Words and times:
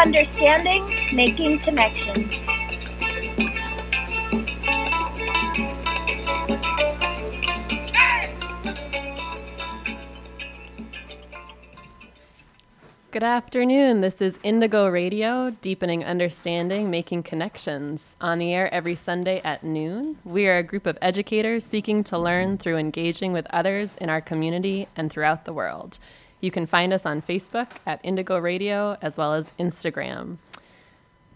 Understanding, 0.00 0.88
making 1.12 1.58
connections. 1.58 2.32
Good 13.10 13.24
afternoon. 13.24 14.00
This 14.00 14.20
is 14.22 14.38
Indigo 14.44 14.86
Radio, 14.86 15.50
deepening 15.50 16.04
understanding, 16.04 16.90
making 16.90 17.24
connections. 17.24 18.14
On 18.20 18.38
the 18.38 18.54
air 18.54 18.72
every 18.72 18.94
Sunday 18.94 19.40
at 19.42 19.64
noon. 19.64 20.18
We 20.24 20.46
are 20.46 20.58
a 20.58 20.62
group 20.62 20.86
of 20.86 20.96
educators 21.02 21.66
seeking 21.66 22.04
to 22.04 22.16
learn 22.16 22.58
through 22.58 22.76
engaging 22.76 23.32
with 23.32 23.48
others 23.50 23.96
in 24.00 24.10
our 24.10 24.20
community 24.20 24.86
and 24.94 25.10
throughout 25.10 25.44
the 25.44 25.52
world. 25.52 25.98
You 26.40 26.50
can 26.50 26.66
find 26.66 26.92
us 26.92 27.04
on 27.04 27.22
Facebook 27.22 27.68
at 27.84 28.00
Indigo 28.04 28.38
Radio 28.38 28.96
as 29.02 29.16
well 29.16 29.34
as 29.34 29.52
Instagram. 29.58 30.38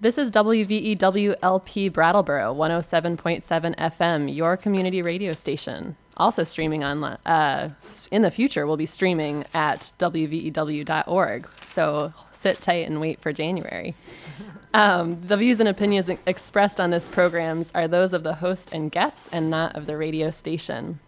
This 0.00 0.18
is 0.18 0.30
WVEWLP 0.30 1.92
Brattleboro 1.92 2.54
107.7 2.54 3.76
FM, 3.76 4.34
your 4.34 4.56
community 4.56 5.02
radio 5.02 5.32
station. 5.32 5.96
Also 6.16 6.44
streaming 6.44 6.84
online. 6.84 7.18
Uh, 7.24 7.70
in 8.10 8.22
the 8.22 8.30
future, 8.30 8.66
we'll 8.66 8.76
be 8.76 8.86
streaming 8.86 9.44
at 9.54 9.92
WVEW.org. 9.98 11.48
So 11.72 12.12
sit 12.32 12.60
tight 12.60 12.86
and 12.86 13.00
wait 13.00 13.20
for 13.20 13.32
January. 13.32 13.94
Um, 14.74 15.20
the 15.26 15.36
views 15.36 15.60
and 15.60 15.68
opinions 15.68 16.08
expressed 16.26 16.80
on 16.80 16.90
this 16.90 17.08
programs 17.08 17.70
are 17.74 17.86
those 17.86 18.12
of 18.12 18.22
the 18.22 18.34
host 18.34 18.72
and 18.72 18.90
guests 18.90 19.28
and 19.30 19.50
not 19.50 19.76
of 19.76 19.86
the 19.86 19.96
radio 19.96 20.30
station. 20.30 20.98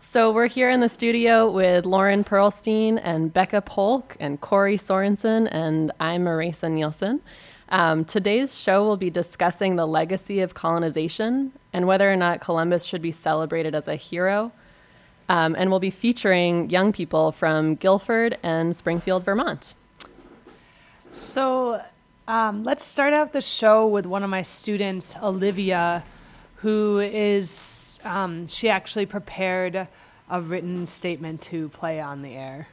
So 0.00 0.30
we're 0.32 0.46
here 0.46 0.70
in 0.70 0.78
the 0.78 0.88
studio 0.88 1.50
with 1.50 1.84
Lauren 1.84 2.22
Perlstein 2.22 3.00
and 3.02 3.32
Becca 3.32 3.62
Polk 3.62 4.16
and 4.20 4.40
Corey 4.40 4.78
Sorensen, 4.78 5.48
and 5.50 5.90
I'm 5.98 6.24
Marisa 6.24 6.70
Nielsen. 6.70 7.20
Um, 7.70 8.04
today's 8.04 8.56
show 8.56 8.84
will 8.84 8.96
be 8.96 9.10
discussing 9.10 9.74
the 9.74 9.86
legacy 9.86 10.40
of 10.40 10.54
colonization 10.54 11.52
and 11.72 11.88
whether 11.88 12.10
or 12.10 12.14
not 12.14 12.40
Columbus 12.40 12.84
should 12.84 13.02
be 13.02 13.10
celebrated 13.10 13.74
as 13.74 13.88
a 13.88 13.96
hero. 13.96 14.52
Um, 15.28 15.56
and 15.58 15.68
we'll 15.68 15.80
be 15.80 15.90
featuring 15.90 16.70
young 16.70 16.92
people 16.92 17.32
from 17.32 17.74
Guilford 17.74 18.38
and 18.44 18.76
Springfield, 18.76 19.24
Vermont. 19.24 19.74
So 21.10 21.82
um, 22.28 22.62
let's 22.62 22.86
start 22.86 23.12
out 23.12 23.32
the 23.32 23.42
show 23.42 23.88
with 23.88 24.06
one 24.06 24.22
of 24.22 24.30
my 24.30 24.42
students, 24.42 25.16
Olivia, 25.20 26.04
who 26.56 27.00
is, 27.00 27.50
um, 28.04 28.48
she 28.48 28.68
actually 28.68 29.06
prepared 29.06 29.88
a 30.30 30.40
written 30.40 30.86
statement 30.86 31.40
to 31.42 31.68
play 31.70 32.00
on 32.00 32.22
the 32.22 32.34
air. 32.34 32.68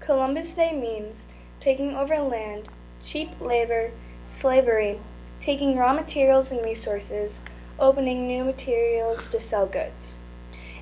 Columbus 0.00 0.52
Day 0.54 0.72
means 0.72 1.28
taking 1.60 1.94
over 1.94 2.18
land, 2.18 2.68
cheap 3.02 3.40
labor, 3.40 3.90
slavery, 4.24 4.98
taking 5.40 5.76
raw 5.76 5.92
materials 5.92 6.52
and 6.52 6.62
resources, 6.62 7.40
opening 7.78 8.26
new 8.26 8.44
materials 8.44 9.28
to 9.28 9.40
sell 9.40 9.66
goods. 9.66 10.16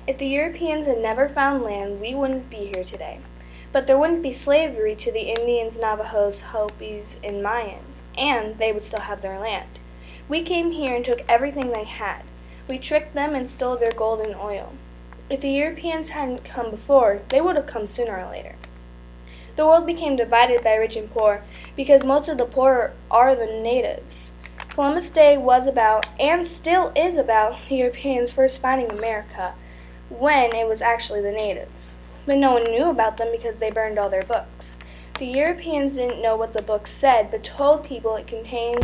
If 0.05 0.17
the 0.17 0.27
Europeans 0.27 0.87
had 0.87 0.99
never 0.99 1.29
found 1.29 1.63
land, 1.63 2.01
we 2.01 2.13
wouldn't 2.13 2.49
be 2.49 2.71
here 2.73 2.83
today. 2.83 3.19
But 3.73 3.87
there 3.87 3.97
wouldn't 3.97 4.21
be 4.21 4.31
slavery 4.31 4.95
to 4.97 5.11
the 5.11 5.33
Indians, 5.37 5.79
Navajos, 5.79 6.41
Hopis, 6.41 7.19
and 7.23 7.43
Mayans, 7.43 8.03
and 8.15 8.59
they 8.59 8.71
would 8.71 8.83
still 8.83 9.01
have 9.01 9.21
their 9.21 9.39
land. 9.39 9.79
We 10.29 10.43
came 10.43 10.71
here 10.71 10.95
and 10.95 11.03
took 11.03 11.23
everything 11.27 11.71
they 11.71 11.83
had. 11.83 12.21
We 12.69 12.77
tricked 12.77 13.15
them 13.15 13.33
and 13.33 13.49
stole 13.49 13.75
their 13.75 13.91
gold 13.91 14.21
and 14.21 14.35
oil. 14.35 14.73
If 15.27 15.41
the 15.41 15.49
Europeans 15.49 16.09
hadn't 16.09 16.45
come 16.45 16.69
before, 16.69 17.21
they 17.29 17.41
would 17.41 17.55
have 17.55 17.65
come 17.65 17.87
sooner 17.87 18.23
or 18.23 18.29
later. 18.29 18.55
The 19.55 19.65
world 19.65 19.87
became 19.87 20.15
divided 20.15 20.63
by 20.63 20.75
rich 20.75 20.95
and 20.95 21.09
poor 21.11 21.43
because 21.75 22.03
most 22.03 22.29
of 22.29 22.37
the 22.37 22.45
poor 22.45 22.93
are 23.09 23.35
the 23.35 23.47
natives. 23.47 24.33
Columbus 24.69 25.09
Day 25.09 25.35
was 25.35 25.65
about, 25.65 26.05
and 26.19 26.45
still 26.45 26.91
is 26.95 27.17
about, 27.17 27.57
the 27.67 27.77
Europeans 27.77 28.31
first 28.31 28.61
finding 28.61 28.91
America 28.91 29.55
when 30.09 30.53
it 30.53 30.67
was 30.67 30.81
actually 30.81 31.21
the 31.21 31.31
natives. 31.31 31.97
But 32.25 32.37
no 32.37 32.53
one 32.53 32.63
knew 32.63 32.89
about 32.89 33.17
them 33.17 33.29
because 33.31 33.57
they 33.57 33.69
burned 33.69 33.99
all 33.99 34.09
their 34.09 34.23
books. 34.23 34.77
The 35.19 35.25
Europeans 35.25 35.95
didn't 35.95 36.21
know 36.21 36.35
what 36.35 36.53
the 36.53 36.61
books 36.61 36.89
said, 36.89 37.29
but 37.29 37.43
told 37.43 37.83
people 37.83 38.15
it 38.15 38.27
contained. 38.27 38.81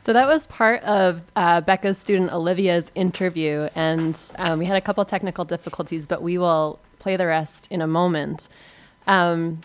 So 0.00 0.12
that 0.12 0.26
was 0.26 0.48
part 0.48 0.82
of 0.82 1.22
uh, 1.36 1.60
Becca's 1.60 1.96
student 1.96 2.32
Olivia's 2.32 2.86
interview, 2.96 3.68
and 3.76 4.18
um, 4.36 4.58
we 4.58 4.64
had 4.64 4.76
a 4.76 4.80
couple 4.80 5.04
technical 5.04 5.44
difficulties, 5.44 6.08
but 6.08 6.20
we 6.20 6.36
will 6.36 6.80
play 6.98 7.16
the 7.16 7.26
rest 7.26 7.68
in 7.70 7.80
a 7.80 7.86
moment. 7.86 8.48
Um, 9.06 9.60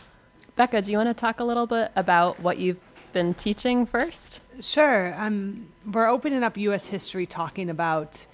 Becca, 0.56 0.82
do 0.82 0.92
you 0.92 0.98
want 0.98 1.10
to 1.10 1.14
talk 1.14 1.40
a 1.40 1.44
little 1.44 1.68
bit 1.68 1.92
about 1.96 2.40
what 2.40 2.58
you've 2.58 2.80
been 3.14 3.34
teaching 3.34 3.86
first? 3.86 4.40
Sure. 4.60 5.14
Um, 5.20 5.68
we're 5.92 6.08
opening 6.08 6.44
up 6.44 6.58
U.S. 6.58 6.88
history 6.88 7.26
talking 7.26 7.70
about 7.70 8.26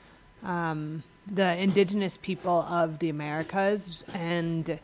um, 0.44 1.04
the 1.32 1.58
indigenous 1.58 2.18
people 2.18 2.62
of 2.64 3.00
the 3.00 3.10
Americas 3.10 4.04
and 4.14 4.80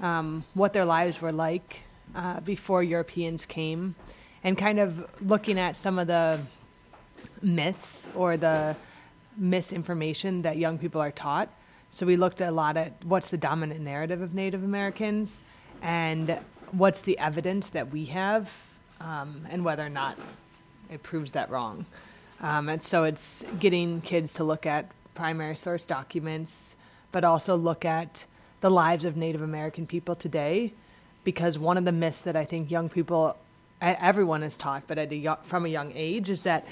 um, 0.00 0.44
what 0.54 0.72
their 0.72 0.84
lives 0.84 1.20
were 1.20 1.32
like 1.32 1.80
uh, 2.14 2.40
before 2.40 2.82
Europeans 2.82 3.44
came 3.44 3.94
and 4.42 4.56
kind 4.56 4.78
of 4.78 5.04
looking 5.20 5.58
at 5.58 5.76
some 5.76 5.98
of 5.98 6.06
the 6.06 6.40
myths 7.42 8.06
or 8.14 8.36
the 8.36 8.76
misinformation 9.36 10.42
that 10.42 10.56
young 10.56 10.78
people 10.78 11.00
are 11.00 11.10
taught. 11.10 11.48
So 11.90 12.06
we 12.06 12.16
looked 12.16 12.40
a 12.40 12.52
lot 12.52 12.76
at 12.76 13.04
what's 13.04 13.28
the 13.28 13.36
dominant 13.36 13.80
narrative 13.80 14.22
of 14.22 14.32
Native 14.32 14.62
Americans 14.62 15.40
and 15.82 16.38
what's 16.70 17.00
the 17.00 17.18
evidence 17.18 17.70
that 17.70 17.90
we 17.90 18.06
have 18.06 18.48
um, 19.00 19.46
and 19.50 19.64
whether 19.64 19.84
or 19.84 19.88
not 19.88 20.16
it 20.88 21.02
proves 21.02 21.32
that 21.32 21.50
wrong. 21.50 21.86
Um, 22.40 22.68
and 22.68 22.80
so 22.80 23.02
it's 23.02 23.44
getting 23.58 24.00
kids 24.02 24.32
to 24.34 24.44
look 24.44 24.66
at 24.66 24.90
primary 25.14 25.56
source 25.56 25.84
documents, 25.84 26.76
but 27.10 27.24
also 27.24 27.56
look 27.56 27.84
at 27.84 28.24
the 28.60 28.70
lives 28.70 29.04
of 29.04 29.16
Native 29.16 29.42
American 29.42 29.84
people 29.84 30.14
today. 30.14 30.72
Because 31.24 31.58
one 31.58 31.76
of 31.76 31.84
the 31.84 31.92
myths 31.92 32.22
that 32.22 32.36
I 32.36 32.44
think 32.44 32.70
young 32.70 32.88
people 32.88 33.36
everyone 33.80 34.42
is 34.42 34.56
taught, 34.56 34.84
but 34.86 34.98
a, 34.98 35.38
from 35.42 35.64
a 35.64 35.68
young 35.68 35.92
age, 35.94 36.30
is 36.30 36.42
that 36.42 36.66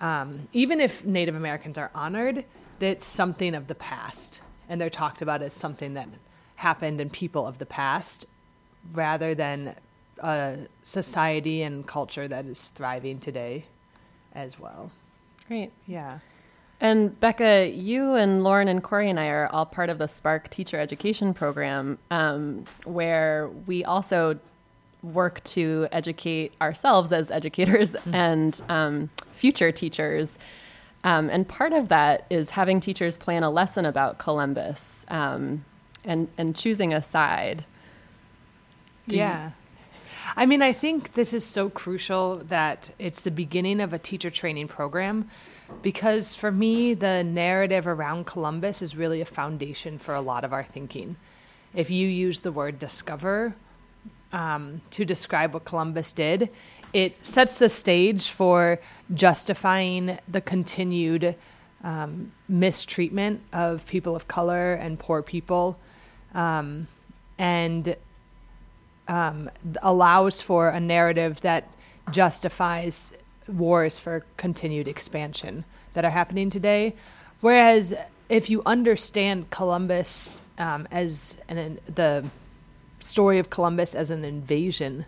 um, 0.00 0.48
even 0.52 0.80
if 0.80 1.04
Native 1.04 1.34
Americans 1.34 1.76
are 1.76 1.90
honored, 1.94 2.44
that's 2.78 3.06
something 3.06 3.54
of 3.54 3.66
the 3.66 3.74
past, 3.74 4.40
and 4.68 4.80
they're 4.80 4.90
talked 4.90 5.22
about 5.22 5.42
as 5.42 5.52
something 5.52 5.94
that 5.94 6.08
happened 6.56 7.00
in 7.00 7.10
people 7.10 7.46
of 7.46 7.58
the 7.58 7.66
past, 7.66 8.26
rather 8.92 9.34
than 9.34 9.74
a 10.20 10.56
society 10.82 11.62
and 11.62 11.86
culture 11.86 12.26
that 12.28 12.46
is 12.46 12.68
thriving 12.74 13.20
today, 13.20 13.64
as 14.34 14.58
well. 14.58 14.90
Great. 15.46 15.70
Yeah. 15.86 16.18
And 16.80 17.18
Becca, 17.18 17.70
you 17.74 18.14
and 18.14 18.44
Lauren 18.44 18.68
and 18.68 18.82
Corey 18.82 19.10
and 19.10 19.18
I 19.18 19.26
are 19.28 19.48
all 19.48 19.66
part 19.66 19.90
of 19.90 19.98
the 19.98 20.06
Spark 20.06 20.48
Teacher 20.48 20.78
Education 20.78 21.34
Program, 21.34 21.98
um, 22.10 22.64
where 22.84 23.50
we 23.66 23.84
also 23.84 24.38
work 25.02 25.42
to 25.44 25.88
educate 25.90 26.52
ourselves 26.60 27.12
as 27.12 27.30
educators 27.30 27.92
mm-hmm. 27.92 28.14
and 28.14 28.62
um, 28.68 29.10
future 29.32 29.72
teachers. 29.72 30.38
Um, 31.04 31.30
and 31.30 31.46
part 31.48 31.72
of 31.72 31.88
that 31.88 32.26
is 32.28 32.50
having 32.50 32.80
teachers 32.80 33.16
plan 33.16 33.42
a 33.42 33.50
lesson 33.50 33.84
about 33.84 34.18
Columbus 34.18 35.04
um, 35.08 35.64
and, 36.04 36.28
and 36.36 36.56
choosing 36.56 36.92
a 36.92 37.02
side. 37.02 37.64
Do 39.06 39.16
yeah. 39.16 39.52
I 40.36 40.44
mean, 40.44 40.60
I 40.60 40.72
think 40.72 41.14
this 41.14 41.32
is 41.32 41.44
so 41.44 41.70
crucial 41.70 42.38
that 42.48 42.90
it's 42.98 43.22
the 43.22 43.30
beginning 43.30 43.80
of 43.80 43.92
a 43.92 43.98
teacher 43.98 44.30
training 44.30 44.68
program 44.68 45.30
because 45.82 46.34
for 46.34 46.50
me, 46.50 46.94
the 46.94 47.22
narrative 47.22 47.86
around 47.86 48.26
Columbus 48.26 48.82
is 48.82 48.96
really 48.96 49.20
a 49.20 49.26
foundation 49.26 49.98
for 49.98 50.14
a 50.14 50.20
lot 50.20 50.44
of 50.44 50.52
our 50.52 50.64
thinking. 50.64 51.16
If 51.74 51.90
you 51.90 52.08
use 52.08 52.40
the 52.40 52.52
word 52.52 52.78
discover 52.78 53.54
um, 54.32 54.80
to 54.92 55.04
describe 55.04 55.54
what 55.54 55.64
Columbus 55.64 56.12
did, 56.12 56.50
it 56.92 57.26
sets 57.26 57.58
the 57.58 57.68
stage 57.68 58.30
for 58.30 58.80
justifying 59.14 60.18
the 60.28 60.40
continued 60.40 61.34
um, 61.84 62.32
mistreatment 62.48 63.40
of 63.52 63.86
people 63.86 64.16
of 64.16 64.26
color 64.26 64.74
and 64.74 64.98
poor 64.98 65.22
people, 65.22 65.78
um, 66.34 66.88
and 67.38 67.96
um, 69.06 69.50
allows 69.82 70.42
for 70.42 70.68
a 70.68 70.80
narrative 70.80 71.40
that 71.42 71.72
justifies 72.10 73.12
wars 73.46 73.98
for 73.98 74.24
continued 74.36 74.88
expansion 74.88 75.64
that 75.94 76.04
are 76.04 76.10
happening 76.10 76.50
today. 76.50 76.94
Whereas 77.40 77.94
if 78.28 78.50
you 78.50 78.62
understand 78.66 79.50
Columbus 79.50 80.40
um, 80.58 80.88
as 80.90 81.34
an, 81.48 81.78
the 81.92 82.24
story 83.00 83.38
of 83.38 83.48
Columbus 83.48 83.94
as 83.94 84.10
an 84.10 84.24
invasion 84.24 85.06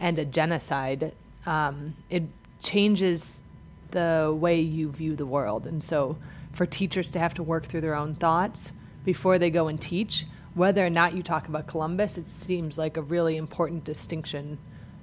and 0.00 0.18
a 0.18 0.24
genocide, 0.24 1.12
um, 1.46 1.96
it 2.10 2.24
changes 2.62 3.42
the 3.90 4.36
way 4.38 4.60
you 4.60 4.90
view 4.90 5.16
the 5.16 5.26
world. 5.26 5.66
And 5.66 5.82
so, 5.82 6.16
for 6.52 6.66
teachers 6.66 7.10
to 7.12 7.18
have 7.18 7.34
to 7.34 7.42
work 7.42 7.66
through 7.66 7.82
their 7.82 7.94
own 7.94 8.14
thoughts 8.14 8.72
before 9.04 9.38
they 9.38 9.50
go 9.50 9.68
and 9.68 9.80
teach, 9.80 10.26
whether 10.54 10.84
or 10.84 10.90
not 10.90 11.14
you 11.14 11.22
talk 11.22 11.48
about 11.48 11.66
Columbus, 11.66 12.18
it 12.18 12.28
seems 12.28 12.76
like 12.76 12.96
a 12.96 13.02
really 13.02 13.36
important 13.36 13.84
distinction 13.84 14.58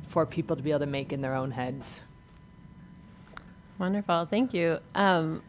for 0.07 0.25
people 0.25 0.55
to 0.55 0.61
be 0.61 0.71
able 0.71 0.81
to 0.81 0.85
make 0.85 1.13
in 1.13 1.21
their 1.21 1.33
own 1.33 1.51
heads. 1.51 2.01
Wonderful. 3.79 4.25
Thank 4.25 4.53
you. 4.53 4.79
Um, 4.93 5.41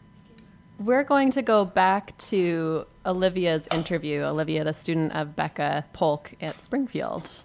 we're 0.78 1.04
going 1.04 1.30
to 1.30 1.42
go 1.42 1.64
back 1.64 2.16
to 2.18 2.86
Olivia's 3.04 3.66
interview. 3.72 4.22
Olivia, 4.22 4.64
the 4.64 4.74
student 4.74 5.12
of 5.12 5.34
Becca 5.36 5.86
Polk 5.92 6.32
at 6.40 6.62
Springfield. 6.62 7.42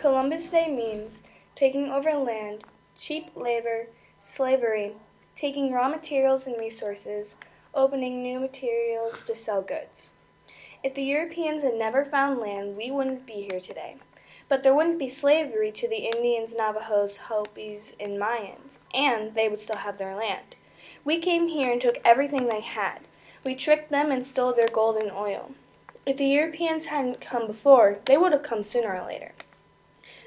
Columbus 0.00 0.48
Day 0.48 0.66
means 0.66 1.24
taking 1.54 1.90
over 1.90 2.14
land, 2.14 2.64
cheap 2.98 3.36
labor, 3.36 3.88
slavery, 4.18 4.94
taking 5.36 5.70
raw 5.70 5.90
materials 5.90 6.46
and 6.46 6.58
resources, 6.58 7.36
opening 7.74 8.22
new 8.22 8.40
materials 8.40 9.22
to 9.24 9.34
sell 9.34 9.60
goods. 9.60 10.12
If 10.82 10.94
the 10.94 11.02
Europeans 11.02 11.64
had 11.64 11.74
never 11.74 12.02
found 12.02 12.38
land, 12.38 12.78
we 12.78 12.90
wouldn't 12.90 13.26
be 13.26 13.46
here 13.50 13.60
today. 13.60 13.96
But 14.48 14.62
there 14.62 14.74
wouldn't 14.74 14.98
be 14.98 15.10
slavery 15.10 15.70
to 15.72 15.86
the 15.86 16.08
Indians, 16.14 16.54
Navajos, 16.56 17.18
Hopis, 17.28 17.94
and 18.00 18.18
Mayans, 18.18 18.78
and 18.94 19.34
they 19.34 19.50
would 19.50 19.60
still 19.60 19.76
have 19.76 19.98
their 19.98 20.16
land. 20.16 20.56
We 21.04 21.18
came 21.18 21.48
here 21.48 21.70
and 21.70 21.80
took 21.80 21.98
everything 22.06 22.48
they 22.48 22.62
had. 22.62 23.00
We 23.44 23.54
tricked 23.54 23.90
them 23.90 24.10
and 24.10 24.24
stole 24.24 24.54
their 24.54 24.68
gold 24.68 24.96
and 24.96 25.12
oil. 25.12 25.50
If 26.06 26.16
the 26.16 26.24
Europeans 26.24 26.86
hadn't 26.86 27.20
come 27.20 27.46
before, 27.46 27.98
they 28.06 28.16
would 28.16 28.32
have 28.32 28.42
come 28.42 28.62
sooner 28.62 28.96
or 28.96 29.06
later. 29.06 29.32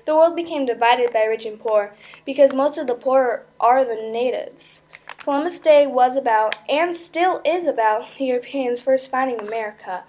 The 0.06 0.16
world 0.16 0.36
became 0.36 0.66
divided 0.66 1.14
by 1.14 1.24
rich 1.24 1.46
and 1.46 1.60
poor 1.60 1.96
because 2.26 2.54
most 2.54 2.78
of 2.78 2.88
the 2.88 2.96
poor 2.96 3.46
are 3.60 3.86
the 3.86 3.96
natives. 3.96 4.82
Columbus 5.20 5.60
Day 5.60 5.88
was 5.88 6.18
about, 6.18 6.56
and 6.68 6.96
still 6.96 7.42
is 7.46 7.66
about, 7.66 8.18
the 8.18 8.26
Europeans 8.26 8.82
first 8.82 9.10
finding 9.10 9.40
America 9.40 10.04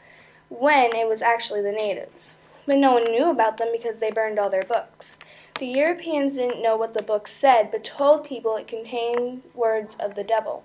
when 0.49 0.95
it 0.95 1.09
was 1.09 1.23
actually 1.23 1.63
the 1.63 1.71
natives. 1.71 2.39
But 2.67 2.79
no 2.79 2.93
one 2.93 3.05
knew 3.05 3.31
about 3.31 3.59
them 3.59 3.69
because 3.71 3.99
they 3.99 4.11
burned 4.11 4.39
all 4.39 4.51
their 4.51 4.65
books. 4.65 5.19
The 5.61 5.67
Europeans 5.67 6.35
didn't 6.35 6.63
know 6.63 6.77
what 6.77 6.95
the 6.95 7.03
books 7.03 7.33
said, 7.33 7.71
but 7.71 7.85
told 7.85 8.25
people 8.25 8.57
it 8.57 8.67
contained 8.67 9.43
words 9.55 9.95
of 10.01 10.17
the 10.17 10.25
devil. 10.25 10.65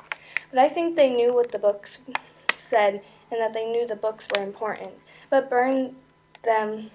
But 0.50 0.60
I 0.60 0.70
think 0.70 0.96
they 0.96 1.12
knew 1.12 1.32
what 1.32 1.52
the 1.52 1.60
books 1.60 2.00
said 2.58 3.04
and 3.32 3.40
that 3.40 3.54
they 3.54 3.70
knew 3.70 3.86
the 3.86 3.96
books 3.96 4.28
were 4.36 4.42
important, 4.42 4.92
but 5.30 5.50
burned 5.50 5.96
them 6.44 6.90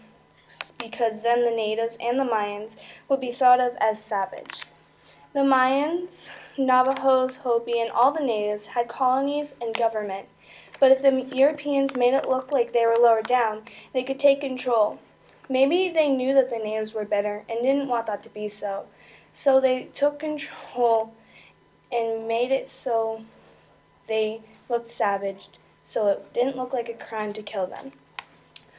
because 0.84 1.22
then 1.22 1.44
the 1.44 1.50
natives 1.50 1.96
and 1.98 2.20
the 2.20 2.24
Mayans 2.24 2.76
would 3.08 3.20
be 3.20 3.32
thought 3.32 3.58
of 3.58 3.74
as 3.80 4.04
savage. 4.04 4.64
The 5.32 5.40
Mayans, 5.40 6.30
Navajos, 6.58 7.38
Hopi, 7.38 7.80
and 7.80 7.90
all 7.90 8.12
the 8.12 8.22
natives 8.22 8.66
had 8.66 8.86
colonies 8.86 9.56
and 9.62 9.74
government, 9.74 10.28
but 10.78 10.92
if 10.92 11.00
the 11.00 11.34
Europeans 11.34 11.96
made 11.96 12.12
it 12.12 12.28
look 12.28 12.52
like 12.52 12.72
they 12.72 12.84
were 12.84 12.98
lower 13.00 13.22
down, 13.22 13.62
they 13.94 14.02
could 14.02 14.20
take 14.20 14.42
control. 14.42 14.98
Maybe 15.48 15.88
they 15.88 16.10
knew 16.10 16.34
that 16.34 16.50
the 16.50 16.58
natives 16.58 16.92
were 16.92 17.06
better 17.06 17.44
and 17.48 17.62
didn't 17.62 17.88
want 17.88 18.06
that 18.06 18.22
to 18.24 18.28
be 18.28 18.48
so, 18.48 18.84
so 19.32 19.60
they 19.60 19.84
took 19.94 20.18
control 20.18 21.14
and 21.90 22.28
made 22.28 22.50
it 22.50 22.68
so 22.68 23.24
they 24.06 24.42
looked 24.68 24.90
savage, 24.90 25.48
so 25.82 26.08
it 26.08 26.34
didn't 26.34 26.56
look 26.56 26.74
like 26.74 26.90
a 26.90 27.04
crime 27.04 27.32
to 27.32 27.42
kill 27.42 27.66
them. 27.66 27.92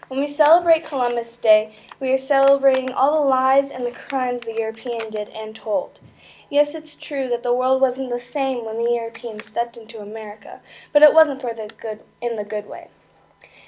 When 0.07 0.19
we 0.19 0.27
celebrate 0.27 0.85
Columbus 0.85 1.35
Day, 1.35 1.75
we 1.99 2.11
are 2.11 2.17
celebrating 2.17 2.91
all 2.91 3.23
the 3.23 3.27
lies 3.27 3.71
and 3.71 3.83
the 3.83 3.91
crimes 3.91 4.43
the 4.43 4.53
European 4.53 5.09
did 5.09 5.29
and 5.29 5.55
told. 5.55 5.99
Yes, 6.47 6.75
it's 6.75 6.93
true 6.93 7.27
that 7.29 7.41
the 7.41 7.53
world 7.53 7.81
wasn't 7.81 8.11
the 8.11 8.19
same 8.19 8.63
when 8.63 8.77
the 8.77 8.91
Europeans 8.91 9.45
stepped 9.47 9.77
into 9.77 9.97
America, 9.99 10.61
but 10.93 11.01
it 11.01 11.11
wasn't 11.11 11.41
for 11.41 11.55
the 11.55 11.71
good 11.81 12.01
in 12.21 12.35
the 12.35 12.43
good 12.43 12.67
way. 12.67 12.89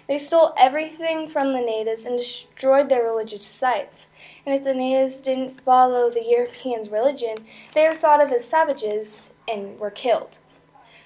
They 0.07 0.19
stole 0.19 0.53
everything 0.55 1.27
from 1.27 1.53
the 1.53 1.59
natives 1.59 2.05
and 2.05 2.19
destroyed 2.19 2.87
their 2.87 3.03
religious 3.03 3.47
sites. 3.47 4.09
And 4.45 4.53
if 4.53 4.63
the 4.63 4.75
natives 4.75 5.21
didn't 5.21 5.59
follow 5.59 6.11
the 6.11 6.23
Europeans' 6.23 6.91
religion, 6.91 7.45
they 7.73 7.87
were 7.87 7.95
thought 7.95 8.21
of 8.21 8.31
as 8.31 8.47
savages 8.47 9.31
and 9.47 9.79
were 9.79 9.89
killed. 9.89 10.37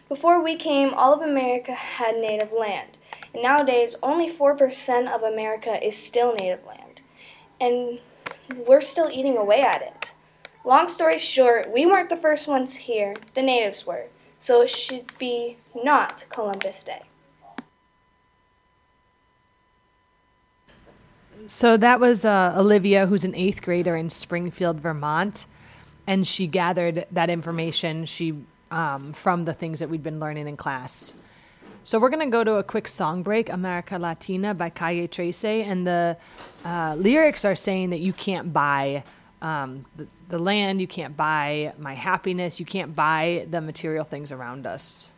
Before 0.09 0.43
we 0.43 0.57
came, 0.57 0.93
all 0.93 1.13
of 1.13 1.21
America 1.21 1.71
had 1.71 2.17
native 2.17 2.51
land. 2.51 2.97
Nowadays, 3.33 3.95
only 4.03 4.29
4% 4.29 5.13
of 5.13 5.23
America 5.23 5.83
is 5.85 5.95
still 5.95 6.33
native 6.33 6.65
land. 6.65 7.01
And 7.59 7.99
we're 8.67 8.81
still 8.81 9.09
eating 9.09 9.37
away 9.37 9.61
at 9.61 9.81
it. 9.81 10.13
Long 10.65 10.89
story 10.89 11.17
short, 11.17 11.71
we 11.71 11.85
weren't 11.85 12.09
the 12.09 12.15
first 12.15 12.47
ones 12.47 12.75
here, 12.75 13.15
the 13.33 13.41
natives 13.41 13.85
were. 13.85 14.05
So 14.39 14.61
it 14.61 14.69
should 14.69 15.17
be 15.17 15.57
not 15.83 16.25
Columbus 16.29 16.83
Day. 16.83 17.03
So 21.47 21.77
that 21.77 21.99
was 21.99 22.25
uh, 22.25 22.53
Olivia, 22.55 23.07
who's 23.07 23.23
an 23.23 23.35
eighth 23.35 23.61
grader 23.61 23.95
in 23.95 24.09
Springfield, 24.09 24.79
Vermont, 24.79 25.45
and 26.05 26.27
she 26.27 26.47
gathered 26.47 27.05
that 27.11 27.29
information 27.29 28.05
she 28.05 28.43
um, 28.69 29.13
from 29.13 29.45
the 29.45 29.53
things 29.53 29.79
that 29.79 29.89
we'd 29.89 30.03
been 30.03 30.19
learning 30.19 30.47
in 30.47 30.57
class. 30.57 31.13
So 31.83 31.97
we're 31.97 32.09
going 32.09 32.25
to 32.25 32.31
go 32.31 32.43
to 32.43 32.55
a 32.57 32.63
quick 32.63 32.87
song 32.87 33.23
break, 33.23 33.49
America 33.49 33.97
Latina 33.97 34.53
by 34.53 34.69
Calle 34.69 35.07
Trece, 35.07 35.65
and 35.65 35.85
the 35.85 36.15
uh, 36.63 36.95
lyrics 36.95 37.43
are 37.43 37.55
saying 37.55 37.89
that 37.89 38.01
you 38.01 38.13
can't 38.13 38.53
buy 38.53 39.03
um, 39.41 39.83
the, 39.95 40.05
the 40.29 40.37
land, 40.37 40.79
you 40.79 40.87
can't 40.87 41.17
buy 41.17 41.73
my 41.79 41.95
happiness, 41.95 42.59
you 42.59 42.67
can't 42.67 42.95
buy 42.95 43.47
the 43.49 43.61
material 43.61 44.05
things 44.05 44.31
around 44.31 44.67
us. 44.67 45.09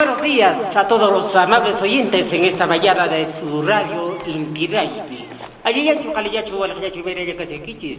Buenos 0.00 0.22
días 0.22 0.76
a 0.76 0.86
todos 0.88 1.12
los 1.12 1.34
amables 1.36 1.80
oyentes 1.80 2.32
en 2.32 2.44
esta 2.44 2.66
mañana 2.66 3.08
de 3.08 3.30
su 3.30 3.62
radio 3.62 4.16
Inti 4.26 4.66
Ayiyachu 5.68 6.08
qalillachu 6.16 6.56
walqillachu 6.56 7.04
mirallakasinki 7.04 7.74
chis. 7.76 7.98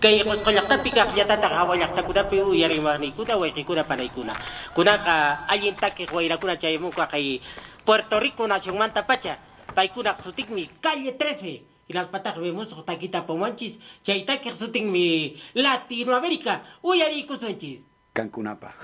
Kay 0.00 0.24
qusqullaqtapi 0.24 0.88
kaqllatataqa 0.88 1.68
wallaqtakunapi 1.68 2.36
uyariwarniykuna 2.40 3.36
wayqikuna 3.36 3.84
panaykuna. 3.84 4.32
Kunaqa 4.72 5.44
allin 5.52 5.76
takiq 5.76 6.08
wayrakuna 6.16 6.56
chaymunqa 6.56 7.06
kay 7.12 7.40
Puerto 7.84 8.16
Rico 8.20 8.46
nacionmanta 8.48 9.04
pacha. 9.04 9.36
Paykunaq 9.76 10.24
sutikmi 10.24 10.64
calle 10.80 11.12
13 11.12 11.60
ilallpataq 11.90 12.40
wimusqa 12.40 12.82
takitapumanchis 12.88 13.76
chaytakiq 14.02 14.54
sutinmi 14.54 15.36
latinoamérica 15.54 16.64
uyariykusunchis 16.82 17.84
kankunapaq 18.14 18.78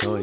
soy 0.00 0.22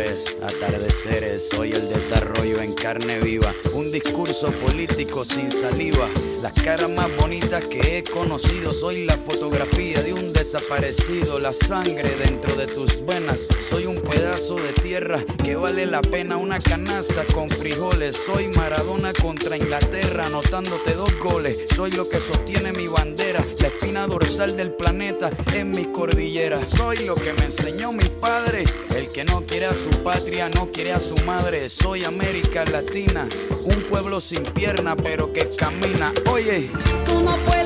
atardeceres. 0.00 1.48
Soy 1.50 1.72
el 1.72 1.86
desarrollo 1.90 2.62
en 2.62 2.72
carne 2.74 3.18
viva, 3.20 3.52
un 3.74 3.92
discurso 3.92 4.50
político 4.50 5.22
sin 5.22 5.50
saliva. 5.52 6.08
Las 6.40 6.54
caras 6.54 6.88
más 6.88 7.14
bonitas 7.18 7.64
que 7.66 7.98
he 7.98 8.02
conocido, 8.02 8.70
soy 8.70 9.04
la 9.04 9.16
fotografía 9.16 10.02
de 10.02 10.14
un 10.14 10.32
desaparecido, 10.32 11.38
la 11.38 11.52
sangre 11.52 12.10
dentro 12.24 12.54
de 12.56 12.66
tus 12.68 13.04
venas. 13.04 13.40
Soy 13.68 13.86
un 13.86 14.00
pedazo 14.00 14.56
de 14.56 14.72
tierra 14.72 15.24
que 15.44 15.56
vale 15.56 15.86
la 15.86 16.00
pena 16.00 16.36
una 16.36 16.58
canasta 16.58 17.24
con 17.32 17.48
frijoles. 17.50 18.16
Soy 18.26 18.48
Maradona 18.48 19.12
contra 19.12 19.56
Inglaterra, 19.56 20.26
anotándote 20.26 20.94
dos 20.94 21.16
goles. 21.20 21.64
Soy 21.76 21.90
lo 21.92 22.08
que 22.08 22.18
sostiene 22.18 22.72
mi 22.72 22.86
bandera, 22.88 23.44
la 23.60 23.68
espina 23.68 24.06
dorsal 24.06 24.56
del 24.56 24.72
planeta 24.72 25.30
en 25.54 25.70
mi 25.70 25.84
cordillera. 25.84 26.60
Soy 26.66 26.96
lo 27.06 27.14
que 27.14 27.32
me 27.34 27.44
enseñó 27.44 27.92
mi 27.92 28.08
padre, 28.20 28.64
el 28.96 29.10
que 29.12 29.24
no 29.24 29.42
quiere 29.42 29.66
a 29.66 29.74
su 29.74 29.91
patria, 29.98 30.48
no 30.48 30.70
quiere 30.72 30.92
a 30.92 31.00
su 31.00 31.16
madre. 31.24 31.68
Soy 31.68 32.04
América 32.04 32.64
Latina, 32.64 33.28
un 33.64 33.82
pueblo 33.82 34.20
sin 34.20 34.42
pierna 34.42 34.96
pero 34.96 35.32
que 35.32 35.48
camina. 35.48 36.12
Oye, 36.30 36.70
Tú 37.04 37.20
no 37.20 37.36
puedes 37.46 37.61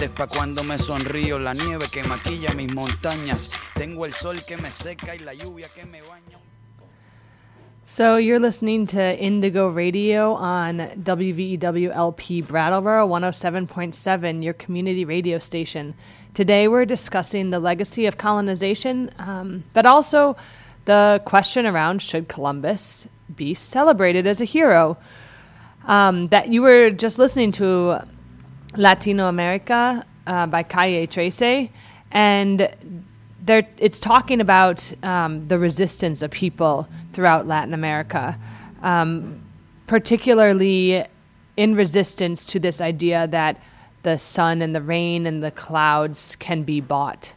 lentes 0.00 0.16
pa' 0.16 0.26
cuando 0.26 0.64
me 0.64 0.78
sonrío. 0.78 1.38
La 1.38 1.52
nieve 1.52 1.86
que 1.92 2.02
maquilla 2.04 2.54
mis 2.54 2.72
montañas. 2.72 3.50
Tengo 3.74 4.06
el 4.06 4.12
sol 4.12 4.38
que 4.46 4.56
me 4.56 4.70
seca 4.70 5.14
y 5.14 5.18
la 5.18 5.34
lluvia 5.34 5.68
que 5.74 5.84
me 5.84 6.00
baña. 6.00 6.38
So 7.84 8.16
you're 8.16 8.38
listening 8.38 8.86
to 8.88 9.18
Indigo 9.18 9.68
Radio 9.68 10.34
on 10.34 10.78
WVEWLP 11.02 12.46
Brattleboro 12.46 13.06
107.7, 13.08 14.44
your 14.44 14.54
community 14.54 15.04
radio 15.04 15.38
station. 15.40 15.94
Today 16.34 16.68
we're 16.68 16.86
discussing 16.86 17.50
the 17.50 17.58
legacy 17.58 18.06
of 18.06 18.16
colonization, 18.16 19.10
um, 19.18 19.64
but 19.72 19.86
also 19.86 20.36
the 20.84 21.20
question 21.24 21.66
around 21.66 22.00
should 22.00 22.28
Columbus 22.28 23.08
be 23.34 23.54
celebrated 23.54 24.26
as 24.26 24.40
a 24.40 24.44
hero? 24.44 24.96
Um, 25.86 26.28
that 26.28 26.52
you 26.52 26.62
were 26.62 26.90
just 26.90 27.18
listening 27.18 27.50
to 27.52 28.06
Latino 28.76 29.26
America 29.26 30.04
uh, 30.26 30.46
by 30.46 30.62
Calle 30.62 31.06
Trece, 31.06 31.70
and 32.12 32.68
there 33.42 33.66
it's 33.78 33.98
talking 33.98 34.40
about 34.40 34.92
um, 35.02 35.48
the 35.48 35.58
resistance 35.58 36.22
of 36.22 36.30
people 36.30 36.88
throughout 37.12 37.46
Latin 37.46 37.74
America, 37.74 38.38
um, 38.82 39.40
particularly 39.86 41.04
in 41.56 41.74
resistance 41.74 42.44
to 42.46 42.60
this 42.60 42.80
idea 42.80 43.26
that 43.28 43.60
the 44.02 44.16
sun 44.16 44.62
and 44.62 44.74
the 44.74 44.82
rain 44.82 45.26
and 45.26 45.42
the 45.42 45.50
clouds 45.50 46.36
can 46.38 46.62
be 46.62 46.80
bought. 46.80 47.32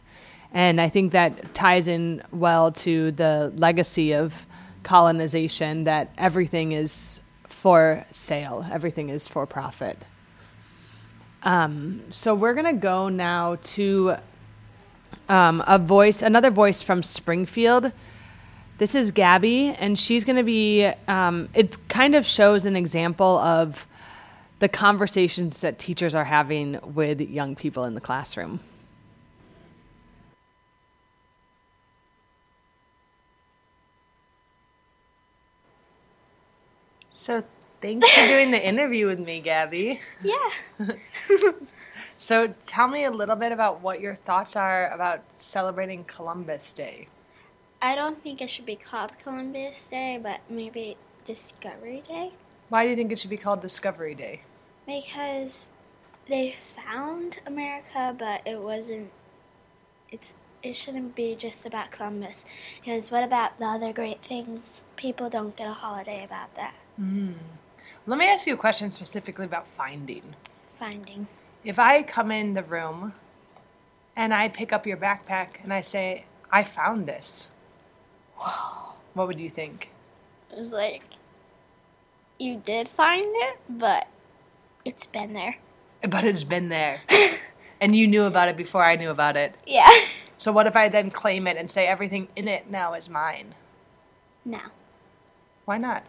And 0.52 0.80
I 0.80 0.88
think 0.88 1.12
that 1.12 1.54
ties 1.54 1.88
in 1.88 2.22
well 2.30 2.70
to 2.72 3.10
the 3.10 3.52
legacy 3.56 4.12
of 4.12 4.46
colonization 4.84 5.84
that 5.84 6.12
everything 6.16 6.72
is 6.72 7.20
for 7.48 8.04
sale, 8.12 8.64
everything 8.70 9.08
is 9.08 9.26
for 9.26 9.46
profit. 9.46 9.98
Um, 11.44 12.02
so 12.10 12.34
we're 12.34 12.54
going 12.54 12.64
to 12.64 12.80
go 12.80 13.10
now 13.10 13.58
to 13.62 14.16
um, 15.28 15.62
a 15.66 15.78
voice, 15.78 16.22
another 16.22 16.50
voice 16.50 16.82
from 16.82 17.02
Springfield. 17.02 17.92
This 18.78 18.94
is 18.94 19.10
Gabby, 19.10 19.68
and 19.78 19.98
she's 19.98 20.24
going 20.24 20.36
to 20.36 20.42
be, 20.42 20.86
um, 21.06 21.50
it 21.54 21.76
kind 21.88 22.14
of 22.14 22.24
shows 22.26 22.64
an 22.64 22.76
example 22.76 23.38
of 23.38 23.86
the 24.58 24.68
conversations 24.68 25.60
that 25.60 25.78
teachers 25.78 26.14
are 26.14 26.24
having 26.24 26.78
with 26.94 27.20
young 27.20 27.54
people 27.54 27.84
in 27.84 27.94
the 27.94 28.00
classroom. 28.00 28.60
So, 37.10 37.44
thanks 37.84 38.10
for 38.10 38.26
doing 38.26 38.50
the 38.50 38.66
interview 38.66 39.06
with 39.06 39.18
me, 39.18 39.40
Gabby. 39.40 40.00
Yeah. 40.22 40.50
So, 42.16 42.54
tell 42.64 42.88
me 42.88 43.04
a 43.04 43.10
little 43.10 43.36
bit 43.36 43.52
about 43.52 43.82
what 43.82 44.00
your 44.00 44.14
thoughts 44.14 44.56
are 44.56 44.88
about 44.88 45.22
celebrating 45.34 46.04
Columbus 46.04 46.72
Day. 46.72 47.08
I 47.82 47.94
don't 47.94 48.22
think 48.22 48.40
it 48.40 48.48
should 48.48 48.64
be 48.64 48.76
called 48.76 49.18
Columbus 49.18 49.88
Day, 49.88 50.18
but 50.22 50.40
maybe 50.48 50.96
Discovery 51.26 52.02
Day. 52.08 52.32
Why 52.70 52.84
do 52.84 52.90
you 52.90 52.96
think 52.96 53.12
it 53.12 53.18
should 53.18 53.28
be 53.28 53.36
called 53.36 53.60
Discovery 53.60 54.14
Day? 54.14 54.40
Because 54.86 55.68
they 56.26 56.56
found 56.74 57.40
America, 57.46 58.16
but 58.18 58.40
it 58.46 58.60
wasn't. 58.60 59.10
It's 60.10 60.32
it 60.62 60.74
shouldn't 60.76 61.14
be 61.14 61.34
just 61.34 61.66
about 61.66 61.90
Columbus. 61.90 62.46
Because 62.82 63.10
what 63.10 63.22
about 63.22 63.58
the 63.58 63.66
other 63.66 63.92
great 63.92 64.22
things? 64.22 64.84
People 64.96 65.28
don't 65.28 65.54
get 65.56 65.68
a 65.68 65.74
holiday 65.74 66.24
about 66.24 66.54
that. 66.54 66.74
Mm. 66.98 67.34
Let 68.06 68.18
me 68.18 68.26
ask 68.26 68.46
you 68.46 68.54
a 68.54 68.58
question 68.58 68.92
specifically 68.92 69.46
about 69.46 69.66
finding. 69.66 70.34
Finding. 70.78 71.26
If 71.64 71.78
I 71.78 72.02
come 72.02 72.30
in 72.30 72.52
the 72.52 72.62
room 72.62 73.14
and 74.14 74.34
I 74.34 74.48
pick 74.48 74.72
up 74.72 74.86
your 74.86 74.98
backpack 74.98 75.62
and 75.62 75.72
I 75.72 75.80
say, 75.80 76.26
I 76.52 76.64
found 76.64 77.06
this, 77.06 77.46
what 79.14 79.26
would 79.26 79.40
you 79.40 79.48
think? 79.48 79.90
It 80.52 80.58
was 80.58 80.72
like 80.72 81.04
you 82.38 82.56
did 82.56 82.88
find 82.88 83.26
it, 83.26 83.58
but 83.68 84.06
it's 84.84 85.06
been 85.06 85.32
there. 85.32 85.56
But 86.06 86.24
it's 86.24 86.44
been 86.44 86.68
there. 86.68 87.00
and 87.80 87.96
you 87.96 88.06
knew 88.06 88.24
about 88.24 88.48
it 88.48 88.56
before 88.56 88.84
I 88.84 88.96
knew 88.96 89.10
about 89.10 89.36
it. 89.36 89.54
Yeah. 89.66 89.88
So, 90.36 90.52
what 90.52 90.66
if 90.66 90.76
I 90.76 90.88
then 90.90 91.10
claim 91.10 91.46
it 91.46 91.56
and 91.56 91.70
say 91.70 91.86
everything 91.86 92.28
in 92.36 92.48
it 92.48 92.68
now 92.70 92.92
is 92.94 93.08
mine? 93.08 93.54
no. 94.44 94.60
Why 95.64 95.78
not? 95.78 96.04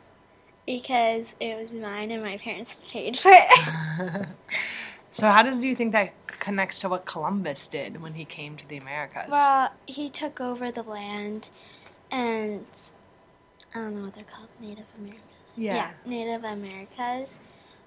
Because 0.66 1.36
it 1.40 1.60
was 1.60 1.74
mine 1.74 2.12
and 2.12 2.24
my 2.24 2.38
parents 2.38 2.78
paid 2.92 3.18
for 3.20 3.32
it. 3.34 4.28
So, 5.12 5.30
how 5.32 5.44
do 5.44 5.58
you 5.66 5.76
think 5.78 5.94
that 5.94 6.14
connects 6.28 6.80
to 6.82 6.90
what 6.90 7.06
Columbus 7.06 7.68
did 7.68 8.02
when 8.02 8.16
he 8.16 8.26
came 8.26 8.58
to 8.58 8.68
the 8.68 8.76
Americas? 8.78 9.30
well, 9.32 9.72
he 9.86 10.10
took 10.10 10.42
over 10.42 10.72
the 10.72 10.84
land 10.84 11.50
and 12.12 12.66
I 13.74 13.80
don't 13.80 13.96
know 13.96 14.04
what 14.06 14.16
they're 14.16 14.24
called, 14.26 14.50
Native 14.60 14.86
Americans. 14.98 15.24
Yeah. 15.58 15.92
Native 16.06 16.44
Americas. 16.44 17.40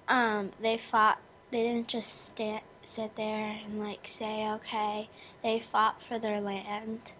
Um, 0.07 0.51
they 0.61 0.77
fought. 0.77 1.19
They 1.51 1.63
didn't 1.63 1.87
just 1.87 2.27
stand, 2.29 2.61
sit 2.83 3.15
there 3.15 3.59
and 3.65 3.79
like 3.79 4.07
say 4.07 4.49
okay. 4.53 5.09
They 5.43 5.59
fought 5.59 6.01
for 6.03 6.19
their 6.19 6.41
land, 6.41 7.13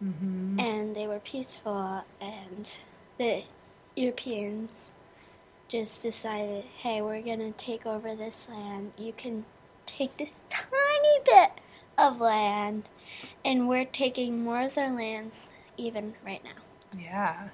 hmm 0.00 0.58
and 0.58 0.94
they 0.96 1.06
were 1.06 1.20
peaceful. 1.20 2.04
And 2.20 2.72
the 3.18 3.42
Europeans 3.96 4.91
just 5.72 6.02
decided, 6.02 6.64
hey, 6.80 7.00
we're 7.00 7.22
gonna 7.22 7.50
take 7.50 7.86
over 7.86 8.14
this 8.14 8.46
land. 8.50 8.92
You 8.98 9.14
can 9.14 9.46
take 9.86 10.18
this 10.18 10.42
tiny 10.50 11.18
bit 11.24 11.52
of 11.96 12.20
land, 12.20 12.90
and 13.42 13.66
we're 13.66 13.86
taking 13.86 14.44
more 14.44 14.64
of 14.64 14.74
their 14.74 14.92
land 14.92 15.32
even 15.78 16.12
right 16.26 16.44
now. 16.44 17.00
Yeah. 17.00 17.48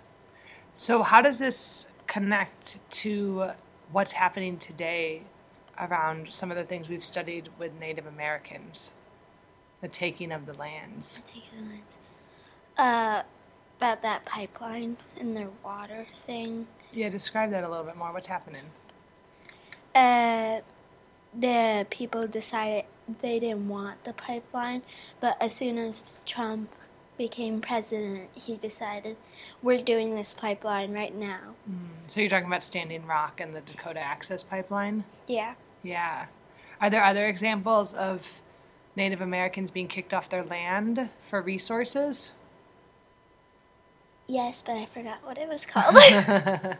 So, 0.75 1.05
how 1.05 1.23
does 1.23 1.39
this 1.39 1.87
connect 2.09 2.81
to 2.91 3.51
what's 3.93 4.13
happening 4.13 4.59
today 4.59 5.23
around 5.79 6.33
some 6.33 6.51
of 6.51 6.57
the 6.57 6.65
things 6.65 6.89
we've 6.89 7.05
studied 7.05 7.51
with 7.57 7.79
Native 7.79 8.07
Americans? 8.07 8.91
The 9.81 9.87
taking 9.87 10.33
of 10.33 10.45
the 10.45 10.55
lands. 10.55 11.23
Taking 11.25 11.43
the 11.57 11.71
lands. 11.71 11.99
Uh, 12.77 13.23
about 13.79 14.03
that 14.03 14.25
pipeline 14.25 14.97
and 15.21 15.37
their 15.37 15.51
water 15.63 16.09
thing. 16.13 16.67
Yeah, 16.93 17.09
describe 17.09 17.51
that 17.51 17.65
a 17.65 17.69
little 17.69 17.85
bit 17.85 17.97
more. 17.97 18.13
What's 18.13 18.27
happening? 18.27 18.65
Uh, 19.95 20.61
the 21.39 21.87
people 21.91 22.27
decided 22.27 22.85
they 23.21 23.39
didn't 23.39 23.69
want 23.69 24.05
the 24.05 24.13
pipeline, 24.13 24.83
but 25.21 25.37
as 25.41 25.55
soon 25.55 25.79
as 25.79 26.21
Trump 26.27 26.71
became 27.17 27.61
president, 27.61 28.31
he 28.35 28.57
decided 28.57 29.17
we're 29.63 29.79
doing 29.79 30.15
this 30.15 30.35
pipeline 30.35 30.93
right 30.93 31.15
now. 31.15 31.55
So, 32.07 32.21
you're 32.21 32.31
talking 32.31 32.47
about 32.47 32.63
Standing 32.63 33.07
Rock 33.07 33.41
and 33.41 33.55
the 33.55 33.61
Dakota 33.61 34.01
Access 34.01 34.43
Pipeline? 34.43 35.05
Yeah. 35.27 35.55
Yeah. 35.83 36.27
Are 36.81 36.89
there 36.89 37.05
other 37.05 37.27
examples 37.27 37.93
of 37.93 38.41
Native 38.95 39.21
Americans 39.21 39.71
being 39.71 39.89
kicked 39.89 40.15
off 40.15 40.29
their 40.29 40.45
land 40.45 41.11
for 41.29 41.43
resources? 41.43 42.33
Yes, 44.29 44.63
but 44.65 44.77
I 44.77 44.87
forgot 44.87 45.25
what 45.25 45.39
it 45.39 45.49
was 45.49 45.65
called. 45.73 45.97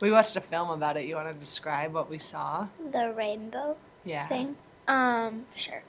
We 0.00 0.10
watched 0.10 0.34
a 0.34 0.40
film 0.40 0.70
about 0.70 0.96
it. 0.96 1.04
You 1.04 1.16
want 1.16 1.28
to 1.28 1.34
describe 1.34 1.92
what 1.92 2.08
we 2.08 2.18
saw? 2.18 2.68
the 2.90 3.12
rainbow 3.12 3.76
Yeah. 4.02 4.26
thing. 4.28 4.56
Um, 4.88 5.44
for 5.52 5.58
sure. 5.58 5.82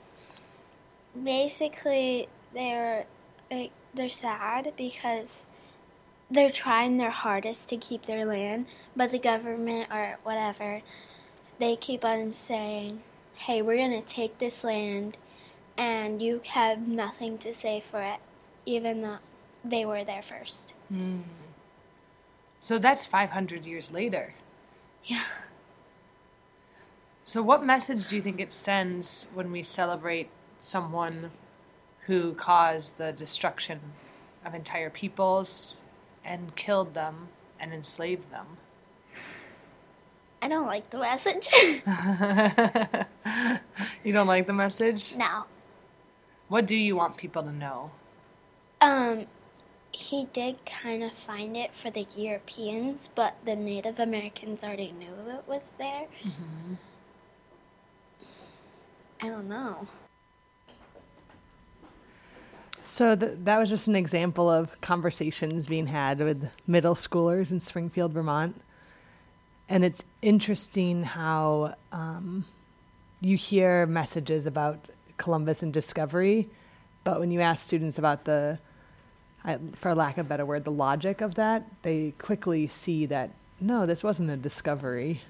Basically, 1.20 2.28
they're 2.52 3.06
like 3.50 3.70
they're 3.94 4.10
sad 4.10 4.72
because 4.76 5.46
they're 6.30 6.50
trying 6.50 6.98
their 6.98 7.10
hardest 7.10 7.68
to 7.70 7.76
keep 7.78 8.04
their 8.04 8.26
land, 8.26 8.66
but 8.94 9.12
the 9.12 9.18
government 9.18 9.90
or 9.90 10.18
whatever, 10.24 10.82
they 11.58 11.76
keep 11.76 12.04
on 12.04 12.32
saying, 12.32 13.02
"Hey, 13.34 13.62
we're 13.62 13.78
gonna 13.78 14.02
take 14.02 14.38
this 14.38 14.62
land, 14.62 15.16
and 15.76 16.20
you 16.20 16.42
have 16.50 16.86
nothing 16.86 17.38
to 17.38 17.54
say 17.54 17.82
for 17.90 18.02
it," 18.02 18.20
even 18.66 19.00
though 19.02 19.18
they 19.64 19.84
were 19.84 20.04
there 20.04 20.22
first. 20.22 20.74
So 22.58 22.78
that's 22.78 23.06
500 23.06 23.64
years 23.64 23.90
later. 23.90 24.34
Yeah. 25.04 25.24
So, 27.24 27.42
what 27.42 27.64
message 27.64 28.08
do 28.08 28.16
you 28.16 28.22
think 28.22 28.40
it 28.40 28.52
sends 28.52 29.26
when 29.32 29.52
we 29.52 29.62
celebrate 29.62 30.28
someone 30.60 31.30
who 32.06 32.34
caused 32.34 32.98
the 32.98 33.12
destruction 33.12 33.80
of 34.44 34.54
entire 34.54 34.90
peoples 34.90 35.80
and 36.24 36.54
killed 36.56 36.94
them 36.94 37.28
and 37.60 37.72
enslaved 37.72 38.30
them? 38.30 38.58
I 40.42 40.48
don't 40.48 40.66
like 40.66 40.90
the 40.90 40.98
message. 40.98 41.48
you 44.04 44.12
don't 44.12 44.26
like 44.26 44.46
the 44.46 44.52
message? 44.52 45.14
no. 45.16 45.44
What 46.48 46.66
do 46.66 46.76
you 46.76 46.96
want 46.96 47.16
people 47.16 47.42
to 47.44 47.52
know? 47.52 47.92
Um, 48.82 49.26
he 49.92 50.26
did 50.32 50.64
kind 50.64 51.02
of 51.02 51.12
find 51.12 51.56
it 51.56 51.74
for 51.74 51.90
the 51.90 52.06
Europeans, 52.16 53.08
but 53.14 53.36
the 53.44 53.54
Native 53.54 53.98
Americans 53.98 54.64
already 54.64 54.92
knew 54.98 55.14
it 55.28 55.44
was 55.46 55.72
there. 55.78 56.06
I 59.20 59.28
don't 59.28 59.48
know. 59.48 59.86
So 62.84 63.14
th- 63.14 63.32
that 63.44 63.58
was 63.58 63.68
just 63.68 63.86
an 63.86 63.94
example 63.94 64.50
of 64.50 64.80
conversations 64.80 65.66
being 65.66 65.86
had 65.86 66.18
with 66.18 66.50
middle 66.66 66.94
schoolers 66.94 67.52
in 67.52 67.60
Springfield, 67.60 68.12
Vermont. 68.12 68.60
And 69.68 69.84
it's 69.84 70.04
interesting 70.20 71.04
how 71.04 71.74
um, 71.92 72.44
you 73.20 73.36
hear 73.36 73.86
messages 73.86 74.46
about 74.46 74.88
Columbus 75.16 75.62
and 75.62 75.72
discovery, 75.72 76.48
but 77.04 77.20
when 77.20 77.30
you 77.30 77.40
ask 77.40 77.64
students 77.64 77.98
about 77.98 78.24
the, 78.24 78.58
I, 79.44 79.58
for 79.74 79.94
lack 79.94 80.18
of 80.18 80.26
a 80.26 80.28
better 80.28 80.46
word, 80.46 80.64
the 80.64 80.70
logic 80.70 81.20
of 81.20 81.34
that, 81.34 81.64
they 81.82 82.14
quickly 82.18 82.68
see 82.68 83.06
that 83.06 83.30
no, 83.60 83.86
this 83.86 84.02
wasn't 84.02 84.28
a 84.30 84.36
discovery. 84.36 85.22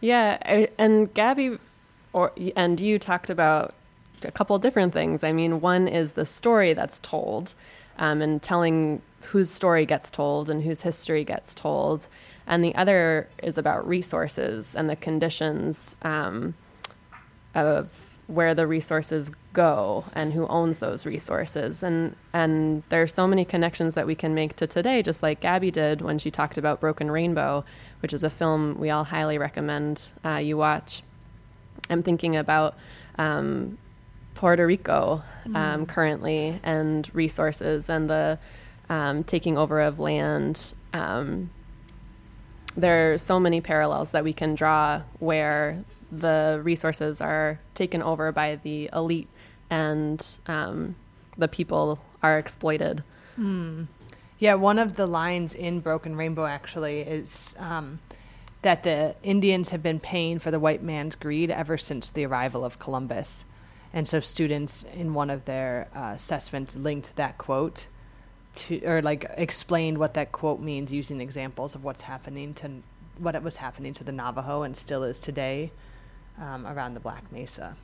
Yeah, 0.00 0.38
I, 0.44 0.68
and 0.78 1.12
Gabby, 1.14 1.58
or 2.12 2.32
and 2.56 2.80
you 2.80 2.98
talked 2.98 3.30
about 3.30 3.74
a 4.24 4.30
couple 4.30 4.58
different 4.58 4.92
things. 4.92 5.22
I 5.22 5.32
mean, 5.32 5.60
one 5.60 5.86
is 5.86 6.12
the 6.12 6.26
story 6.26 6.72
that's 6.72 6.98
told, 6.98 7.54
um, 7.98 8.20
and 8.20 8.42
telling 8.42 9.02
whose 9.22 9.50
story 9.50 9.86
gets 9.86 10.10
told 10.10 10.50
and 10.50 10.64
whose 10.64 10.80
history 10.80 11.24
gets 11.24 11.54
told, 11.54 12.08
and 12.46 12.64
the 12.64 12.74
other 12.74 13.28
is 13.42 13.56
about 13.56 13.86
resources 13.86 14.74
and 14.74 14.90
the 14.90 14.96
conditions 14.96 15.94
um, 16.02 16.54
of 17.54 17.88
where 18.26 18.54
the 18.54 18.66
resources 18.66 19.30
go 19.52 20.04
and 20.14 20.32
who 20.32 20.46
owns 20.46 20.78
those 20.78 21.04
resources. 21.04 21.82
And 21.82 22.14
and 22.32 22.82
there 22.88 23.02
are 23.02 23.08
so 23.08 23.26
many 23.26 23.44
connections 23.44 23.94
that 23.94 24.06
we 24.06 24.14
can 24.14 24.34
make 24.34 24.56
to 24.56 24.66
today 24.66 25.02
just 25.02 25.22
like 25.22 25.40
gabby 25.40 25.70
did 25.70 26.00
when 26.00 26.18
she 26.18 26.30
talked 26.30 26.56
about 26.56 26.80
broken 26.80 27.10
rainbow 27.10 27.64
which 28.00 28.12
is 28.12 28.22
a 28.22 28.30
film 28.30 28.78
we 28.78 28.90
all 28.90 29.04
highly 29.04 29.38
recommend 29.38 30.08
uh, 30.24 30.36
you 30.36 30.56
watch. 30.56 31.02
I'm 31.88 32.02
thinking 32.02 32.36
about 32.36 32.74
um, 33.18 33.78
puerto 34.34 34.66
rico 34.66 35.22
um, 35.54 35.86
currently 35.86 36.60
and 36.62 37.12
resources 37.14 37.88
and 37.88 38.08
the 38.08 38.38
um, 38.88 39.24
taking 39.24 39.56
over 39.56 39.80
of 39.80 39.98
land. 39.98 40.74
Um, 40.92 41.50
there 42.76 43.12
are 43.12 43.18
so 43.18 43.40
many 43.40 43.60
parallels 43.60 44.12
that 44.12 44.24
we 44.24 44.32
can 44.32 44.54
draw 44.54 45.02
where 45.18 45.84
the 46.10 46.60
resources 46.62 47.20
are 47.20 47.60
taken 47.74 48.02
over 48.02 48.32
by 48.32 48.56
the 48.56 48.90
elite 48.92 49.28
and 49.70 50.24
um, 50.46 50.96
the 51.38 51.48
people 51.48 52.00
are 52.22 52.38
exploited. 52.38 53.02
Yeah, 54.38 54.54
one 54.54 54.78
of 54.78 54.96
the 54.96 55.06
lines 55.06 55.54
in 55.54 55.80
Broken 55.80 56.16
Rainbow 56.16 56.46
actually 56.46 57.00
is 57.00 57.54
um, 57.58 58.00
that 58.62 58.82
the 58.84 59.14
Indians 59.22 59.70
have 59.70 59.82
been 59.82 60.00
paying 60.00 60.38
for 60.38 60.50
the 60.50 60.58
white 60.58 60.82
man's 60.82 61.14
greed 61.14 61.50
ever 61.50 61.76
since 61.76 62.10
the 62.10 62.24
arrival 62.24 62.64
of 62.64 62.78
Columbus. 62.78 63.44
And 63.92 64.08
so 64.08 64.20
students 64.20 64.84
in 64.94 65.14
one 65.14 65.28
of 65.28 65.44
their 65.44 65.88
uh, 65.94 66.12
assessments 66.14 66.74
linked 66.74 67.14
that 67.16 67.36
quote 67.38 67.86
to, 68.54 68.82
or 68.84 69.02
like 69.02 69.26
explained 69.36 69.98
what 69.98 70.14
that 70.14 70.32
quote 70.32 70.60
means 70.60 70.90
using 70.90 71.20
examples 71.20 71.74
of 71.74 71.84
what's 71.84 72.02
happening 72.02 72.54
to, 72.54 72.82
what 73.18 73.34
it 73.34 73.42
was 73.42 73.56
happening 73.56 73.92
to 73.94 74.04
the 74.04 74.12
Navajo 74.12 74.62
and 74.62 74.76
still 74.76 75.02
is 75.02 75.20
today 75.20 75.70
um, 76.40 76.66
around 76.66 76.94
the 76.94 77.00
Black 77.00 77.30
Mesa. 77.30 77.76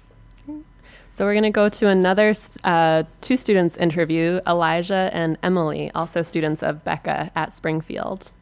So 1.13 1.25
we're 1.25 1.33
going 1.33 1.45
to 1.45 1.51
go 1.51 1.69
to 1.69 1.89
another 1.89 2.35
uh, 2.63 3.05
two 3.21 3.37
students 3.37 3.77
interview, 3.77 4.41
Elijah 4.47 5.11
and 5.13 5.39
Emily, 5.43 5.91
also 5.95 6.23
students 6.23 6.63
of 6.63 6.85
Becca 6.85 7.31
at 7.35 7.55
Springfield. 7.55 8.33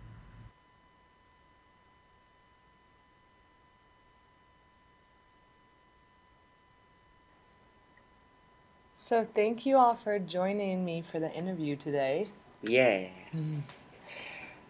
So 8.92 9.26
thank 9.34 9.66
you 9.66 9.76
all 9.76 9.94
for 9.94 10.18
joining 10.18 10.84
me 10.84 11.02
for 11.02 11.20
the 11.20 11.32
interview 11.32 11.76
today. 11.76 12.28
Yeah. 12.62 13.08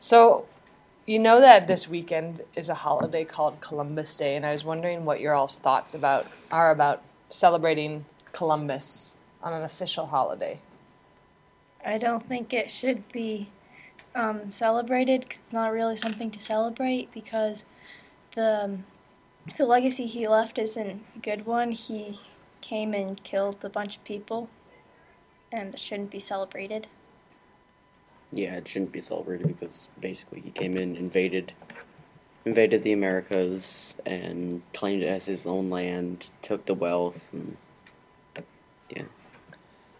So, 0.01 0.45
you 1.07 1.19
know 1.19 1.41
that 1.41 1.67
this 1.67 1.89
weekend 1.89 2.43
is 2.55 2.69
a 2.69 2.75
holiday 2.75 3.25
called 3.25 3.63
Columbus 3.63 4.15
Day, 4.17 4.37
and 4.37 4.45
I 4.45 4.53
was 4.53 4.63
wondering 4.63 5.07
what 5.07 5.19
your 5.19 5.33
all's 5.33 5.57
thoughts 5.57 5.95
about 5.95 6.27
are 6.51 6.71
about 6.71 7.03
celebrating 7.31 8.05
Columbus 8.33 9.17
on 9.43 9.53
an 9.53 9.63
official 9.63 10.07
holiday. 10.07 10.59
I 11.85 11.99
don't 11.99 12.23
think 12.23 12.53
it 12.53 12.71
should 12.71 13.07
be 13.13 13.49
um, 14.15 14.51
celebrated 14.51 15.29
'cause 15.29 15.41
it's 15.41 15.53
not 15.53 15.73
really 15.73 15.97
something 15.97 16.31
to 16.31 16.41
celebrate 16.41 17.13
because 17.13 17.65
the 18.35 18.65
um, 18.65 18.85
the 19.59 19.67
legacy 19.67 20.07
he 20.07 20.27
left 20.27 20.59
isn't 20.59 21.05
a 21.15 21.19
good 21.19 21.45
one. 21.45 21.73
He 21.73 22.19
came 22.63 22.95
and 22.95 23.23
killed 23.23 23.63
a 23.65 23.69
bunch 23.69 23.97
of 23.97 24.05
people, 24.05 24.49
and 25.53 25.75
it 25.75 25.81
shouldn't 25.81 26.11
be 26.11 26.21
celebrated. 26.21 26.87
Yeah, 28.33 28.55
it 28.57 28.67
shouldn't 28.67 28.93
be 28.93 29.03
celebrated 29.03 29.47
because 29.49 29.89
basically 30.01 30.41
he 30.41 30.51
came 30.51 30.77
in, 30.77 30.97
invaded, 30.97 31.53
invaded 32.45 32.83
the 32.83 32.93
Americas, 32.93 33.95
and 34.05 34.63
claimed 34.73 35.03
it 35.03 35.07
as 35.07 35.27
his 35.27 35.47
own 35.47 35.71
land. 35.71 36.31
Took 36.43 36.67
the 36.67 36.75
wealth, 36.75 37.31
and 37.33 37.57
yeah. 38.91 39.05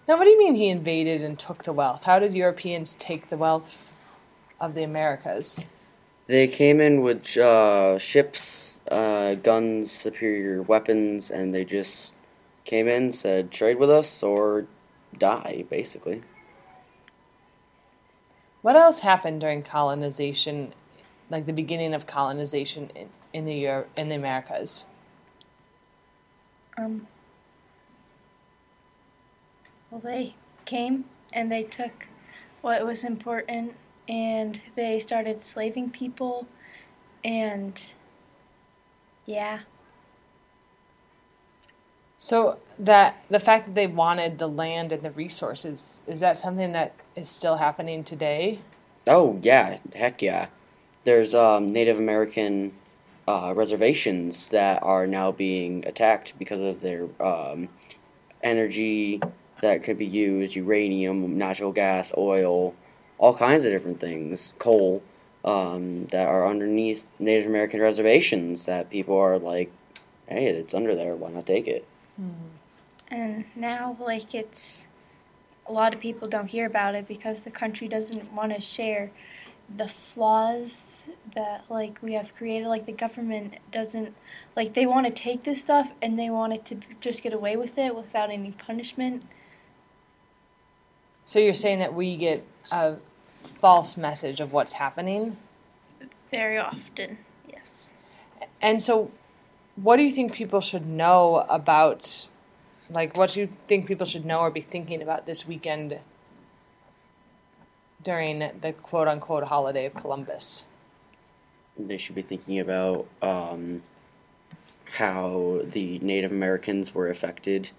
Now, 0.07 0.19
what 0.19 0.25
do 0.25 0.31
you 0.31 0.39
mean 0.39 0.55
he 0.55 0.69
invaded 0.69 1.23
and 1.23 1.39
took 1.39 1.65
the 1.65 1.73
wealth? 1.73 2.03
How 2.03 2.19
did 2.19 2.35
Europeans 2.35 2.97
take 2.99 3.31
the 3.31 3.37
wealth 3.37 3.91
of 4.61 4.75
the 4.75 4.83
Americas? 4.83 5.61
They 6.27 6.47
came 6.49 6.81
in 6.81 7.03
with 7.03 7.37
uh, 7.37 7.99
ships, 7.99 8.77
uh, 8.91 9.35
guns, 9.35 9.91
superior 9.91 10.63
weapons, 10.63 11.31
and 11.31 11.55
they 11.55 11.65
just 11.65 12.15
came 12.65 12.89
in, 12.89 13.13
said 13.13 13.51
trade 13.51 13.79
with 13.79 13.91
us 13.91 14.23
or 14.23 14.67
die, 15.19 15.65
basically. 15.69 16.23
What 18.63 18.77
else 18.77 19.01
happened 19.01 19.43
during 19.43 19.63
colonization, 19.63 20.73
like 21.31 21.47
the 21.47 21.53
beginning 21.53 21.95
of 21.95 22.07
colonization 22.07 22.91
in, 22.95 23.09
in 23.33 23.45
the 23.45 23.55
Euro- 23.55 23.87
in 23.97 24.09
the 24.09 24.17
Americas? 24.17 24.85
Um, 26.77 27.07
well, 29.91 30.01
they 30.01 30.35
came 30.65 31.05
and 31.33 31.51
they 31.51 31.63
took 31.63 32.07
what 32.63 32.85
was 32.85 33.05
important 33.05 33.75
and 34.09 34.61
they 34.75 34.99
started 34.99 35.41
slaving 35.41 35.91
people 35.91 36.47
and 37.25 37.81
yeah. 39.27 39.61
So 42.19 42.59
that 42.79 43.25
the 43.29 43.39
fact 43.39 43.67
that 43.67 43.75
they 43.75 43.87
wanted 43.87 44.39
the 44.39 44.49
land 44.49 44.93
and 44.93 45.03
the 45.03 45.11
resources 45.11 46.01
is 46.07 46.21
that 46.21 46.37
something 46.37 46.73
that 46.73 46.95
is 47.17 47.29
still 47.29 47.57
happening 47.57 48.05
today? 48.05 48.61
Oh 49.07 49.39
yeah, 49.43 49.79
heck 49.95 50.23
yeah. 50.23 50.47
There's 51.05 51.35
um, 51.35 51.73
Native 51.73 51.99
American 51.99 52.73
uh, 53.29 53.53
reservations 53.55 54.49
that 54.49 54.83
are 54.83 55.07
now 55.07 55.33
being 55.33 55.87
attacked 55.87 56.39
because 56.39 56.61
of 56.61 56.81
their 56.81 57.09
um, 57.23 57.69
energy 58.43 59.21
that 59.61 59.83
could 59.83 59.99
be 59.99 60.07
used, 60.07 60.57
uranium, 60.57 61.39
natural 61.39 61.73
gas, 61.73 62.13
oil, 62.17 62.75
all 63.19 63.35
kinds 63.35 63.65
of 63.65 63.73
different 63.73 64.01
things, 64.01 64.55
coal, 64.59 65.03
um, 65.45 66.07
that 66.07 66.27
are 66.27 66.47
underneath 66.47 67.07
Native 67.19 67.47
American 67.47 67.81
reservations 67.81 68.67
that 68.67 68.91
people 68.91 69.17
are 69.17 69.39
like, 69.39 69.71
hey, 70.27 70.47
it's 70.47 70.75
under 70.75 70.95
there, 70.95 71.15
why 71.15 71.31
not 71.31 71.47
take 71.47 71.67
it? 71.67 71.87
And 73.09 73.45
now, 73.55 73.97
like, 74.01 74.35
it's 74.35 74.87
a 75.67 75.73
lot 75.73 75.95
of 75.95 76.01
people 76.01 76.29
don't 76.29 76.47
hear 76.49 76.67
about 76.67 76.95
it 76.95 77.07
because 77.07 77.41
the 77.41 77.51
country 77.51 77.89
doesn't 77.89 78.33
want 78.33 78.55
to 78.55 78.61
share 78.61 79.11
the 79.77 79.89
flaws 79.89 81.05
that, 81.35 81.65
like, 81.69 81.99
we 82.03 82.15
have 82.15 82.35
created. 82.35 82.69
Like, 82.69 82.87
the 82.87 82.93
government 82.93 83.55
doesn't, 83.73 84.15
like, 84.57 84.75
they 84.75 84.87
want 84.87 85.07
to 85.07 85.13
take 85.13 85.45
this 85.45 85.61
stuff 85.61 85.91
and 86.03 86.19
they 86.19 86.31
want 86.31 86.53
it 86.53 86.65
to 86.67 86.77
just 87.01 87.23
get 87.23 87.33
away 87.33 87.57
with 87.57 87.79
it 87.79 87.95
without 87.95 88.31
any 88.31 88.53
punishment. 88.53 89.23
So 91.25 91.39
you're 91.39 91.55
saying 91.55 91.79
that 91.79 91.95
we 91.95 92.17
get 92.17 92.47
a 92.71 92.97
false 93.61 93.97
message 93.97 94.41
of 94.41 94.53
what's 94.53 94.75
happening? 94.75 95.37
Very 96.31 96.59
often, 96.59 97.19
yes. 97.49 97.93
And 98.61 98.83
so 98.83 99.11
what 99.77 99.97
do 99.97 100.03
you 100.03 100.11
think 100.11 100.33
people 100.33 100.61
should 100.61 100.87
know 100.87 101.45
about 101.49 102.29
like 102.91 103.17
what 103.17 103.31
do 103.31 103.41
you 103.41 103.49
think 103.67 103.87
people 103.87 104.07
should 104.07 104.25
know 104.25 104.41
or 104.41 104.51
be 104.51 104.61
thinking 104.61 105.03
about 105.03 105.27
this 105.27 105.47
weekend 105.47 105.99
during 108.05 108.39
the 108.61 108.73
quote 108.83 109.09
unquote 109.09 109.45
holiday 109.45 109.87
of 109.87 109.95
Columbus? 109.95 110.65
They 111.77 111.97
should 111.97 112.15
be 112.15 112.23
thinking 112.23 112.61
about 112.61 113.09
um, 113.21 113.83
how 114.85 115.63
the 115.65 115.99
Native 115.99 116.31
Americans 116.31 116.95
were 116.95 117.09
affected 117.09 117.71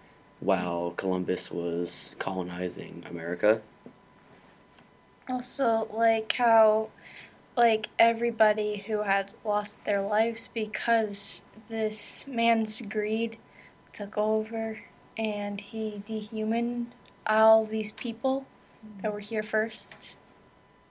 while 0.41 0.91
Columbus 0.91 1.49
was 1.49 2.15
colonizing 2.19 3.03
America. 3.09 3.61
Also, 5.29 5.87
like 5.93 6.33
how, 6.33 6.89
like 7.55 7.87
everybody 7.97 8.83
who 8.85 9.01
had 9.01 9.33
lost 9.45 9.83
their 9.85 10.01
lives 10.01 10.49
because 10.53 11.41
this 11.69 12.25
man's 12.27 12.81
greed 12.81 13.37
took 13.93 14.17
over 14.17 14.77
and 15.17 15.61
he 15.61 16.03
dehumaned 16.05 16.93
all 17.25 17.65
these 17.65 17.93
people 17.93 18.45
that 19.01 19.13
were 19.13 19.19
here 19.19 19.43
first. 19.43 20.17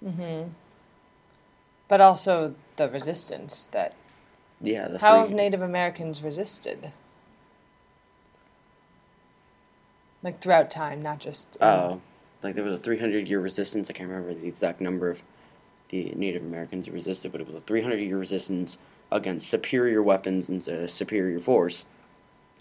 Mm-hmm. 0.05 0.49
But 1.89 2.01
also 2.01 2.55
the 2.77 2.89
resistance 2.89 3.67
that. 3.69 3.95
Yeah, 4.61 4.89
the 4.89 4.99
How 4.99 5.13
three- 5.13 5.21
have 5.21 5.31
Native 5.33 5.63
Americans 5.63 6.23
resisted? 6.23 6.93
Like 10.23 10.41
throughout 10.41 10.71
time, 10.71 11.03
not 11.03 11.19
just. 11.19 11.59
Oh, 11.61 12.01
like 12.43 12.55
there 12.55 12.65
was 12.65 12.75
a 12.75 12.79
300 12.79 13.29
year 13.29 13.41
resistance. 13.41 13.91
I 13.91 13.93
can't 13.93 14.09
remember 14.09 14.35
the 14.35 14.47
exact 14.47 14.81
number 14.81 15.11
of 15.11 15.23
the 15.91 16.13
Native 16.17 16.43
Americans 16.43 16.87
who 16.87 16.93
resisted, 16.93 17.31
but 17.33 17.41
it 17.41 17.47
was 17.47 17.57
a 17.57 17.61
300 17.61 17.97
year 17.99 18.19
resistance 18.19 18.79
against 19.13 19.49
superior 19.49 20.03
weapons 20.03 20.49
and 20.49 20.91
superior 20.91 21.39
force. 21.41 21.85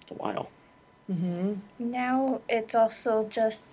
It's 0.01 0.11
a 0.11 0.15
while. 0.15 0.49
Mm-hmm. 1.09 1.53
Now 1.79 2.41
it's 2.49 2.75
also 2.75 3.27
just 3.29 3.65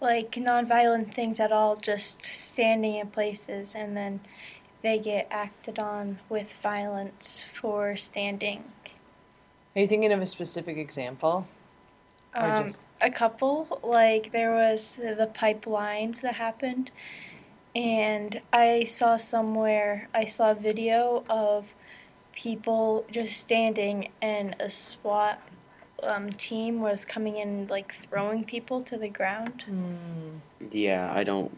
like 0.00 0.32
nonviolent 0.32 1.12
things 1.12 1.40
at 1.40 1.52
all, 1.52 1.76
just 1.76 2.24
standing 2.24 2.96
in 2.96 3.08
places 3.08 3.74
and 3.74 3.96
then 3.96 4.20
they 4.82 4.98
get 4.98 5.26
acted 5.30 5.78
on 5.78 6.18
with 6.28 6.52
violence 6.62 7.44
for 7.52 7.96
standing. 7.96 8.64
Are 9.76 9.80
you 9.80 9.86
thinking 9.86 10.12
of 10.12 10.20
a 10.20 10.26
specific 10.26 10.78
example? 10.78 11.46
Um, 12.34 12.66
just- 12.68 12.80
a 13.02 13.10
couple, 13.10 13.80
like 13.82 14.32
there 14.32 14.52
was 14.52 14.96
the 14.96 15.30
pipelines 15.34 16.20
that 16.20 16.34
happened, 16.34 16.90
and 17.74 18.40
I 18.52 18.84
saw 18.84 19.16
somewhere, 19.16 20.08
I 20.14 20.26
saw 20.26 20.50
a 20.50 20.54
video 20.54 21.24
of 21.30 21.74
people 22.32 23.04
just 23.10 23.38
standing, 23.38 24.10
and 24.20 24.54
a 24.60 24.68
SWAT 24.68 25.40
um, 26.02 26.30
team 26.32 26.80
was 26.80 27.04
coming 27.04 27.38
in, 27.38 27.66
like 27.68 27.94
throwing 28.08 28.44
people 28.44 28.82
to 28.82 28.96
the 28.96 29.08
ground. 29.08 29.64
Yeah, 30.70 31.12
I 31.14 31.24
don't, 31.24 31.56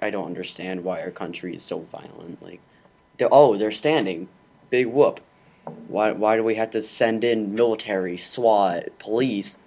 I 0.00 0.10
don't 0.10 0.26
understand 0.26 0.84
why 0.84 1.00
our 1.00 1.10
country 1.10 1.54
is 1.54 1.62
so 1.62 1.80
violent. 1.80 2.42
Like, 2.42 2.60
they're, 3.16 3.32
oh, 3.32 3.56
they're 3.56 3.70
standing, 3.70 4.28
big 4.70 4.86
whoop. 4.86 5.20
Why, 5.86 6.12
why 6.12 6.36
do 6.36 6.44
we 6.44 6.54
have 6.54 6.70
to 6.72 6.80
send 6.80 7.24
in 7.24 7.54
military, 7.54 8.16
SWAT, 8.16 8.98
police, 8.98 9.58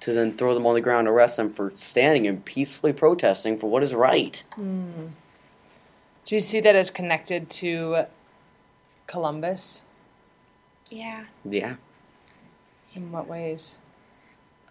to 0.00 0.12
then 0.12 0.36
throw 0.36 0.54
them 0.54 0.66
on 0.66 0.74
the 0.74 0.80
ground, 0.80 1.06
arrest 1.06 1.36
them 1.36 1.50
for 1.50 1.70
standing 1.74 2.26
and 2.26 2.44
peacefully 2.44 2.92
protesting 2.92 3.58
for 3.58 3.68
what 3.68 3.82
is 3.82 3.94
right? 3.94 4.42
Do 4.56 6.34
you 6.34 6.40
see 6.40 6.60
that 6.60 6.74
as 6.74 6.90
connected 6.90 7.50
to 7.50 8.04
Columbus? 9.06 9.84
Yeah, 10.90 11.24
Yeah, 11.48 11.76
In 12.94 13.10
what 13.10 13.26
ways? 13.26 13.78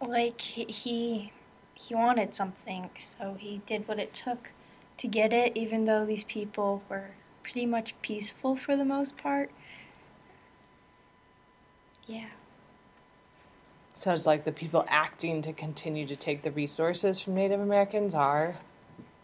like 0.07 0.41
he 0.41 0.65
he, 0.65 1.31
he 1.73 1.95
wanted 1.95 2.33
something, 2.33 2.89
so 2.95 3.35
he 3.39 3.61
did 3.65 3.87
what 3.87 3.99
it 3.99 4.13
took 4.13 4.49
to 4.97 5.07
get 5.07 5.33
it, 5.33 5.55
even 5.55 5.85
though 5.85 6.05
these 6.05 6.23
people 6.23 6.81
were 6.89 7.11
pretty 7.43 7.65
much 7.65 7.93
peaceful 8.01 8.55
for 8.55 8.75
the 8.75 8.85
most 8.85 9.17
part. 9.17 9.51
Yeah. 12.07 12.29
So 13.95 14.13
it's 14.13 14.25
like 14.25 14.43
the 14.43 14.51
people 14.51 14.85
acting 14.87 15.41
to 15.43 15.53
continue 15.53 16.07
to 16.07 16.15
take 16.15 16.41
the 16.41 16.51
resources 16.51 17.19
from 17.19 17.35
Native 17.35 17.59
Americans 17.59 18.15
are 18.15 18.57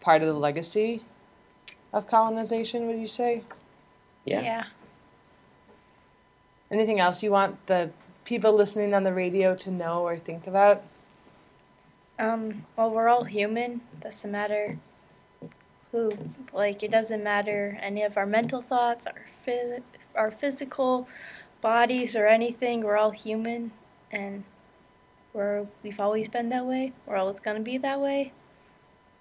part 0.00 0.22
of 0.22 0.28
the 0.28 0.34
legacy 0.34 1.02
of 1.92 2.06
colonization, 2.06 2.86
would 2.86 2.98
you 2.98 3.06
say? 3.06 3.42
yeah. 4.24 4.40
Yeah. 4.40 4.64
Anything 6.70 7.00
else 7.00 7.22
you 7.22 7.30
want 7.30 7.66
the 7.66 7.90
people 8.28 8.52
listening 8.52 8.92
on 8.92 9.04
the 9.04 9.14
radio 9.14 9.54
to 9.54 9.70
know 9.70 10.06
or 10.06 10.18
think 10.18 10.46
about? 10.46 10.82
Um, 12.18 12.66
well, 12.76 12.90
we're 12.90 13.08
all 13.08 13.24
human. 13.24 13.80
Doesn't 14.02 14.30
matter 14.30 14.78
who. 15.90 16.12
Like, 16.52 16.82
it 16.82 16.90
doesn't 16.90 17.24
matter 17.24 17.78
any 17.80 18.02
of 18.02 18.18
our 18.18 18.26
mental 18.26 18.60
thoughts, 18.60 19.06
our 19.06 19.24
phys- 19.46 19.82
our 20.14 20.30
physical 20.30 21.08
bodies, 21.62 22.14
or 22.14 22.26
anything. 22.26 22.82
We're 22.82 22.98
all 22.98 23.12
human, 23.12 23.70
and 24.12 24.44
we're 25.32 25.66
we've 25.82 25.98
always 25.98 26.28
been 26.28 26.50
that 26.50 26.66
way. 26.66 26.92
We're 27.06 27.16
always 27.16 27.40
gonna 27.40 27.60
be 27.60 27.78
that 27.78 27.98
way. 27.98 28.32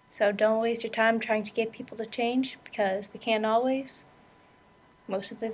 So 0.06 0.34
don't 0.34 0.62
waste 0.62 0.84
your 0.84 0.91
time 0.91 1.20
trying 1.20 1.46
to 1.46 1.52
get 1.52 1.72
people 1.72 1.96
to 1.98 2.06
change 2.06 2.58
because 2.65 3.08
they 3.08 3.20
can't 3.20 3.46
always. 3.46 4.06
Most 5.08 5.32
of 5.32 5.39
the 5.39 5.52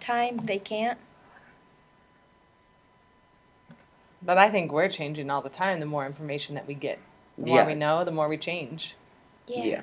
time, 0.00 0.38
they 0.44 0.58
can't. 0.58 0.98
But 4.24 4.38
I 4.38 4.48
think 4.50 4.72
we're 4.72 4.88
changing 4.88 5.30
all 5.30 5.42
the 5.42 5.48
time 5.50 5.80
the 5.80 5.86
more 5.86 6.06
information 6.06 6.54
that 6.54 6.66
we 6.66 6.74
get. 6.74 6.98
The 7.36 7.46
more 7.46 7.58
Yeah. 7.58 7.66
we 7.66 7.74
know, 7.74 8.04
the 8.04 8.10
more 8.10 8.28
we 8.28 8.38
change. 8.38 8.96
Yeah. 9.46 9.82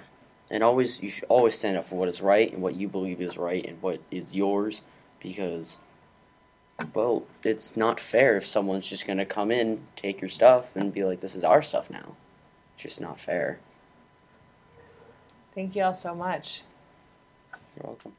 And 0.50 0.64
always, 0.64 1.02
you 1.02 1.10
should 1.10 1.26
always 1.30 1.58
stand 1.58 1.78
up 1.78 1.86
for 1.86 1.96
what 1.96 2.10
is 2.10 2.22
right 2.22 2.52
and 2.52 2.62
what 2.62 2.76
you 2.76 2.88
believe 2.88 3.22
is 3.22 3.38
right 3.38 3.64
and 3.66 3.82
what 3.82 4.02
is 4.10 4.36
yours 4.36 4.84
because, 5.20 5.78
well, 6.94 7.24
it's 7.44 7.78
not 7.78 8.00
fair 8.00 8.36
if 8.36 8.46
someone's 8.46 8.90
just 8.90 9.06
going 9.06 9.20
to 9.20 9.26
come 9.26 9.52
in, 9.52 9.84
take 9.96 10.20
your 10.20 10.30
stuff, 10.30 10.76
and 10.76 10.94
be 10.94 11.04
like, 11.04 11.20
this 11.22 11.36
is 11.36 11.44
our 11.44 11.62
stuff 11.62 11.90
now. 11.90 12.16
It's 12.74 12.84
just 12.84 13.00
not 13.02 13.20
fair. 13.20 13.60
Thank 15.54 15.76
you 15.76 15.84
all 15.84 15.94
so 15.94 16.16
much. 16.16 16.64
You're 17.76 17.86
welcome. 17.88 18.14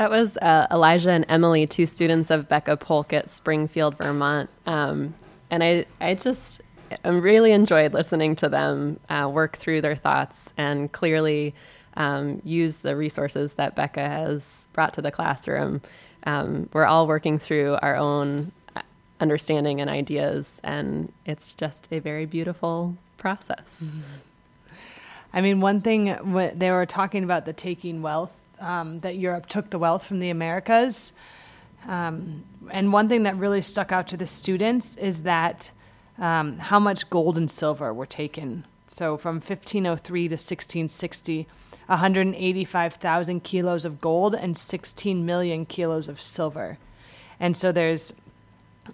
That 0.00 0.08
was 0.08 0.38
uh, 0.38 0.66
Elijah 0.70 1.10
and 1.10 1.26
Emily, 1.28 1.66
two 1.66 1.84
students 1.84 2.30
of 2.30 2.48
Becca 2.48 2.78
Polk 2.78 3.12
at 3.12 3.28
Springfield, 3.28 3.98
Vermont. 3.98 4.48
Um, 4.64 5.12
and 5.50 5.62
I, 5.62 5.84
I 6.00 6.14
just 6.14 6.62
really 7.04 7.52
enjoyed 7.52 7.92
listening 7.92 8.34
to 8.36 8.48
them 8.48 8.98
uh, 9.10 9.30
work 9.30 9.58
through 9.58 9.82
their 9.82 9.94
thoughts 9.94 10.54
and 10.56 10.90
clearly 10.90 11.54
um, 11.98 12.40
use 12.46 12.78
the 12.78 12.96
resources 12.96 13.52
that 13.54 13.74
Becca 13.74 14.00
has 14.00 14.68
brought 14.72 14.94
to 14.94 15.02
the 15.02 15.10
classroom. 15.10 15.82
Um, 16.24 16.70
we're 16.72 16.86
all 16.86 17.06
working 17.06 17.38
through 17.38 17.76
our 17.82 17.96
own 17.96 18.52
uh, 18.74 18.80
understanding 19.20 19.82
and 19.82 19.90
ideas, 19.90 20.62
and 20.64 21.12
it's 21.26 21.52
just 21.52 21.88
a 21.90 21.98
very 21.98 22.24
beautiful 22.24 22.96
process. 23.18 23.84
I 25.34 25.42
mean, 25.42 25.60
one 25.60 25.82
thing 25.82 26.06
they 26.56 26.70
were 26.70 26.86
talking 26.86 27.22
about 27.22 27.44
the 27.44 27.52
taking 27.52 28.00
wealth, 28.00 28.32
um, 28.60 29.00
that 29.00 29.16
Europe 29.16 29.46
took 29.46 29.70
the 29.70 29.78
wealth 29.78 30.04
from 30.04 30.20
the 30.20 30.30
Americas. 30.30 31.12
Um, 31.86 32.44
and 32.70 32.92
one 32.92 33.08
thing 33.08 33.22
that 33.24 33.36
really 33.36 33.62
stuck 33.62 33.90
out 33.90 34.06
to 34.08 34.16
the 34.16 34.26
students 34.26 34.96
is 34.96 35.22
that 35.22 35.70
um, 36.18 36.58
how 36.58 36.78
much 36.78 37.08
gold 37.10 37.36
and 37.36 37.50
silver 37.50 37.92
were 37.92 38.06
taken. 38.06 38.64
So 38.86 39.16
from 39.16 39.36
1503 39.36 40.28
to 40.28 40.32
1660, 40.34 41.46
185,000 41.86 43.42
kilos 43.42 43.84
of 43.84 44.00
gold 44.00 44.34
and 44.34 44.56
16 44.56 45.24
million 45.24 45.64
kilos 45.66 46.08
of 46.08 46.20
silver. 46.20 46.78
And 47.38 47.56
so 47.56 47.72
there's 47.72 48.12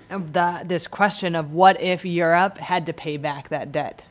the, 0.09 0.63
this 0.65 0.87
question 0.87 1.35
of 1.35 1.53
what 1.53 1.81
if 1.81 2.05
Europe 2.05 2.59
had 2.59 2.87
to 2.87 2.93
pay 2.93 3.17
back 3.17 3.49
that 3.49 3.73
debt? 3.73 4.05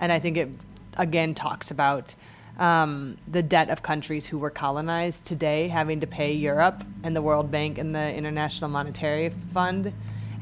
And 0.00 0.10
I 0.10 0.18
think 0.18 0.36
it 0.36 0.48
again 0.96 1.34
talks 1.34 1.70
about 1.70 2.14
um, 2.60 3.16
the 3.26 3.42
debt 3.42 3.70
of 3.70 3.82
countries 3.82 4.26
who 4.26 4.38
were 4.38 4.50
colonized 4.50 5.24
today 5.26 5.66
having 5.68 5.98
to 6.00 6.06
pay 6.06 6.32
Europe 6.32 6.84
and 7.02 7.16
the 7.16 7.22
World 7.22 7.50
Bank 7.50 7.78
and 7.78 7.94
the 7.94 8.14
International 8.14 8.68
Monetary 8.70 9.32
Fund, 9.54 9.92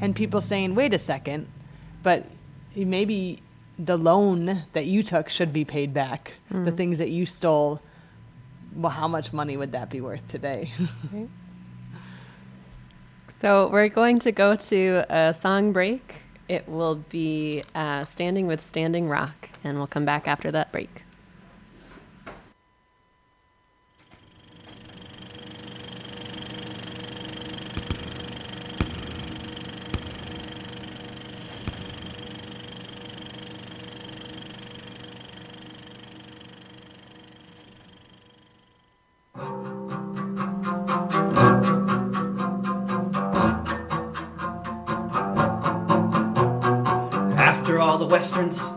and 0.01 0.15
people 0.15 0.41
saying, 0.41 0.75
wait 0.75 0.93
a 0.93 0.99
second, 0.99 1.47
but 2.03 2.25
maybe 2.75 3.41
the 3.77 3.97
loan 3.97 4.63
that 4.73 4.85
you 4.85 5.01
took 5.01 5.29
should 5.29 5.51
be 5.53 5.63
paid 5.65 5.93
back. 5.93 6.33
The 6.51 6.71
Mm. 6.71 6.77
things 6.77 6.97
that 6.99 7.09
you 7.09 7.25
stole, 7.25 7.79
well, 8.75 8.91
how 8.91 9.07
much 9.07 9.31
money 9.33 9.55
would 9.57 9.71
that 9.71 9.89
be 9.89 10.01
worth 10.01 10.27
today? 10.29 10.71
So 13.41 13.69
we're 13.71 13.87
going 13.87 14.19
to 14.19 14.33
go 14.33 14.57
to 14.57 15.05
a 15.09 15.33
song 15.33 15.71
break. 15.71 16.15
It 16.49 16.67
will 16.67 16.95
be 17.09 17.63
uh, 17.73 18.03
Standing 18.03 18.47
with 18.47 18.65
Standing 18.67 19.07
Rock, 19.07 19.47
and 19.63 19.77
we'll 19.77 19.87
come 19.87 20.03
back 20.03 20.27
after 20.27 20.51
that 20.51 20.73
break. 20.73 21.03
Westerns, 48.19 48.73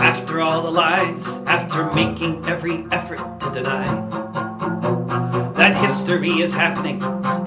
after 0.00 0.40
all 0.40 0.62
the 0.62 0.70
lies, 0.70 1.42
after 1.42 1.92
making 1.92 2.42
every 2.46 2.86
effort 2.90 3.38
to 3.38 3.50
deny 3.50 3.84
that 5.56 5.76
history 5.76 6.40
is 6.40 6.54
happening, 6.54 6.98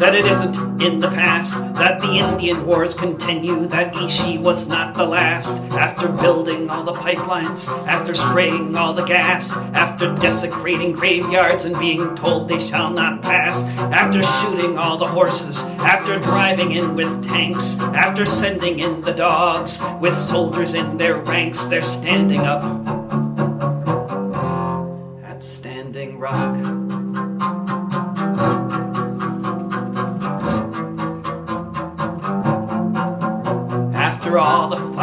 that 0.01 0.15
it 0.15 0.25
isn't 0.25 0.57
in 0.81 0.99
the 0.99 1.09
past, 1.09 1.59
that 1.75 2.01
the 2.01 2.17
Indian 2.17 2.65
wars 2.65 2.95
continue, 2.95 3.67
that 3.67 3.95
Ishi 3.95 4.39
was 4.39 4.67
not 4.67 4.95
the 4.95 5.05
last. 5.05 5.61
After 5.73 6.09
building 6.09 6.71
all 6.71 6.83
the 6.83 6.93
pipelines, 6.93 7.67
after 7.85 8.15
spraying 8.15 8.75
all 8.75 8.93
the 8.93 9.05
gas, 9.05 9.55
after 9.75 10.11
desecrating 10.15 10.91
graveyards 10.91 11.65
and 11.65 11.77
being 11.77 12.15
told 12.15 12.47
they 12.47 12.57
shall 12.57 12.89
not 12.89 13.21
pass, 13.21 13.61
after 13.93 14.23
shooting 14.23 14.75
all 14.75 14.97
the 14.97 15.05
horses, 15.05 15.65
after 15.81 16.17
driving 16.17 16.71
in 16.71 16.95
with 16.95 17.23
tanks, 17.23 17.79
after 17.79 18.25
sending 18.25 18.79
in 18.79 19.01
the 19.01 19.13
dogs, 19.13 19.79
with 19.99 20.17
soldiers 20.17 20.73
in 20.73 20.97
their 20.97 21.17
ranks, 21.17 21.65
they're 21.65 21.83
standing 21.83 22.39
up 22.39 22.63
at 25.23 25.43
Standing 25.43 26.17
Rock. 26.17 26.80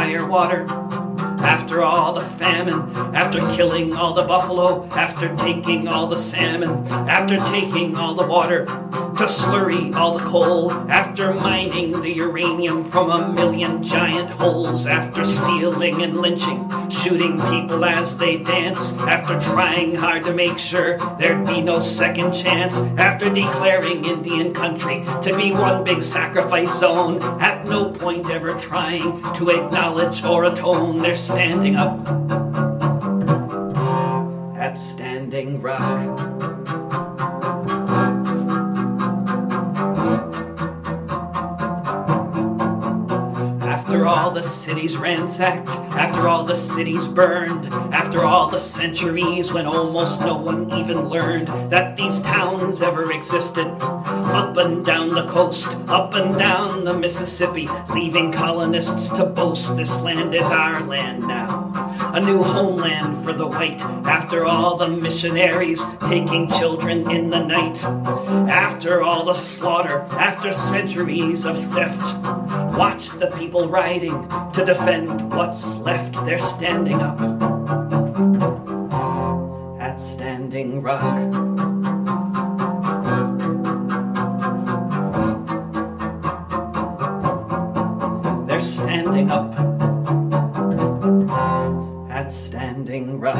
Fire 0.09 0.27
water, 0.27 0.65
after 1.45 1.83
all 1.83 2.15
the 2.15 2.23
famine, 2.23 2.81
after 3.15 3.41
killing 3.55 3.93
all 3.93 4.15
the 4.15 4.23
buffalo, 4.23 4.89
after 4.93 5.37
taking 5.37 5.87
all 5.87 6.07
the 6.07 6.17
salmon, 6.17 6.71
after 7.11 7.37
taking 7.45 7.95
all 7.95 8.15
the 8.15 8.27
water, 8.27 8.65
to 8.65 9.25
slurry 9.25 9.95
all 9.95 10.17
the 10.17 10.25
coal, 10.25 10.73
after 10.91 11.35
mining 11.35 12.01
the 12.01 12.11
uranium 12.11 12.83
from 12.85 13.11
a 13.11 13.31
million 13.35 13.83
giant 13.83 14.31
holes, 14.31 14.87
after 14.87 15.25
stealing 15.25 16.01
and 16.01 16.17
lynching, 16.17 16.68
shooting 16.91 17.41
people 17.43 17.85
as 17.85 18.19
they 18.19 18.37
dance, 18.39 18.93
after 18.99 19.39
trying 19.41 19.95
hard 19.95 20.25
to 20.25 20.35
make 20.35 20.59
sure 20.59 20.99
there'd 21.19 21.47
be 21.47 21.61
no 21.61 21.81
second 21.81 22.33
chance, 22.33 22.81
after 22.99 23.31
declaring 23.31 24.05
Indian 24.05 24.53
country 24.53 25.05
to 25.23 25.37
be 25.37 25.53
one 25.53 25.85
big 25.85 26.03
sacrifice 26.03 26.79
zone, 26.79 27.23
at 27.41 27.65
no 27.67 27.91
point 27.91 28.31
ever 28.31 28.55
trying 28.55 29.23
to 29.35 29.51
acknowledge 29.51 30.25
or 30.25 30.45
atone, 30.45 31.03
they're 31.03 31.17
standing 31.17 31.77
up. 31.77 32.07
At 34.57 34.79
Standing 34.79 35.61
Rock. 35.61 36.38
All 44.29 44.35
the 44.35 44.43
cities 44.43 44.99
ransacked, 44.99 45.71
after 45.97 46.29
all 46.29 46.45
the 46.45 46.55
cities 46.55 47.09
burned, 47.09 47.65
after 47.95 48.27
all 48.27 48.47
the 48.47 48.59
centuries 48.59 49.55
when 49.55 49.65
almost 49.65 50.21
no 50.21 50.37
one 50.37 50.71
even 50.73 51.09
learned 51.09 51.49
that 51.71 51.97
these 51.97 52.21
towns 52.21 52.83
ever 52.83 53.11
existed, 53.11 53.67
up 53.81 54.55
and 54.59 54.85
down 54.85 55.15
the 55.15 55.27
coast, 55.27 55.79
up 55.89 56.13
and 56.13 56.39
down 56.39 56.85
the 56.85 56.93
Mississippi, 56.93 57.71
leaving 57.95 58.31
colonists 58.31 59.09
to 59.09 59.25
boast 59.25 59.75
this 59.79 59.99
land 60.03 60.35
is 60.35 60.49
our 60.49 60.83
land 60.85 61.27
now. 61.27 61.68
A 61.79 62.21
new 62.21 62.43
homeland 62.43 63.17
for 63.25 63.33
the 63.33 63.47
white, 63.47 63.81
after 64.05 64.45
all 64.45 64.77
the 64.77 64.89
missionaries 64.89 65.85
taking 66.09 66.51
children 66.51 67.11
in 67.11 67.31
the 67.31 67.45
night, 67.45 67.85
after 68.49 69.03
all 69.03 69.25
the 69.25 69.35
slaughter, 69.35 70.01
after 70.13 70.51
centuries 70.51 71.45
of 71.45 71.57
theft. 71.73 72.17
Watch 72.77 73.11
the 73.11 73.31
people 73.39 73.69
riding 73.69 74.29
to 74.53 74.65
defend 74.65 75.31
what's 75.31 75.79
left. 75.79 76.15
They're 76.25 76.39
standing 76.39 77.01
up 77.01 77.21
at 79.81 80.01
Standing 80.01 80.83
Rock. 80.83 81.19
They're 88.49 88.61
standing 88.61 89.31
up 89.31 89.68
at 92.29 92.33
Standing 92.33 93.19
Rock. 93.19 93.39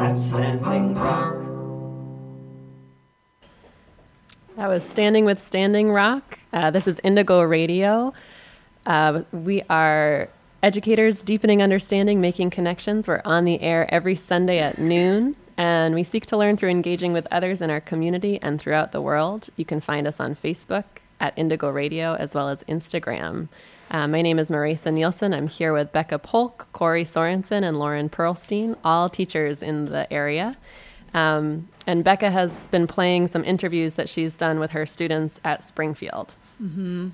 At 0.00 0.18
Standing 0.18 0.94
Rock. 0.96 1.36
That 4.56 4.66
was 4.66 4.82
Standing 4.82 5.24
with 5.24 5.40
Standing 5.40 5.92
Rock. 5.92 6.40
Uh, 6.52 6.72
this 6.72 6.88
is 6.88 6.98
Indigo 7.04 7.42
Radio. 7.42 8.12
Uh, 8.84 9.22
we 9.30 9.62
are 9.70 10.28
educators 10.64 11.22
deepening 11.22 11.62
understanding, 11.62 12.20
making 12.20 12.50
connections. 12.50 13.06
We're 13.06 13.22
on 13.24 13.44
the 13.44 13.60
air 13.60 13.86
every 13.94 14.16
Sunday 14.16 14.58
at 14.58 14.78
noon, 14.78 15.36
and 15.56 15.94
we 15.94 16.02
seek 16.02 16.26
to 16.26 16.36
learn 16.36 16.56
through 16.56 16.70
engaging 16.70 17.12
with 17.12 17.28
others 17.30 17.62
in 17.62 17.70
our 17.70 17.80
community 17.80 18.40
and 18.42 18.60
throughout 18.60 18.90
the 18.90 19.00
world. 19.00 19.50
You 19.54 19.64
can 19.64 19.80
find 19.80 20.04
us 20.08 20.18
on 20.18 20.34
Facebook 20.34 20.82
at 21.20 21.36
Indigo 21.36 21.70
Radio 21.70 22.14
as 22.14 22.34
well 22.34 22.48
as 22.48 22.64
Instagram. 22.64 23.48
Uh, 23.90 24.06
my 24.06 24.20
name 24.20 24.38
is 24.38 24.50
Marisa 24.50 24.92
Nielsen. 24.92 25.32
I'm 25.32 25.48
here 25.48 25.72
with 25.72 25.92
Becca 25.92 26.18
Polk, 26.18 26.68
Corey 26.72 27.04
Sorensen, 27.04 27.62
and 27.62 27.78
Lauren 27.78 28.08
Perlstein, 28.08 28.76
all 28.84 29.08
teachers 29.08 29.62
in 29.62 29.86
the 29.86 30.12
area. 30.12 30.56
Um, 31.14 31.68
and 31.86 32.04
Becca 32.04 32.30
has 32.30 32.66
been 32.66 32.86
playing 32.86 33.28
some 33.28 33.44
interviews 33.44 33.94
that 33.94 34.08
she's 34.08 34.36
done 34.36 34.60
with 34.60 34.72
her 34.72 34.84
students 34.84 35.40
at 35.44 35.62
Springfield. 35.62 36.36
hmm 36.58 37.08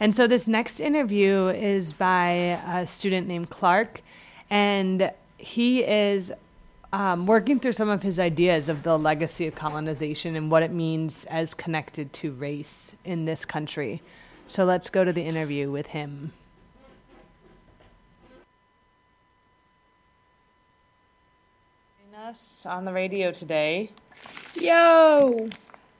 And 0.00 0.16
so 0.16 0.26
this 0.26 0.48
next 0.48 0.80
interview 0.80 1.48
is 1.48 1.92
by 1.92 2.58
a 2.66 2.86
student 2.86 3.28
named 3.28 3.50
Clark, 3.50 4.00
and 4.48 5.12
he 5.36 5.84
is 5.84 6.32
um, 6.92 7.26
working 7.26 7.60
through 7.60 7.74
some 7.74 7.88
of 7.88 8.02
his 8.02 8.18
ideas 8.18 8.68
of 8.68 8.82
the 8.82 8.98
legacy 8.98 9.46
of 9.46 9.54
colonization 9.54 10.36
and 10.36 10.50
what 10.50 10.62
it 10.62 10.72
means 10.72 11.24
as 11.26 11.54
connected 11.54 12.12
to 12.14 12.32
race 12.32 12.92
in 13.04 13.24
this 13.24 13.44
country. 13.44 14.02
So 14.46 14.64
let's 14.64 14.88
go 14.88 15.04
to 15.04 15.12
the 15.12 15.22
interview 15.22 15.70
with 15.70 15.88
him. 15.88 16.32
us 22.28 22.66
on 22.66 22.84
the 22.84 22.92
radio 22.92 23.32
today. 23.32 23.90
Yo! 24.54 25.46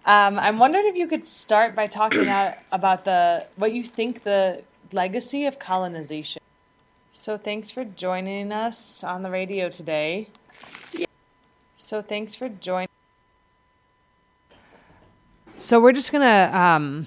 Um, 0.05 0.38
I'm 0.38 0.59
wondering 0.59 0.87
if 0.87 0.96
you 0.96 1.07
could 1.07 1.27
start 1.27 1.74
by 1.74 1.87
talking 1.87 2.29
out 2.38 2.55
about 2.70 3.05
the 3.07 3.46
what 3.57 3.72
you 3.72 3.83
think 3.83 4.24
the 4.24 4.62
legacy 4.92 5.46
of 5.46 5.59
colonization. 5.59 6.42
So 7.11 7.38
thanks 7.38 7.70
for 7.70 7.85
joining 7.85 8.53
us 8.53 9.03
on 9.03 9.22
the 9.22 9.31
radio 9.31 9.70
today. 9.70 10.29
So 11.75 12.03
thanks 12.03 12.35
for 12.35 12.49
joining. 12.49 12.88
So 15.59 15.81
we're 15.81 15.92
just 15.92 16.12
gonna 16.12 16.51
um, 16.53 17.07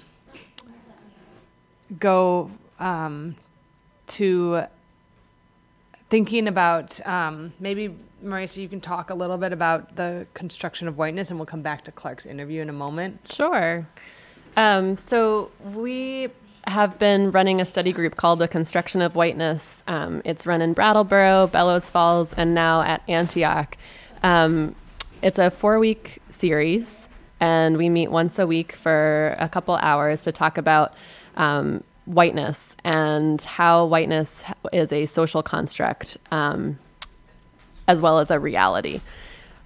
go 1.98 2.50
um, 2.78 3.36
to 4.08 4.64
thinking 6.10 6.48
about 6.48 7.04
um, 7.06 7.52
maybe 7.60 7.94
Marisa, 8.24 8.58
you 8.58 8.68
can 8.68 8.80
talk 8.80 9.10
a 9.10 9.14
little 9.14 9.38
bit 9.38 9.52
about 9.52 9.96
the 9.96 10.26
construction 10.34 10.86
of 10.88 10.96
whiteness, 10.96 11.30
and 11.30 11.38
we'll 11.38 11.46
come 11.46 11.62
back 11.62 11.84
to 11.84 11.92
Clark's 11.92 12.26
interview 12.26 12.62
in 12.62 12.68
a 12.68 12.72
moment. 12.72 13.20
Sure. 13.30 13.86
Um, 14.56 14.96
so 14.98 15.50
we 15.72 16.28
have 16.66 16.98
been 16.98 17.30
running 17.30 17.60
a 17.60 17.64
study 17.64 17.92
group 17.92 18.16
called 18.16 18.38
the 18.38 18.48
Construction 18.48 19.02
of 19.02 19.14
Whiteness. 19.14 19.82
Um, 19.86 20.22
it's 20.24 20.46
run 20.46 20.62
in 20.62 20.72
Brattleboro, 20.72 21.48
Bellows 21.48 21.90
Falls, 21.90 22.32
and 22.34 22.54
now 22.54 22.82
at 22.82 23.02
Antioch. 23.08 23.76
Um, 24.22 24.74
it's 25.22 25.38
a 25.38 25.50
four-week 25.50 26.20
series, 26.30 27.08
and 27.40 27.76
we 27.76 27.88
meet 27.88 28.10
once 28.10 28.38
a 28.38 28.46
week 28.46 28.72
for 28.72 29.36
a 29.38 29.48
couple 29.48 29.74
hours 29.76 30.22
to 30.22 30.32
talk 30.32 30.58
about 30.58 30.94
um, 31.36 31.82
whiteness 32.04 32.76
and 32.84 33.40
how 33.42 33.86
whiteness 33.86 34.42
is 34.72 34.92
a 34.92 35.06
social 35.06 35.42
construct 35.42 36.16
um, 36.30 36.78
as 37.88 38.00
well 38.00 38.18
as 38.18 38.30
a 38.30 38.38
reality. 38.38 39.00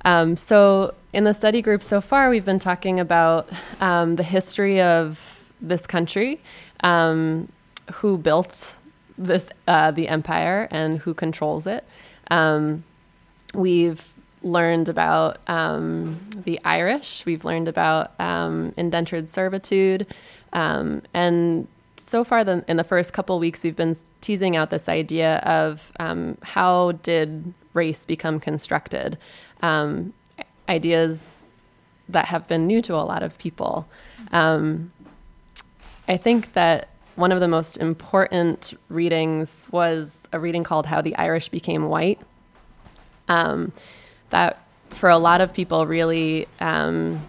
Um, 0.05 0.37
so, 0.37 0.95
in 1.13 1.25
the 1.25 1.35
study 1.35 1.63
group 1.63 1.83
so 1.83 2.01
far, 2.01 2.31
we've 2.31 2.45
been 2.45 2.59
talking 2.59 3.01
about 3.01 3.49
um, 3.81 4.17
the 4.17 4.23
history 4.23 4.81
of 4.81 5.51
this 5.61 5.87
country, 5.87 6.41
um, 6.81 7.49
who 7.95 8.19
built 8.19 8.77
this 9.19 9.49
uh, 9.67 9.91
the 9.91 10.09
empire, 10.09 10.69
and 10.71 10.99
who 10.99 11.15
controls 11.15 11.67
it. 11.67 11.85
Um, 12.31 12.85
we've 13.55 14.13
learned 14.43 14.89
about 14.89 15.39
um, 15.49 16.21
the 16.45 16.61
Irish. 16.65 17.25
We've 17.27 17.45
learned 17.45 17.69
about 17.69 18.19
um, 18.21 18.75
indentured 18.77 19.29
servitude, 19.29 20.07
and 20.53 21.69
so 21.99 22.23
far 22.23 22.45
the, 22.45 22.65
in 22.69 22.77
the 22.77 22.85
first 22.85 23.13
couple 23.13 23.39
weeks, 23.41 23.65
we've 23.65 23.75
been 23.75 23.97
teasing 24.21 24.55
out 24.55 24.71
this 24.71 24.89
idea 24.89 25.37
of 25.39 25.91
how 26.43 26.93
did 27.03 27.53
race 27.73 28.05
become 28.05 28.39
constructed. 28.39 29.19
Um, 29.63 30.13
ideas 30.69 31.45
that 32.09 32.27
have 32.27 32.47
been 32.47 32.67
new 32.67 32.83
to 32.83 32.95
a 32.95 33.03
lot 33.03 33.23
of 33.23 33.37
people. 33.39 33.87
Um, 34.33 34.93
I 36.09 36.17
think 36.17 36.53
that 36.53 36.89
one 37.17 37.33
of 37.33 37.41
the 37.41 37.49
most 37.49 37.79
important 37.79 38.75
readings 38.89 39.67
was 39.71 40.29
a 40.33 40.39
reading 40.39 40.65
called 40.65 40.87
How 40.87 41.01
the 41.01 41.17
Irish 41.17 41.49
Became 41.49 41.89
White. 41.89 42.21
um, 43.29 43.73
that 44.31 44.63
for 44.91 45.09
a 45.09 45.19
lot 45.19 45.41
of 45.41 45.53
people 45.53 45.87
really 45.87 46.47
um, 46.61 47.27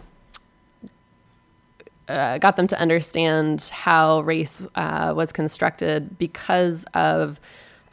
uh, 2.07 2.37
got 2.37 2.55
them 2.55 2.67
to 2.67 2.79
understand 2.79 3.69
how 3.73 4.21
race 4.21 4.61
uh, 4.75 5.13
was 5.15 5.31
constructed 5.31 6.17
because 6.17 6.85
of 6.93 7.39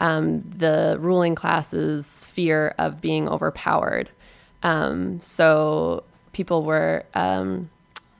um, 0.00 0.42
the 0.56 0.96
ruling 1.00 1.34
class's 1.34 2.24
fear 2.26 2.74
of 2.78 3.00
being 3.00 3.28
overpowered. 3.28 4.10
Um, 4.62 5.20
so 5.20 6.04
people 6.32 6.62
were 6.62 7.04
um, 7.14 7.70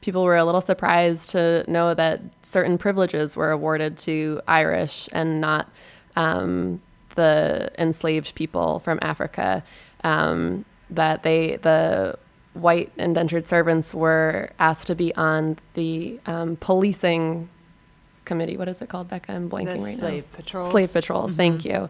people 0.04 0.22
were 0.22 0.36
a 0.36 0.44
little 0.44 0.60
surprised 0.60 1.30
to 1.30 1.64
know 1.66 1.94
that 1.94 2.20
certain 2.42 2.76
privileges 2.76 3.36
were 3.36 3.50
awarded 3.50 3.96
to 3.96 4.38
Irish 4.46 5.08
and 5.12 5.40
not 5.40 5.66
um, 6.14 6.82
the 7.14 7.70
enslaved 7.78 8.34
people 8.34 8.80
from 8.80 8.98
Africa. 9.00 9.64
Um, 10.04 10.66
that 10.90 11.22
they 11.22 11.56
the 11.62 12.18
white 12.52 12.92
indentured 12.98 13.48
servants 13.48 13.94
were 13.94 14.50
asked 14.58 14.86
to 14.88 14.94
be 14.94 15.14
on 15.16 15.56
the 15.72 16.20
um, 16.26 16.56
policing 16.56 17.48
committee. 18.26 18.58
What 18.58 18.68
is 18.68 18.82
it 18.82 18.90
called, 18.90 19.08
Becca? 19.08 19.32
I'm 19.32 19.48
blanking 19.48 19.78
The 19.78 19.84
right 19.84 19.96
slave 19.98 20.24
now. 20.30 20.36
patrols. 20.36 20.70
Slave 20.70 20.92
patrols. 20.92 21.32
Mhm. 21.32 21.36
Thank 21.36 21.64
you. 21.64 21.88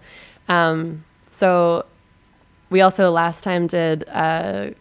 Um, 0.48 1.04
so 1.26 1.84
we 2.70 2.80
also 2.80 3.10
last 3.10 3.42
time 3.42 3.66
did 3.66 4.04
a, 4.04 4.72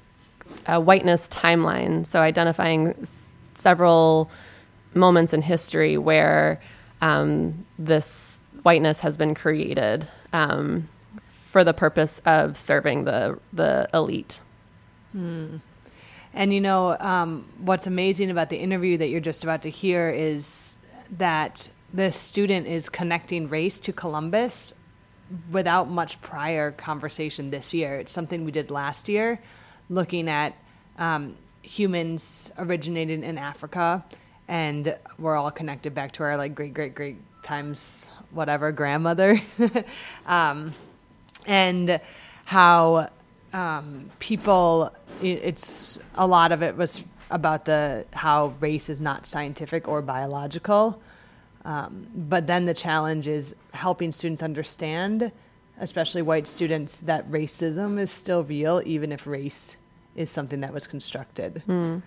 a 0.68 0.80
whiteness 0.80 1.28
timeline, 1.30 2.06
so 2.06 2.20
identifying 2.22 2.96
s- 3.02 3.30
several 3.56 4.30
moments 4.94 5.34
in 5.34 5.42
history 5.42 5.98
where 5.98 6.62
um, 7.02 7.66
this 7.78 8.42
whiteness 8.63 9.00
has 9.00 9.18
been 9.18 9.36
created 9.36 10.08
um, 10.32 10.88
for 11.46 11.63
the 11.63 11.74
purpose 11.74 12.22
of 12.26 12.58
serving 12.58 13.04
the 13.06 13.39
the 13.52 13.89
elite. 13.94 14.39
Hmm. 15.12 15.58
And 16.34 16.54
you 16.54 16.62
know, 16.62 16.98
um, 17.00 17.48
what's 17.60 17.86
amazing 17.86 18.32
about 18.32 18.50
the 18.50 18.58
interview 18.58 18.98
that 18.98 19.10
you're 19.10 19.20
just 19.20 19.44
about 19.44 19.62
to 19.63 19.70
hear 19.70 20.10
is 20.10 20.78
that 21.18 21.68
the 21.94 22.12
student 22.12 22.66
is 22.66 22.89
connecting 22.89 23.48
race 23.50 23.80
to 23.82 23.94
Columbus 23.94 24.74
without 25.52 25.89
much 25.89 26.20
prior 26.22 26.72
conversation 26.72 27.52
this 27.52 27.74
year. 27.74 27.98
It's 27.98 28.12
something 28.12 28.46
we 28.46 28.52
did 28.52 28.72
last 28.72 29.08
year, 29.08 29.39
looking 29.89 30.30
at 30.30 30.56
um, 30.98 31.36
humans 31.62 32.52
originated 32.58 33.24
in 33.24 33.38
Africa, 33.38 34.04
and 34.48 34.96
we're 35.17 35.36
all 35.36 35.52
connected 35.52 35.93
back 35.93 36.12
to 36.13 36.24
our 36.24 36.38
like 36.38 36.56
great 36.56 36.74
great 36.74 36.96
great 36.96 37.17
times 37.43 38.08
whatever 38.32 38.72
grandmother, 38.72 39.41
um, 40.26 40.74
and 41.46 42.00
how 42.46 43.10
um, 43.54 44.10
people 44.19 44.91
it's 45.22 46.00
a 46.15 46.26
lot 46.26 46.52
of 46.52 46.63
it 46.63 46.76
was 46.76 47.04
about 47.30 47.65
the 47.65 48.06
how 48.13 48.54
race 48.60 48.89
is 48.89 49.00
not 49.00 49.26
scientific 49.26 49.88
or 49.88 50.02
biological. 50.02 51.02
Um, 51.65 52.08
but 52.13 52.46
then 52.46 52.65
the 52.65 52.74
challenge 52.74 53.28
is 53.28 53.56
helping 53.72 54.12
students 54.12 54.43
understand 54.43 55.32
especially 55.84 56.22
white 56.22 56.48
students 56.48 57.00
that 57.02 57.30
racism 57.30 58.00
is 58.00 58.10
still 58.10 58.43
real 58.43 58.82
even 58.86 59.12
if 59.12 59.28
race 59.28 59.76
is 60.15 60.30
something 60.30 60.62
that 60.62 60.74
was 60.74 60.88
constructed 60.88 61.62
Mm. 61.67 62.02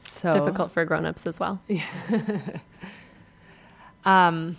so 0.00 0.32
Difficult 0.32 0.72
for 0.72 0.84
grown-ups 0.84 1.26
as 1.26 1.38
well. 1.38 1.60
Yeah. 1.68 1.84
um, 4.04 4.56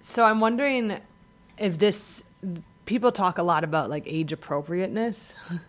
so 0.00 0.24
I'm 0.24 0.40
wondering 0.40 0.98
if 1.58 1.78
this 1.78 2.22
people 2.86 3.12
talk 3.12 3.38
a 3.38 3.42
lot 3.42 3.62
about 3.62 3.90
like 3.90 4.04
age 4.06 4.32
appropriateness. 4.32 5.34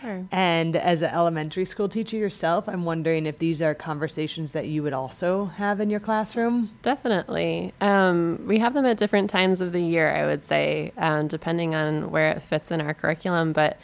Sure. 0.00 0.26
And 0.30 0.76
as 0.76 1.02
an 1.02 1.10
elementary 1.10 1.64
school 1.64 1.88
teacher 1.88 2.16
yourself, 2.16 2.68
I'm 2.68 2.84
wondering 2.84 3.26
if 3.26 3.38
these 3.38 3.60
are 3.60 3.74
conversations 3.74 4.52
that 4.52 4.66
you 4.66 4.82
would 4.82 4.92
also 4.92 5.46
have 5.46 5.80
in 5.80 5.90
your 5.90 6.00
classroom. 6.00 6.70
Definitely. 6.82 7.72
Um, 7.80 8.44
we 8.46 8.58
have 8.58 8.74
them 8.74 8.86
at 8.86 8.98
different 8.98 9.30
times 9.30 9.60
of 9.60 9.72
the 9.72 9.82
year, 9.82 10.14
I 10.14 10.26
would 10.26 10.44
say, 10.44 10.92
um, 10.96 11.28
depending 11.28 11.74
on 11.74 12.10
where 12.10 12.30
it 12.30 12.42
fits 12.42 12.70
in 12.70 12.80
our 12.80 12.94
curriculum. 12.94 13.52
But 13.52 13.78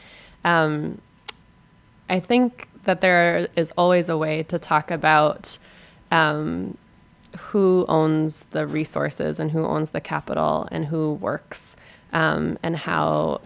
um, 0.45 1.01
I 2.09 2.21
think 2.21 2.69
that 2.85 3.01
there 3.01 3.49
is 3.57 3.73
always 3.77 4.09
a 4.09 4.17
way 4.17 4.45
to 4.45 4.59
talk 4.59 4.91
about 4.91 5.59
um, 6.11 6.79
who 7.37 7.85
owns 7.89 8.45
the 8.53 8.67
resources 8.67 9.41
and 9.41 9.51
who 9.51 9.67
owns 9.67 9.91
the 9.91 10.01
capital 10.01 10.69
and 10.71 10.87
who 10.87 11.15
works, 11.15 11.77
um, 12.13 12.59
and 12.63 12.77
how 12.77 13.41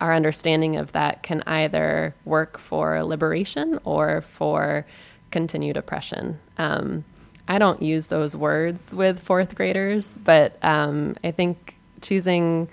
our 0.00 0.14
understanding 0.14 0.76
of 0.76 0.92
that 0.92 1.22
can 1.22 1.42
either 1.46 2.14
work 2.24 2.58
for 2.58 3.02
liberation 3.02 3.78
or 3.84 4.22
for 4.22 4.86
continued 5.30 5.76
oppression. 5.76 6.38
Um, 6.58 7.04
I 7.46 7.58
don't 7.58 7.82
use 7.82 8.06
those 8.06 8.34
words 8.34 8.92
with 8.92 9.20
fourth 9.20 9.54
graders, 9.54 10.18
but 10.24 10.56
um, 10.62 11.16
I 11.22 11.30
think 11.30 11.76
choosing 12.00 12.68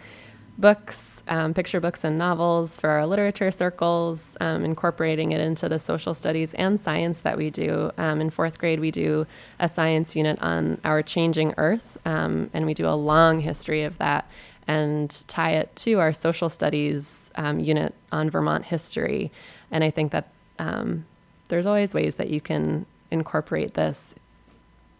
books, 0.58 1.24
um, 1.28 1.54
picture 1.54 1.80
books 1.80 2.04
and 2.04 2.18
novels 2.18 2.78
for 2.78 2.90
our 2.90 3.06
literature 3.06 3.52
circles, 3.52 4.38
um, 4.40 4.64
incorporating 4.64 5.32
it 5.32 5.42
into 5.42 5.68
the 5.68 5.80
social 5.80 6.14
studies 6.14 6.54
and 6.54 6.80
science 6.80 7.20
that 7.20 7.38
we 7.38 7.50
do. 7.50 7.92
Um, 7.98 8.22
in 8.22 8.30
fourth 8.30 8.60
grade, 8.60 8.80
we 8.80 8.92
do 8.92 9.26
a 9.60 9.68
science 9.68 10.16
unit 10.16 10.40
on 10.42 10.80
our 10.86 11.02
changing 11.02 11.54
Earth, 11.58 11.98
um, 12.06 12.50
and 12.54 12.66
we 12.66 12.74
do 12.74 12.88
a 12.88 12.96
long 12.96 13.42
history 13.42 13.84
of 13.84 13.98
that 13.98 14.30
and 14.68 15.24
tie 15.28 15.52
it 15.52 15.76
to 15.78 16.00
our 16.00 16.14
social 16.14 16.50
studies 16.50 17.32
um, 17.36 17.60
unit 17.60 17.94
on 18.12 18.30
Vermont 18.30 18.66
history. 18.66 19.32
And 19.72 19.84
I 19.84 19.92
think 19.92 20.12
that 20.12 20.30
um, 20.60 21.06
there's 21.48 21.66
always 21.66 21.94
ways 21.94 22.16
that 22.16 22.30
you 22.30 22.42
can 22.42 22.86
incorporate 23.10 23.74
this 23.74 24.16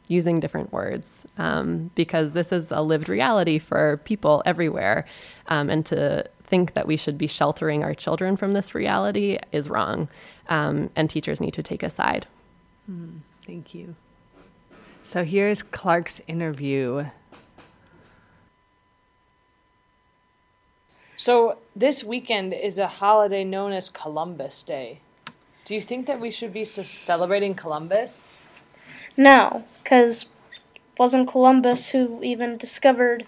using 0.08 0.40
different 0.40 0.74
words 0.74 1.26
um, 1.38 1.90
because 1.96 2.34
this 2.34 2.52
is 2.52 2.70
a 2.72 2.82
lived 2.82 3.08
reality 3.08 3.58
for 3.58 3.98
people 4.04 4.44
everywhere. 4.46 5.06
Um, 5.48 5.70
and 5.70 5.86
to 5.86 6.30
think 6.44 6.74
that 6.74 6.86
we 6.86 6.98
should 6.98 7.18
be 7.18 7.28
sheltering 7.28 7.82
our 7.84 7.94
children 7.94 8.36
from 8.36 8.52
this 8.52 8.76
reality 8.76 9.38
is 9.54 9.70
wrong. 9.70 10.10
Um, 10.50 10.90
and 10.98 11.10
teachers 11.10 11.40
need 11.40 11.54
to 11.54 11.64
take 11.64 11.82
a 11.82 11.90
side. 11.90 12.28
Hmm, 12.88 13.20
thank 13.46 13.74
you. 13.74 13.96
So 15.04 15.24
here's 15.24 15.64
Clark's 15.64 16.22
interview. 16.28 17.06
So 21.22 21.60
this 21.76 22.04
weekend 22.04 22.52
is 22.52 22.80
a 22.80 22.88
holiday 22.88 23.44
known 23.44 23.74
as 23.74 23.90
Columbus 23.90 24.64
Day. 24.64 25.02
Do 25.66 25.76
you 25.76 25.82
think 25.82 26.08
that 26.08 26.20
we 26.20 26.32
should 26.32 26.52
be 26.52 26.66
celebrating 26.66 27.54
Columbus? 27.54 28.42
No, 29.16 29.64
because 29.84 30.26
wasn't 30.98 31.30
Columbus 31.30 31.90
who 31.90 32.24
even 32.24 32.58
discovered 32.58 33.28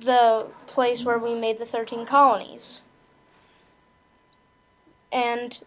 the 0.00 0.46
place 0.68 1.04
where 1.04 1.18
we 1.18 1.34
made 1.34 1.58
the 1.58 1.64
13 1.64 2.06
colonies? 2.06 2.80
And 5.10 5.58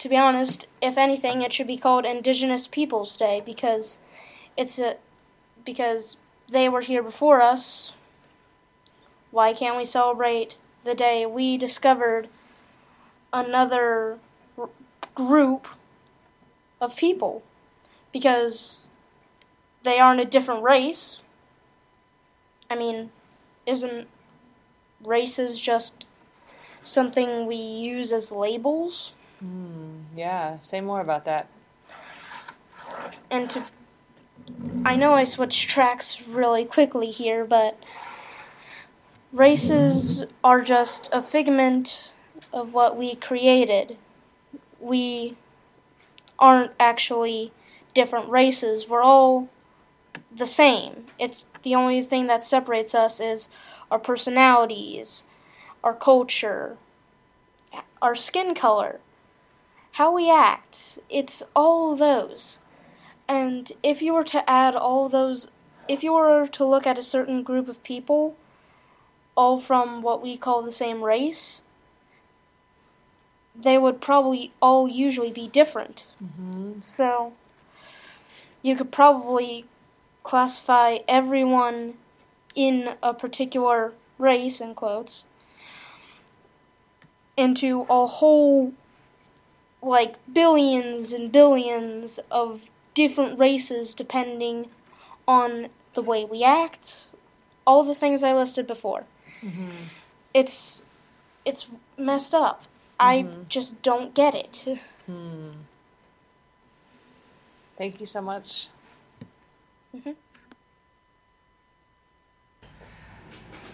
to 0.00 0.08
be 0.08 0.16
honest, 0.16 0.66
if 0.82 0.98
anything, 0.98 1.40
it 1.40 1.52
should 1.52 1.68
be 1.68 1.76
called 1.76 2.04
Indigenous 2.04 2.66
Peoples 2.66 3.16
Day 3.16 3.40
because 3.46 3.98
it's 4.56 4.80
a 4.80 4.96
because 5.64 6.16
they 6.48 6.68
were 6.68 6.80
here 6.80 7.04
before 7.04 7.40
us. 7.40 7.92
Why 9.34 9.52
can't 9.52 9.76
we 9.76 9.84
celebrate 9.84 10.56
the 10.84 10.94
day 10.94 11.26
we 11.26 11.56
discovered 11.58 12.28
another 13.32 14.20
r- 14.56 14.68
group 15.16 15.66
of 16.80 16.94
people? 16.94 17.42
Because 18.12 18.78
they 19.82 19.98
aren't 19.98 20.20
a 20.20 20.24
different 20.24 20.62
race. 20.62 21.18
I 22.70 22.76
mean, 22.76 23.10
isn't 23.66 24.06
races 25.02 25.60
just 25.60 26.06
something 26.84 27.44
we 27.44 27.56
use 27.56 28.12
as 28.12 28.30
labels? 28.30 29.14
Hmm, 29.40 30.02
yeah, 30.14 30.60
say 30.60 30.80
more 30.80 31.00
about 31.00 31.24
that. 31.24 31.48
and 33.32 33.50
to 33.50 33.64
I 34.84 34.94
know 34.94 35.12
I 35.14 35.24
switched 35.24 35.68
tracks 35.68 36.22
really 36.24 36.64
quickly 36.64 37.10
here, 37.10 37.44
but 37.44 37.82
races 39.34 40.22
are 40.44 40.62
just 40.62 41.08
a 41.12 41.20
figment 41.20 42.04
of 42.52 42.72
what 42.72 42.96
we 42.96 43.16
created. 43.16 43.98
We 44.78 45.36
aren't 46.38 46.70
actually 46.78 47.52
different 47.94 48.28
races. 48.28 48.88
We're 48.88 49.02
all 49.02 49.48
the 50.34 50.46
same. 50.46 51.06
It's 51.18 51.46
the 51.62 51.74
only 51.74 52.00
thing 52.00 52.28
that 52.28 52.44
separates 52.44 52.94
us 52.94 53.18
is 53.18 53.48
our 53.90 53.98
personalities, 53.98 55.24
our 55.82 55.94
culture, 55.94 56.76
our 58.00 58.14
skin 58.14 58.54
color, 58.54 59.00
how 59.92 60.14
we 60.14 60.30
act. 60.30 61.00
It's 61.10 61.42
all 61.56 61.96
those. 61.96 62.60
And 63.28 63.72
if 63.82 64.00
you 64.00 64.14
were 64.14 64.24
to 64.24 64.48
add 64.48 64.76
all 64.76 65.08
those, 65.08 65.48
if 65.88 66.04
you 66.04 66.12
were 66.12 66.46
to 66.46 66.64
look 66.64 66.86
at 66.86 66.98
a 66.98 67.02
certain 67.02 67.42
group 67.42 67.68
of 67.68 67.82
people, 67.82 68.36
all 69.36 69.58
from 69.58 70.02
what 70.02 70.22
we 70.22 70.36
call 70.36 70.62
the 70.62 70.72
same 70.72 71.02
race, 71.02 71.62
they 73.54 73.78
would 73.78 74.00
probably 74.00 74.52
all 74.60 74.88
usually 74.88 75.30
be 75.30 75.48
different. 75.48 76.06
Mm-hmm. 76.22 76.80
So 76.82 77.32
you 78.62 78.76
could 78.76 78.90
probably 78.90 79.64
classify 80.22 80.98
everyone 81.06 81.94
in 82.54 82.94
a 83.02 83.12
particular 83.12 83.92
race, 84.18 84.60
in 84.60 84.74
quotes, 84.74 85.24
into 87.36 87.86
a 87.90 88.06
whole, 88.06 88.72
like, 89.82 90.16
billions 90.32 91.12
and 91.12 91.30
billions 91.30 92.20
of 92.30 92.70
different 92.94 93.38
races 93.38 93.92
depending 93.92 94.70
on 95.26 95.68
the 95.94 96.02
way 96.02 96.24
we 96.24 96.44
act, 96.44 97.06
all 97.66 97.82
the 97.82 97.94
things 97.94 98.22
I 98.22 98.34
listed 98.34 98.66
before. 98.66 99.04
It's 100.32 100.84
it's 101.44 101.68
messed 101.96 102.34
up. 102.34 102.64
I 102.98 103.26
just 103.48 103.82
don't 103.82 104.14
get 104.14 104.34
it. 104.34 104.66
Hmm. 105.06 105.50
Thank 107.76 108.00
you 108.00 108.06
so 108.06 108.20
much. 108.22 108.68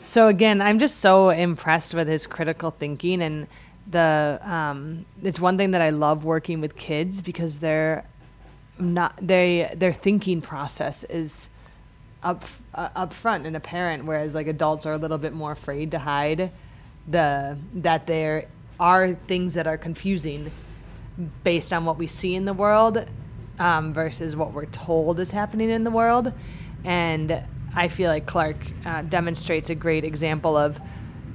So 0.02 0.26
again, 0.26 0.60
I'm 0.60 0.78
just 0.78 0.98
so 0.98 1.30
impressed 1.30 1.94
with 1.94 2.08
his 2.08 2.26
critical 2.26 2.72
thinking 2.72 3.22
and 3.22 3.46
the 3.88 4.40
um, 4.42 5.04
it's 5.22 5.38
one 5.38 5.56
thing 5.56 5.70
that 5.70 5.80
I 5.80 5.90
love 5.90 6.24
working 6.24 6.60
with 6.60 6.76
kids 6.76 7.22
because 7.22 7.60
they're 7.60 8.04
not 8.78 9.14
they 9.20 9.72
their 9.76 9.92
thinking 9.92 10.40
process 10.40 11.04
is 11.04 11.48
up 12.22 12.44
uh, 12.74 12.88
up 12.94 13.12
front 13.12 13.46
and 13.46 13.56
apparent 13.56 14.04
whereas 14.04 14.34
like 14.34 14.46
adults 14.46 14.84
are 14.84 14.92
a 14.92 14.98
little 14.98 15.18
bit 15.18 15.32
more 15.32 15.52
afraid 15.52 15.90
to 15.90 15.98
hide 15.98 16.50
the 17.08 17.56
that 17.74 18.06
there 18.06 18.46
are 18.78 19.14
things 19.14 19.54
that 19.54 19.66
are 19.66 19.78
confusing 19.78 20.50
based 21.44 21.72
on 21.72 21.84
what 21.84 21.98
we 21.98 22.06
see 22.06 22.34
in 22.34 22.44
the 22.44 22.52
world 22.52 23.04
um, 23.58 23.92
versus 23.92 24.34
what 24.34 24.52
we're 24.52 24.66
told 24.66 25.20
is 25.20 25.30
happening 25.30 25.70
in 25.70 25.84
the 25.84 25.90
world. 25.90 26.32
And 26.84 27.44
I 27.76 27.88
feel 27.88 28.10
like 28.10 28.26
Clark 28.26 28.56
uh, 28.86 29.02
demonstrates 29.02 29.70
a 29.70 29.74
great 29.74 30.04
example 30.04 30.56
of 30.56 30.80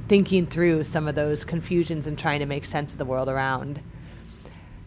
thinking 0.07 0.47
through 0.47 0.83
some 0.83 1.07
of 1.07 1.15
those 1.15 1.45
confusions 1.45 2.07
and 2.07 2.17
trying 2.17 2.39
to 2.39 2.45
make 2.45 2.65
sense 2.65 2.91
of 2.91 2.97
the 2.97 3.05
world 3.05 3.29
around. 3.29 3.79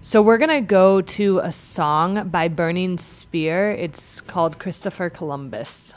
So 0.01 0.23
we're 0.23 0.39
going 0.39 0.49
to 0.49 0.61
go 0.61 1.01
to 1.03 1.41
a 1.41 1.51
song 1.51 2.29
by 2.29 2.47
Burning 2.47 2.99
Spear. 2.99 3.73
It's 3.73 4.21
called 4.21 4.61
Christopher 4.61 5.11
Columbus. 5.11 5.93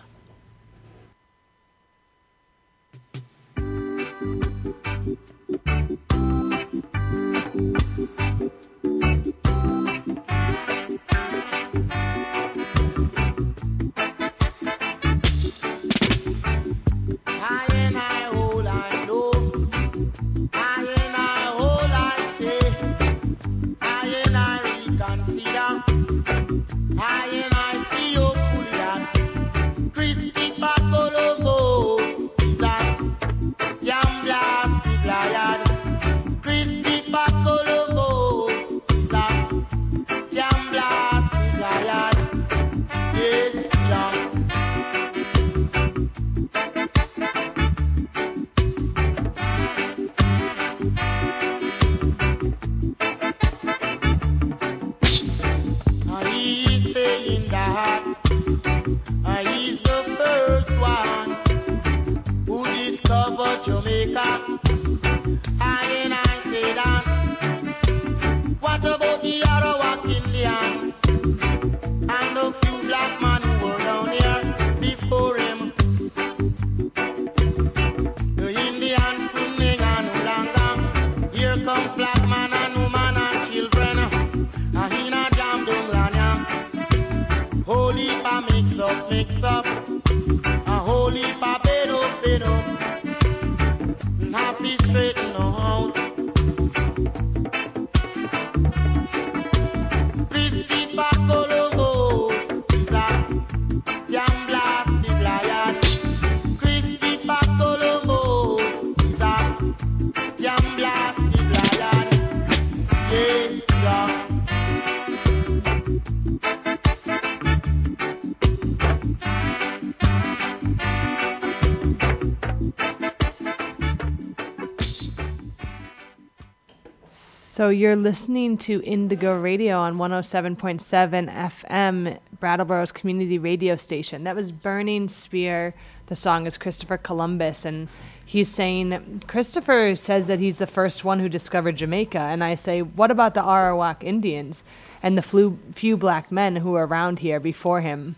So 127.62 127.70
you're 127.70 127.96
listening 127.96 128.58
to 128.60 128.82
Indigo 128.82 129.40
Radio 129.40 129.78
on 129.78 129.98
107.7 129.98 131.32
FM, 131.32 132.18
Brattleboro's 132.40 132.92
community 132.92 133.38
radio 133.38 133.76
station. 133.76 134.24
That 134.24 134.36
was 134.36 134.52
Burning 134.52 135.08
Spear. 135.10 135.76
The 136.08 136.16
song 136.16 136.48
is 136.48 136.58
Christopher 136.58 136.98
Columbus, 136.98 137.64
and 137.64 137.88
he's 138.32 138.48
saying 138.48 139.24
Christopher 139.28 139.94
says 139.98 140.28
that 140.28 140.40
he's 140.40 140.56
the 140.56 140.66
first 140.66 141.04
one 141.04 141.20
who 141.20 141.28
discovered 141.28 141.76
Jamaica, 141.76 142.18
and 142.18 142.42
I 142.42 142.56
say, 142.56 142.82
what 142.82 143.12
about 143.12 143.34
the 143.34 143.42
Arawak 143.42 144.04
Indians 144.04 144.64
and 145.04 145.18
the 145.18 145.22
flu- 145.22 145.60
few 145.74 145.98
black 145.98 146.32
men 146.32 146.56
who 146.56 146.72
were 146.72 146.88
around 146.88 147.20
here 147.20 147.42
before 147.42 147.82
him? 147.82 148.16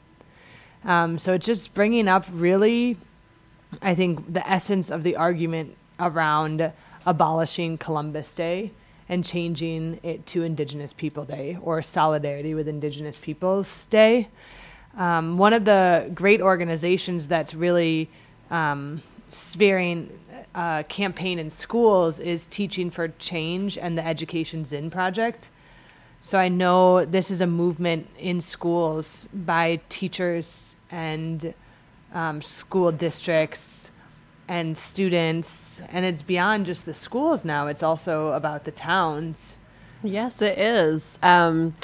Um, 0.86 1.18
so 1.18 1.34
it's 1.34 1.48
just 1.48 1.74
bringing 1.74 2.08
up 2.08 2.28
really 2.32 2.98
I 3.82 3.96
think 3.96 4.32
the 4.32 4.48
essence 4.48 4.92
of 4.92 5.02
the 5.02 5.16
argument 5.16 5.76
around 6.00 6.72
abolishing 7.08 7.80
Columbus 7.80 8.36
Day 8.36 8.72
and 9.10 9.26
changing 9.26 10.00
it 10.04 10.28
to 10.28 10.44
Indigenous 10.44 10.94
People 10.94 11.26
Day 11.26 11.58
or 11.60 11.82
Solidarity 11.82 12.54
with 12.54 12.68
Indigenous 12.68 13.18
Peoples 13.18 13.88
Day. 13.88 14.28
Um, 14.96 15.40
one 15.40 15.54
of 15.54 15.66
the 15.66 16.12
great 16.14 16.40
organizations 16.40 17.28
that's 17.28 17.56
really 17.56 18.12
um, 18.52 19.02
spearing 19.34 20.20
uh, 20.56 20.84
campaign 20.84 21.40
in 21.40 21.52
schools 21.52 22.20
is 22.20 22.46
Teaching 22.46 22.90
for 22.90 23.08
Change 23.20 23.78
and 23.78 23.98
the 23.98 24.06
Education 24.06 24.66
Zinn 24.66 24.90
Project. 24.90 25.50
So 26.22 26.40
I 26.40 26.48
know 26.48 27.04
this 27.04 27.30
is 27.30 27.42
a 27.42 27.48
movement 27.48 28.08
in 28.18 28.40
schools 28.40 29.28
by 29.34 29.82
teachers 29.90 30.76
and 30.90 31.54
um, 32.14 32.42
school 32.42 32.92
districts 32.92 33.92
and 34.48 34.78
students, 34.78 35.82
and 35.90 36.06
it's 36.06 36.22
beyond 36.22 36.66
just 36.66 36.86
the 36.86 36.94
schools 36.94 37.44
now. 37.44 37.68
It's 37.68 37.84
also 37.84 38.34
about 38.34 38.64
the 38.64 38.72
towns. 38.72 39.56
Yes, 40.04 40.42
it 40.42 40.58
is. 40.58 41.18
Um, 41.24 41.76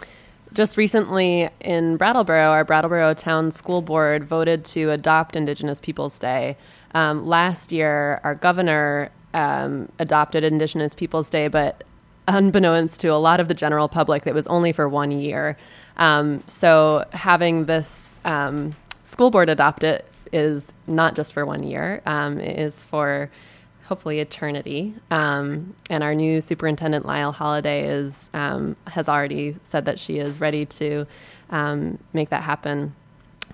just 0.54 0.78
recently 0.78 1.50
in 1.60 1.98
Brattleboro, 1.98 2.50
our 2.52 2.64
Brattleboro 2.64 3.14
Town 3.14 3.52
School 3.52 3.82
Board 3.82 4.24
voted 4.24 4.66
to 4.66 4.92
adopt 4.92 5.36
Indigenous 5.36 5.80
Peoples 5.80 6.20
Day. 6.20 6.58
Um, 6.94 7.28
last 7.28 7.72
year, 7.72 8.20
our 8.24 8.36
governor 8.36 9.12
um, 9.34 9.90
adopted 10.00 10.44
Indigenous 10.44 10.94
Peoples 10.94 11.30
Day, 11.30 11.48
but 11.48 11.84
unbeknownst 12.28 13.00
to 13.02 13.08
a 13.08 13.18
lot 13.18 13.40
of 13.40 13.48
the 13.48 13.54
general 13.54 13.88
public, 13.88 14.26
it 14.28 14.34
was 14.34 14.48
only 14.48 14.72
for 14.72 14.88
one 14.88 15.12
year. 15.12 15.58
Um, 15.98 16.44
so 16.48 17.06
having 17.12 17.66
this 17.66 18.20
um, 18.26 18.76
school 19.04 19.32
board 19.32 19.50
adopt 19.50 19.84
it 19.84 20.06
is 20.32 20.72
not 20.88 21.16
just 21.16 21.34
for 21.34 21.46
one 21.46 21.64
year. 21.64 22.02
Um, 22.06 22.40
it 22.40 22.60
is 22.60 22.84
for 22.84 23.30
hopefully 23.86 24.20
eternity. 24.20 24.94
Um, 25.10 25.76
and 25.90 26.04
our 26.04 26.14
new 26.14 26.42
superintendent, 26.42 27.06
Lyle 27.06 27.32
Holiday, 27.32 27.88
is 27.88 28.30
um, 28.36 28.76
has 28.86 29.10
already 29.10 29.56
said 29.64 29.86
that 29.86 29.98
she 29.98 30.20
is 30.20 30.40
ready 30.40 30.66
to 30.68 31.08
um, 31.50 31.98
make 32.14 32.30
that 32.30 32.44
happen. 32.44 32.96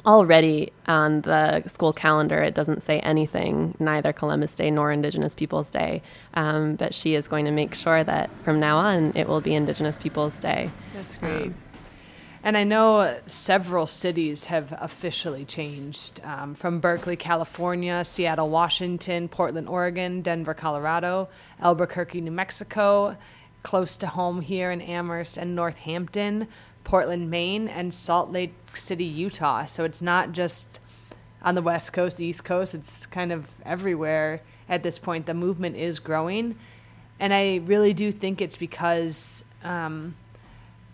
Already 0.06 0.72
on 0.88 1.22
the 1.22 1.64
school 1.68 1.92
calendar, 1.92 2.42
it 2.44 2.54
doesn't 2.54 2.84
say 2.84 3.00
anything, 3.00 3.76
neither 3.80 4.14
Columbus 4.14 4.56
Day 4.56 4.70
nor 4.70 4.92
Indigenous 4.92 5.34
Peoples 5.34 5.70
Day. 5.72 6.04
Um, 6.36 6.76
but 6.76 6.94
she 6.94 7.16
is 7.16 7.28
going 7.28 7.46
to 7.46 7.52
make 7.52 7.74
sure 7.74 8.04
that 8.04 8.30
from 8.44 8.60
now 8.60 8.78
on 8.78 9.14
it 9.16 9.28
will 9.28 9.42
be 9.42 9.56
Indigenous 9.56 9.98
Peoples 9.98 10.40
Day. 10.40 10.70
That's 10.94 11.16
great. 11.16 11.48
Um, 11.48 11.56
And 12.44 12.56
I 12.56 12.64
know 12.64 13.18
several 13.26 13.88
cities 13.88 14.46
have 14.46 14.72
officially 14.78 15.46
changed 15.46 16.22
um, 16.24 16.54
from 16.54 16.80
Berkeley, 16.80 17.16
California, 17.16 18.06
Seattle, 18.06 18.50
Washington, 18.50 19.28
Portland, 19.28 19.68
Oregon, 19.68 20.22
Denver, 20.22 20.54
Colorado, 20.54 21.28
Albuquerque, 21.60 22.22
New 22.22 22.30
Mexico, 22.30 23.18
close 23.64 23.98
to 23.98 24.06
home 24.06 24.42
here 24.42 24.70
in 24.70 24.80
Amherst 24.80 25.38
and 25.38 25.56
Northampton, 25.56 26.48
Portland, 26.86 27.30
Maine, 27.30 27.68
and 27.68 27.94
Salt 27.94 28.32
Lake 28.32 28.54
City, 28.74 29.04
Utah. 29.04 29.66
So 29.66 29.84
it's 29.84 30.02
not 30.02 30.32
just 30.32 30.80
on 31.42 31.56
the 31.56 31.62
West 31.62 31.92
Coast, 31.92 32.18
the 32.18 32.26
East 32.26 32.46
Coast, 32.46 32.74
it's 32.74 33.06
kind 33.06 33.32
of 33.34 33.46
everywhere 33.66 34.42
at 34.70 34.82
this 34.84 34.98
point. 34.98 35.26
The 35.26 35.34
movement 35.34 35.76
is 35.76 36.00
growing. 36.00 36.56
And 37.20 37.34
I 37.34 37.58
really 37.66 37.94
do 37.94 38.12
think 38.12 38.42
it's 38.42 38.58
because 38.58 39.44
um, 39.64 40.16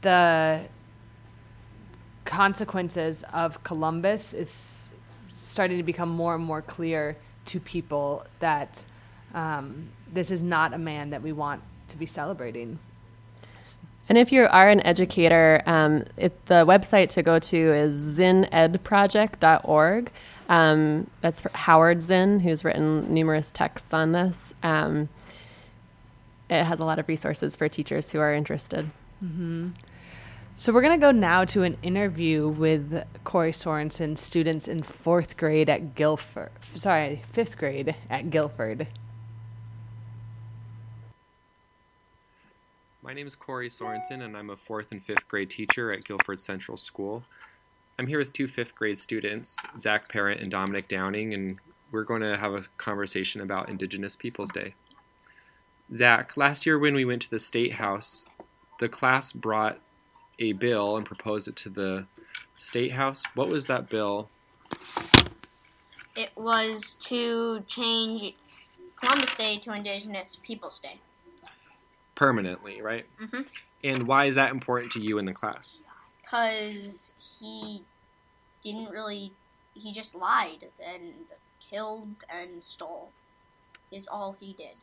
the 0.01 0.61
consequences 2.25 3.23
of 3.33 3.63
Columbus 3.63 4.33
is 4.33 4.89
starting 5.35 5.77
to 5.77 5.83
become 5.83 6.09
more 6.09 6.35
and 6.35 6.43
more 6.43 6.61
clear 6.61 7.17
to 7.45 7.59
people 7.59 8.25
that 8.39 8.83
um, 9.33 9.89
this 10.13 10.31
is 10.31 10.43
not 10.43 10.73
a 10.73 10.77
man 10.77 11.09
that 11.09 11.21
we 11.21 11.31
want 11.31 11.61
to 11.89 11.97
be 11.97 12.05
celebrating. 12.05 12.79
And 14.09 14.17
if 14.17 14.31
you 14.31 14.47
are 14.49 14.67
an 14.67 14.81
educator, 14.85 15.61
um, 15.65 16.03
it, 16.17 16.45
the 16.47 16.65
website 16.65 17.09
to 17.09 17.23
go 17.23 17.39
to 17.39 17.73
is 17.73 18.19
zinnedproject.org. 18.19 20.11
Um, 20.49 21.09
that's 21.21 21.43
Howard 21.53 22.01
Zinn, 22.01 22.41
who's 22.41 22.65
written 22.65 23.13
numerous 23.13 23.51
texts 23.51 23.93
on 23.93 24.11
this. 24.11 24.53
Um, 24.63 25.07
it 26.49 26.65
has 26.65 26.81
a 26.81 26.85
lot 26.85 26.99
of 26.99 27.07
resources 27.07 27.55
for 27.55 27.69
teachers 27.69 28.11
who 28.11 28.19
are 28.19 28.33
interested. 28.33 28.91
hmm 29.19 29.69
So 30.57 30.73
we're 30.73 30.81
going 30.81 30.99
to 30.99 31.05
go 31.05 31.11
now 31.11 31.45
to 31.45 31.63
an 31.63 31.77
interview 31.81 32.49
with 32.49 33.03
Corey 33.23 33.53
Sorensen, 33.53 34.17
students 34.17 34.67
in 34.67 34.83
fourth 34.83 35.37
grade 35.37 35.69
at 35.69 35.95
Guilford. 35.95 36.51
Sorry, 36.75 37.21
fifth 37.31 37.57
grade 37.57 37.95
at 38.09 38.29
Guilford. 38.29 38.87
My 43.03 43.13
name 43.13 43.25
is 43.25 43.33
Corey 43.33 43.67
Sorensen, 43.67 44.21
and 44.21 44.37
I'm 44.37 44.51
a 44.51 44.55
fourth 44.55 44.91
and 44.91 45.03
fifth 45.03 45.27
grade 45.27 45.49
teacher 45.49 45.91
at 45.91 46.03
Guilford 46.03 46.39
Central 46.39 46.77
School. 46.77 47.23
I'm 47.97 48.05
here 48.05 48.19
with 48.19 48.31
two 48.31 48.47
fifth 48.47 48.75
grade 48.75 48.99
students, 48.99 49.57
Zach 49.75 50.07
Parent 50.07 50.39
and 50.39 50.51
Dominic 50.51 50.87
Downing, 50.87 51.33
and 51.33 51.57
we're 51.91 52.03
going 52.03 52.21
to 52.21 52.37
have 52.37 52.53
a 52.53 52.65
conversation 52.77 53.41
about 53.41 53.69
Indigenous 53.69 54.15
Peoples 54.15 54.51
Day. 54.51 54.75
Zach, 55.91 56.37
last 56.37 56.67
year 56.67 56.77
when 56.77 56.93
we 56.93 57.03
went 57.03 57.23
to 57.23 57.29
the 57.31 57.39
State 57.39 57.73
House, 57.73 58.27
the 58.79 58.87
class 58.87 59.33
brought 59.33 59.79
a 60.37 60.53
bill 60.53 60.95
and 60.95 61.03
proposed 61.03 61.47
it 61.47 61.55
to 61.55 61.69
the 61.69 62.05
State 62.55 62.91
House. 62.91 63.23
What 63.33 63.49
was 63.49 63.65
that 63.65 63.89
bill? 63.89 64.29
It 66.15 66.29
was 66.35 66.95
to 66.99 67.61
change 67.61 68.35
Columbus 68.95 69.33
Day 69.33 69.57
to 69.57 69.73
Indigenous 69.73 70.37
Peoples 70.43 70.77
Day. 70.77 70.99
Permanently, 72.21 72.83
right? 72.83 73.07
Mm-hmm. 73.19 73.41
And 73.83 74.07
why 74.07 74.25
is 74.25 74.35
that 74.35 74.51
important 74.51 74.91
to 74.91 74.99
you 74.99 75.17
in 75.17 75.25
the 75.25 75.33
class? 75.33 75.81
Because 76.21 77.11
he 77.39 77.81
didn't 78.63 78.91
really, 78.91 79.31
he 79.73 79.91
just 79.91 80.13
lied 80.13 80.67
and 80.85 81.13
killed 81.67 82.23
and 82.29 82.63
stole, 82.63 83.09
is 83.91 84.07
all 84.07 84.35
he 84.39 84.53
did. 84.53 84.75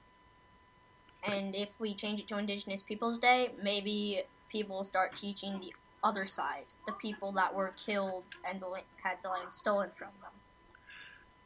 And 1.22 1.54
if 1.54 1.68
we 1.78 1.94
change 1.94 2.18
it 2.18 2.26
to 2.26 2.38
Indigenous 2.38 2.82
Peoples 2.82 3.20
Day, 3.20 3.50
maybe 3.62 4.24
people 4.50 4.82
start 4.82 5.16
teaching 5.16 5.60
the 5.60 5.72
other 6.02 6.26
side, 6.26 6.64
the 6.86 6.92
people 6.92 7.30
that 7.32 7.54
were 7.54 7.72
killed 7.76 8.24
and 8.44 8.60
the, 8.60 8.66
had 9.04 9.18
the 9.22 9.28
land 9.28 9.50
stolen 9.52 9.90
from 9.96 10.08
them. 10.20 10.32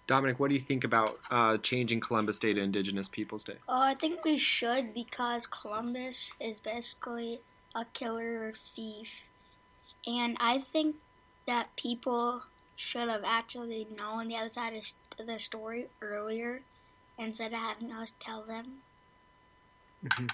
Dominic, 0.07 0.41
what 0.41 0.49
do 0.49 0.55
you 0.55 0.61
think 0.61 0.85
about 0.85 1.19
uh, 1.31 1.59
changing 1.59 2.01
Columbus 2.01 2.39
Day 2.39 2.53
to 2.53 2.61
Indigenous 2.61 3.09
Peoples 3.09 3.45
Day? 3.45 3.57
Uh, 3.69 3.79
I 3.79 3.95
think 3.95 4.25
we 4.25 4.37
should 4.37 4.93
because 4.93 5.47
Columbus 5.47 6.33
is 6.41 6.59
basically 6.59 7.41
a 7.75 7.85
killer 7.95 8.49
or 8.49 8.53
thief. 8.53 9.11
And 10.07 10.37
I 10.41 10.59
think 10.59 10.97
that 11.47 11.77
people 11.77 12.43
should 12.77 13.09
have 13.09 13.23
actually 13.25 13.87
known 13.97 14.29
the 14.29 14.37
other 14.37 14.49
side 14.49 14.75
of 15.19 15.27
the 15.27 15.39
story 15.39 15.87
earlier 16.01 16.63
instead 17.19 17.53
of 17.53 17.59
having 17.61 17.93
us 17.93 18.13
tell 18.21 18.43
them. 18.43 18.83
Mhm. 20.05 20.31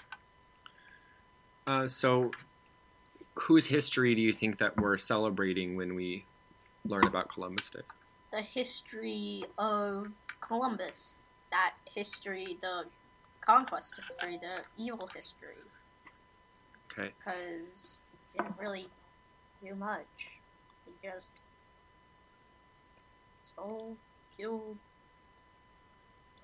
Uh, 1.66 1.86
so, 1.86 2.30
whose 3.34 3.66
history 3.66 4.14
do 4.14 4.22
you 4.22 4.32
think 4.32 4.58
that 4.58 4.76
we're 4.78 4.96
celebrating 4.96 5.76
when 5.76 5.94
we 5.94 6.24
learn 6.86 7.06
about 7.06 7.28
Columbus 7.28 7.68
Day? 7.68 7.80
The 8.30 8.42
history 8.42 9.44
of 9.58 10.08
Columbus, 10.40 11.14
that 11.50 11.74
history, 11.94 12.58
the 12.60 12.84
conquest 13.40 13.94
history, 14.08 14.38
the 14.40 14.62
evil 14.82 15.06
history, 15.08 15.56
Okay. 16.92 17.12
because 17.18 17.96
didn't 18.36 18.54
really 18.58 18.88
do 19.60 19.74
much. 19.74 20.06
He 20.84 20.92
just 21.08 21.28
stole, 23.52 23.96
killed, 24.36 24.76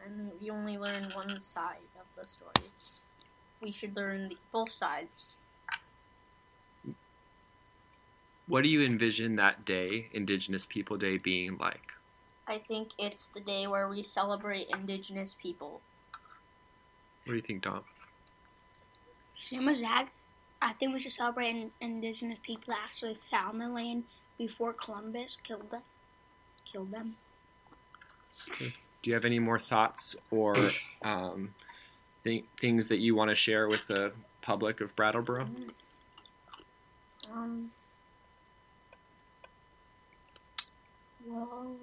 and 0.04 0.30
we 0.40 0.50
only 0.50 0.78
learn 0.78 1.04
one 1.14 1.40
side 1.40 1.76
of 1.98 2.06
the 2.16 2.26
story. 2.28 2.70
We 3.60 3.70
should 3.70 3.96
learn 3.96 4.28
the, 4.28 4.36
both 4.52 4.70
sides. 4.70 5.36
What 8.46 8.62
do 8.62 8.68
you 8.68 8.82
envision 8.82 9.36
that 9.36 9.64
day, 9.64 10.08
Indigenous 10.12 10.66
People 10.66 10.96
Day, 10.98 11.16
being 11.16 11.56
like? 11.58 11.92
I 12.46 12.58
think 12.58 12.90
it's 12.98 13.28
the 13.28 13.40
day 13.40 13.66
where 13.66 13.88
we 13.88 14.02
celebrate 14.02 14.68
Indigenous 14.68 15.34
people. 15.40 15.80
What 17.24 17.32
do 17.32 17.34
you 17.36 17.40
think, 17.40 17.62
Dom? 17.62 17.80
Same 19.42 19.68
as 19.68 19.80
Zach, 19.80 20.12
I 20.60 20.72
think 20.74 20.92
we 20.92 21.00
should 21.00 21.12
celebrate 21.12 21.50
in- 21.50 21.70
indigenous 21.80 22.38
people 22.42 22.64
that 22.68 22.80
actually 22.84 23.18
found 23.30 23.60
the 23.60 23.68
land 23.68 24.04
before 24.38 24.74
Columbus 24.74 25.38
killed 25.42 25.70
them. 25.70 25.82
Killed 26.70 26.90
them. 26.90 27.16
Okay. 28.50 28.74
Do 29.02 29.10
you 29.10 29.14
have 29.14 29.24
any 29.24 29.38
more 29.38 29.58
thoughts 29.58 30.16
or 30.30 30.54
um, 31.02 31.54
th- 32.24 32.44
things 32.60 32.88
that 32.88 32.98
you 32.98 33.14
want 33.14 33.30
to 33.30 33.34
share 33.34 33.68
with 33.68 33.86
the 33.86 34.12
public 34.42 34.80
of 34.80 34.94
Brattleboro? 34.96 35.48
Um. 37.32 37.70
Well, 41.26 41.76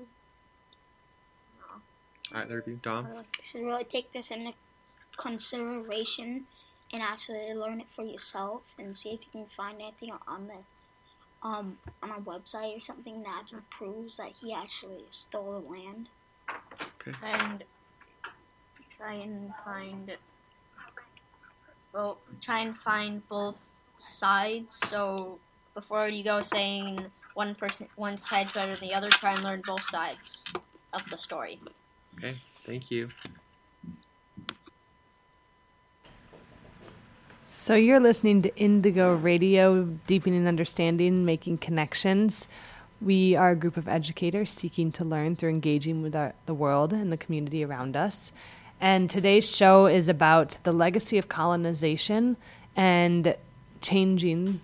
Either 2.33 2.59
of 2.59 2.67
you, 2.67 2.79
Dom? 2.81 3.07
You 3.07 3.23
should 3.43 3.61
really 3.61 3.83
take 3.83 4.11
this 4.11 4.31
into 4.31 4.53
consideration 5.17 6.45
and 6.93 7.01
actually 7.01 7.53
learn 7.53 7.81
it 7.81 7.87
for 7.93 8.03
yourself 8.03 8.61
and 8.77 8.95
see 8.95 9.09
if 9.09 9.21
you 9.21 9.27
can 9.31 9.45
find 9.55 9.81
anything 9.81 10.11
on 10.27 10.47
the 10.47 11.47
um 11.47 11.77
on 12.03 12.11
a 12.11 12.21
website 12.21 12.77
or 12.77 12.79
something 12.79 13.23
that 13.23 13.39
actually 13.39 13.61
proves 13.69 14.17
that 14.17 14.35
he 14.41 14.53
actually 14.53 15.03
stole 15.09 15.61
the 15.61 15.69
land. 15.69 16.09
Okay. 17.07 17.17
and 17.23 17.63
try 18.97 19.13
and 19.13 19.53
find. 19.65 20.11
Well, 21.93 22.19
try 22.41 22.59
and 22.59 22.77
find 22.77 23.27
both 23.27 23.57
sides. 23.97 24.79
So 24.89 25.39
before 25.73 26.07
you 26.07 26.23
go 26.23 26.41
saying 26.41 27.05
one 27.33 27.55
person, 27.55 27.87
one 27.95 28.17
side's 28.17 28.51
better 28.51 28.75
than 28.75 28.87
the 28.89 28.93
other, 28.93 29.09
try 29.09 29.33
and 29.33 29.43
learn 29.43 29.61
both 29.65 29.83
sides 29.83 30.43
of 30.93 31.01
the 31.09 31.17
story. 31.17 31.59
Okay, 32.17 32.35
thank 32.65 32.91
you. 32.91 33.09
So 37.51 37.75
you're 37.75 37.99
listening 37.99 38.41
to 38.41 38.55
Indigo 38.57 39.13
Radio, 39.15 39.83
deepening 40.07 40.47
understanding, 40.47 41.25
making 41.25 41.59
connections. 41.59 42.47
We 42.99 43.35
are 43.35 43.51
a 43.51 43.55
group 43.55 43.77
of 43.77 43.87
educators 43.87 44.49
seeking 44.49 44.91
to 44.93 45.05
learn 45.05 45.35
through 45.35 45.51
engaging 45.51 46.01
with 46.01 46.15
our, 46.15 46.33
the 46.47 46.53
world 46.53 46.91
and 46.91 47.11
the 47.11 47.17
community 47.17 47.63
around 47.63 47.95
us. 47.95 48.31
And 48.79 49.09
today's 49.09 49.49
show 49.55 49.85
is 49.85 50.09
about 50.09 50.57
the 50.63 50.71
legacy 50.71 51.19
of 51.19 51.29
colonization 51.29 52.35
and 52.75 53.35
changing 53.81 54.59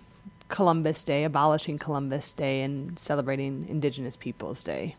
Columbus 0.48 1.04
Day, 1.04 1.24
abolishing 1.24 1.78
Columbus 1.78 2.32
Day, 2.32 2.62
and 2.62 2.98
celebrating 2.98 3.66
Indigenous 3.68 4.16
Peoples 4.16 4.64
Day. 4.64 4.96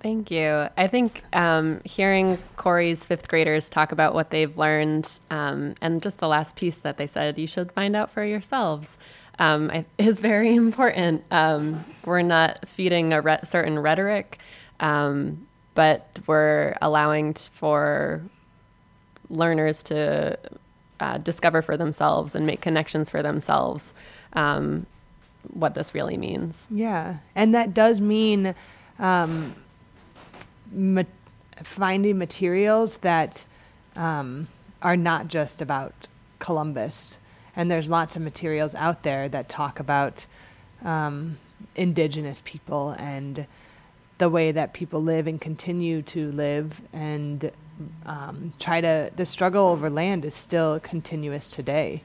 Thank 0.00 0.30
you. 0.30 0.68
I 0.76 0.86
think 0.86 1.22
um, 1.32 1.80
hearing 1.84 2.38
Corey's 2.56 3.04
fifth 3.04 3.28
graders 3.28 3.68
talk 3.68 3.92
about 3.92 4.14
what 4.14 4.30
they've 4.30 4.56
learned 4.56 5.08
um, 5.30 5.74
and 5.80 6.02
just 6.02 6.18
the 6.18 6.28
last 6.28 6.56
piece 6.56 6.78
that 6.78 6.98
they 6.98 7.06
said, 7.06 7.38
you 7.38 7.46
should 7.46 7.72
find 7.72 7.96
out 7.96 8.10
for 8.10 8.24
yourselves, 8.24 8.96
um, 9.38 9.70
is 9.98 10.20
very 10.20 10.54
important. 10.54 11.24
Um, 11.30 11.84
we're 12.04 12.22
not 12.22 12.68
feeding 12.68 13.12
a 13.12 13.20
re- 13.20 13.40
certain 13.44 13.78
rhetoric, 13.78 14.38
um, 14.80 15.46
but 15.74 16.18
we're 16.26 16.76
allowing 16.80 17.34
t- 17.34 17.48
for 17.54 18.22
learners 19.28 19.82
to 19.84 20.38
uh, 21.02 21.18
discover 21.18 21.60
for 21.62 21.76
themselves 21.76 22.34
and 22.34 22.46
make 22.46 22.60
connections 22.60 23.10
for 23.10 23.22
themselves 23.22 23.92
um, 24.34 24.86
what 25.52 25.74
this 25.74 25.94
really 25.94 26.16
means. 26.16 26.66
Yeah, 26.70 27.16
and 27.34 27.54
that 27.54 27.74
does 27.74 28.00
mean 28.00 28.54
um, 28.98 29.54
ma- 30.70 31.02
finding 31.62 32.18
materials 32.18 32.98
that 32.98 33.44
um, 33.96 34.48
are 34.80 34.96
not 34.96 35.28
just 35.28 35.60
about 35.60 36.06
Columbus. 36.38 37.16
And 37.54 37.70
there's 37.70 37.88
lots 37.88 38.16
of 38.16 38.22
materials 38.22 38.74
out 38.74 39.02
there 39.02 39.28
that 39.28 39.48
talk 39.48 39.78
about 39.78 40.24
um, 40.84 41.38
indigenous 41.76 42.40
people 42.44 42.90
and 42.98 43.46
the 44.18 44.28
way 44.28 44.52
that 44.52 44.72
people 44.72 45.02
live 45.02 45.26
and 45.26 45.40
continue 45.40 46.00
to 46.02 46.30
live 46.32 46.80
and 46.92 47.50
um, 48.06 48.52
try 48.58 48.80
to. 48.80 49.10
The 49.14 49.26
struggle 49.26 49.68
over 49.68 49.90
land 49.90 50.24
is 50.24 50.34
still 50.34 50.80
continuous 50.80 51.50
today. 51.50 52.02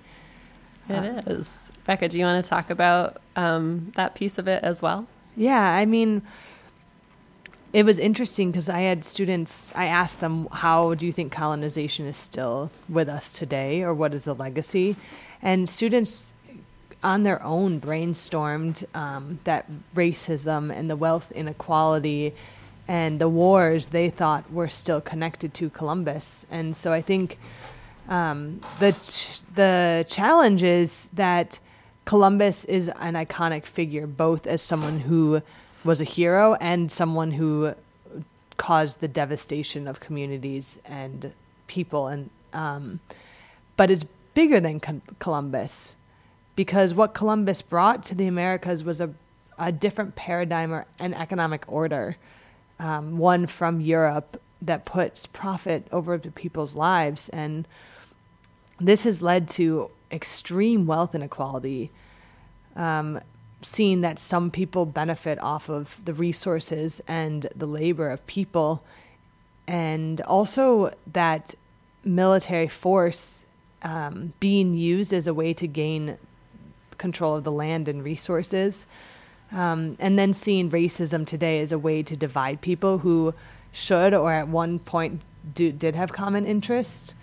It 0.89 1.27
is. 1.27 1.69
Becca, 1.85 2.09
do 2.09 2.17
you 2.17 2.25
want 2.25 2.43
to 2.43 2.49
talk 2.49 2.69
about 2.69 3.21
um, 3.35 3.91
that 3.95 4.15
piece 4.15 4.37
of 4.37 4.47
it 4.47 4.63
as 4.63 4.81
well? 4.81 5.07
Yeah, 5.35 5.61
I 5.61 5.85
mean, 5.85 6.21
it 7.73 7.83
was 7.83 7.99
interesting 7.99 8.51
because 8.51 8.69
I 8.69 8.81
had 8.81 9.05
students, 9.05 9.71
I 9.75 9.85
asked 9.85 10.19
them, 10.19 10.47
how 10.51 10.93
do 10.93 11.05
you 11.05 11.11
think 11.11 11.31
colonization 11.31 12.05
is 12.05 12.17
still 12.17 12.71
with 12.89 13.09
us 13.09 13.33
today, 13.33 13.83
or 13.83 13.93
what 13.93 14.13
is 14.13 14.21
the 14.21 14.33
legacy? 14.33 14.95
And 15.41 15.69
students 15.69 16.33
on 17.03 17.23
their 17.23 17.41
own 17.43 17.79
brainstormed 17.79 18.83
um, 18.95 19.39
that 19.43 19.69
racism 19.93 20.75
and 20.75 20.89
the 20.89 20.95
wealth 20.95 21.31
inequality 21.31 22.33
and 22.87 23.19
the 23.19 23.29
wars 23.29 23.87
they 23.87 24.09
thought 24.09 24.51
were 24.51 24.69
still 24.69 25.01
connected 25.01 25.53
to 25.55 25.69
Columbus. 25.69 26.45
And 26.49 26.75
so 26.75 26.93
I 26.93 27.01
think 27.01 27.37
um, 28.07 28.61
the 28.79 28.93
ch- 28.93 29.41
the 29.55 30.05
challenge 30.09 30.63
is 30.63 31.09
that 31.13 31.59
Columbus 32.05 32.63
is 32.65 32.89
an 32.99 33.15
iconic 33.15 33.65
figure, 33.65 34.07
both 34.07 34.47
as 34.47 34.61
someone 34.61 35.01
who 35.01 35.41
was 35.83 35.99
a 35.99 36.05
hero 36.05 36.55
and 36.55 36.91
someone 36.91 37.31
who 37.31 37.73
caused 38.55 39.01
the 39.01 39.07
devastation 39.07 39.87
of 39.87 39.99
communities 39.99 40.77
and 40.85 41.33
people, 41.67 42.07
and 42.07 42.29
um, 42.53 42.99
but 43.75 43.91
it's 43.91 44.05
bigger 44.33 44.59
than 44.59 44.79
Columbus 45.19 45.93
because 46.55 46.93
what 46.93 47.13
Columbus 47.13 47.61
brought 47.61 48.05
to 48.05 48.15
the 48.15 48.27
Americas 48.27 48.83
was 48.83 49.01
a 49.01 49.09
a 49.57 49.71
different 49.71 50.15
paradigm 50.15 50.73
or 50.73 50.85
an 50.99 51.13
economic 51.13 51.63
order, 51.67 52.17
um, 52.79 53.17
one 53.17 53.47
from 53.47 53.81
Europe 53.81 54.41
that 54.61 54.85
puts 54.85 55.25
profit 55.25 55.87
over 55.91 56.17
people's 56.17 56.75
lives 56.75 57.29
and 57.29 57.67
this 58.79 59.03
has 59.03 59.21
led 59.21 59.49
to 59.49 59.89
extreme 60.11 60.85
wealth 60.85 61.15
inequality, 61.15 61.91
um, 62.75 63.19
seeing 63.61 64.01
that 64.01 64.19
some 64.19 64.51
people 64.51 64.85
benefit 64.85 65.41
off 65.41 65.69
of 65.69 65.97
the 66.05 66.13
resources 66.13 67.01
and 67.07 67.49
the 67.55 67.65
labor 67.65 68.09
of 68.09 68.25
people, 68.27 68.83
and 69.67 70.21
also 70.21 70.93
that 71.11 71.55
military 72.03 72.67
force 72.67 73.45
um, 73.81 74.33
being 74.39 74.73
used 74.73 75.11
as 75.11 75.27
a 75.27 75.33
way 75.33 75.53
to 75.53 75.67
gain 75.67 76.17
control 76.97 77.35
of 77.35 77.43
the 77.43 77.51
land 77.51 77.87
and 77.87 78.03
resources. 78.03 78.85
Um, 79.51 79.95
and 79.99 80.19
then 80.19 80.33
seeing 80.33 80.69
racism 80.69 81.25
today 81.25 81.61
as 81.61 81.71
a 81.71 81.79
way 81.79 82.03
to 82.03 82.15
divide 82.17 82.61
people 82.61 82.99
who 82.99 83.33
should 83.71 84.13
or 84.13 84.33
at 84.33 84.47
one 84.47 84.79
point 84.79 85.21
do, 85.55 85.71
did 85.71 85.95
have 85.95 86.11
common 86.11 86.45
interests 86.45 87.13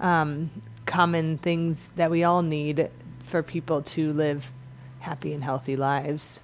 um, 0.00 0.50
common 0.86 1.38
things 1.38 1.90
that 1.96 2.10
we 2.10 2.24
all 2.24 2.42
need 2.42 2.90
for 3.24 3.42
people 3.42 3.82
to 3.82 4.12
live 4.12 4.50
happy 5.00 5.32
and 5.32 5.44
healthy 5.44 5.76
lives. 5.76 6.40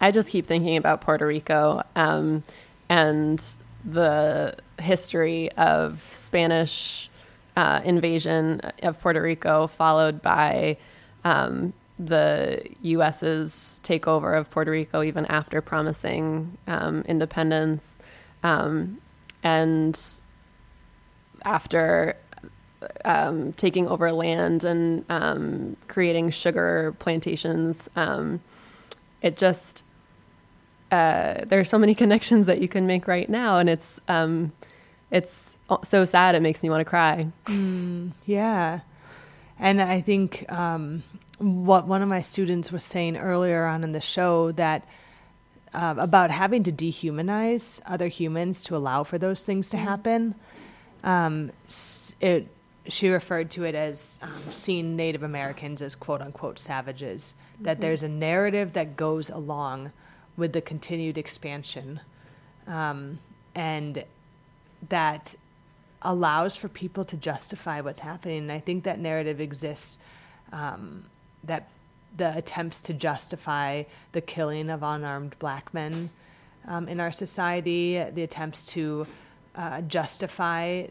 I 0.00 0.10
just 0.10 0.30
keep 0.30 0.46
thinking 0.46 0.76
about 0.76 1.00
Puerto 1.00 1.26
Rico 1.26 1.82
um, 1.94 2.42
and 2.88 3.42
the 3.84 4.56
history 4.78 5.50
of 5.52 6.02
Spanish 6.12 7.10
uh, 7.56 7.80
invasion 7.84 8.60
of 8.82 9.00
Puerto 9.00 9.22
Rico, 9.22 9.66
followed 9.66 10.20
by 10.20 10.76
um, 11.24 11.72
the 11.98 12.62
U.S.'s 12.82 13.80
takeover 13.82 14.38
of 14.38 14.50
Puerto 14.50 14.70
Rico, 14.70 15.02
even 15.02 15.26
after 15.26 15.60
promising 15.60 16.56
um, 16.66 17.02
independence, 17.08 17.98
um, 18.42 18.98
and 19.42 19.98
after 21.44 22.16
um, 23.04 23.52
taking 23.54 23.88
over 23.88 24.12
land 24.12 24.64
and 24.64 25.04
um, 25.08 25.76
creating 25.88 26.30
sugar 26.30 26.94
plantations. 26.98 27.88
Um, 27.96 28.40
it 29.22 29.36
just 29.36 29.84
uh, 30.90 31.44
there 31.46 31.60
are 31.60 31.64
so 31.64 31.78
many 31.78 31.94
connections 32.02 32.46
that 32.46 32.60
you 32.60 32.68
can 32.68 32.86
make 32.86 33.08
right 33.08 33.28
now, 33.28 33.58
and 33.58 33.68
it's 33.68 34.00
um, 34.08 34.52
it's 35.10 35.56
so 35.82 36.04
sad. 36.04 36.34
It 36.34 36.42
makes 36.42 36.62
me 36.62 36.70
want 36.70 36.80
to 36.80 36.84
cry. 36.84 37.26
Mm, 37.46 38.12
yeah, 38.24 38.80
and 39.58 39.80
I 39.80 40.00
think 40.00 40.50
what 41.38 41.86
one 41.86 42.02
of 42.02 42.08
my 42.08 42.20
students 42.20 42.72
was 42.72 42.84
saying 42.84 43.16
earlier 43.16 43.66
on 43.66 43.84
in 43.84 43.92
the 43.92 44.00
show 44.00 44.52
that. 44.52 44.86
Uh, 45.74 45.94
about 45.98 46.30
having 46.30 46.62
to 46.62 46.72
dehumanize 46.72 47.80
other 47.84 48.08
humans 48.08 48.62
to 48.62 48.74
allow 48.74 49.02
for 49.04 49.18
those 49.18 49.42
things 49.42 49.68
to 49.68 49.76
happen. 49.76 50.34
Um, 51.04 51.50
it 52.18 52.48
she 52.88 53.08
referred 53.10 53.50
to 53.50 53.64
it 53.64 53.74
as 53.74 54.18
um, 54.22 54.42
seeing 54.50 54.96
Native 54.96 55.22
Americans 55.22 55.82
as 55.82 55.94
quote 55.94 56.22
unquote 56.22 56.58
savages. 56.58 57.34
That 57.60 57.76
Mhm. 57.76 57.80
there's 57.80 58.02
a 58.02 58.08
narrative 58.08 58.72
that 58.72 58.96
goes 58.96 59.28
along 59.28 59.90
with 60.36 60.54
the 60.54 60.62
continued 60.62 61.18
expansion, 61.18 62.00
um, 62.66 63.18
and 63.54 64.04
that 64.88 65.34
allows 66.00 66.56
for 66.56 66.68
people 66.68 67.04
to 67.04 67.16
justify 67.18 67.82
what's 67.82 68.00
happening. 68.00 68.38
And 68.38 68.52
I 68.52 68.60
think 68.60 68.84
that 68.84 68.98
narrative 68.98 69.40
exists. 69.42 69.98
Um, 70.52 71.06
that 71.46 71.68
the 72.16 72.36
attempts 72.36 72.80
to 72.82 72.92
justify 72.92 73.82
the 74.12 74.20
killing 74.20 74.70
of 74.70 74.82
unarmed 74.82 75.38
black 75.38 75.72
men 75.74 76.10
um, 76.66 76.88
in 76.88 77.00
our 77.00 77.12
society, 77.12 78.02
the 78.14 78.22
attempts 78.22 78.66
to 78.66 79.06
uh, 79.54 79.80
justify 79.82 80.86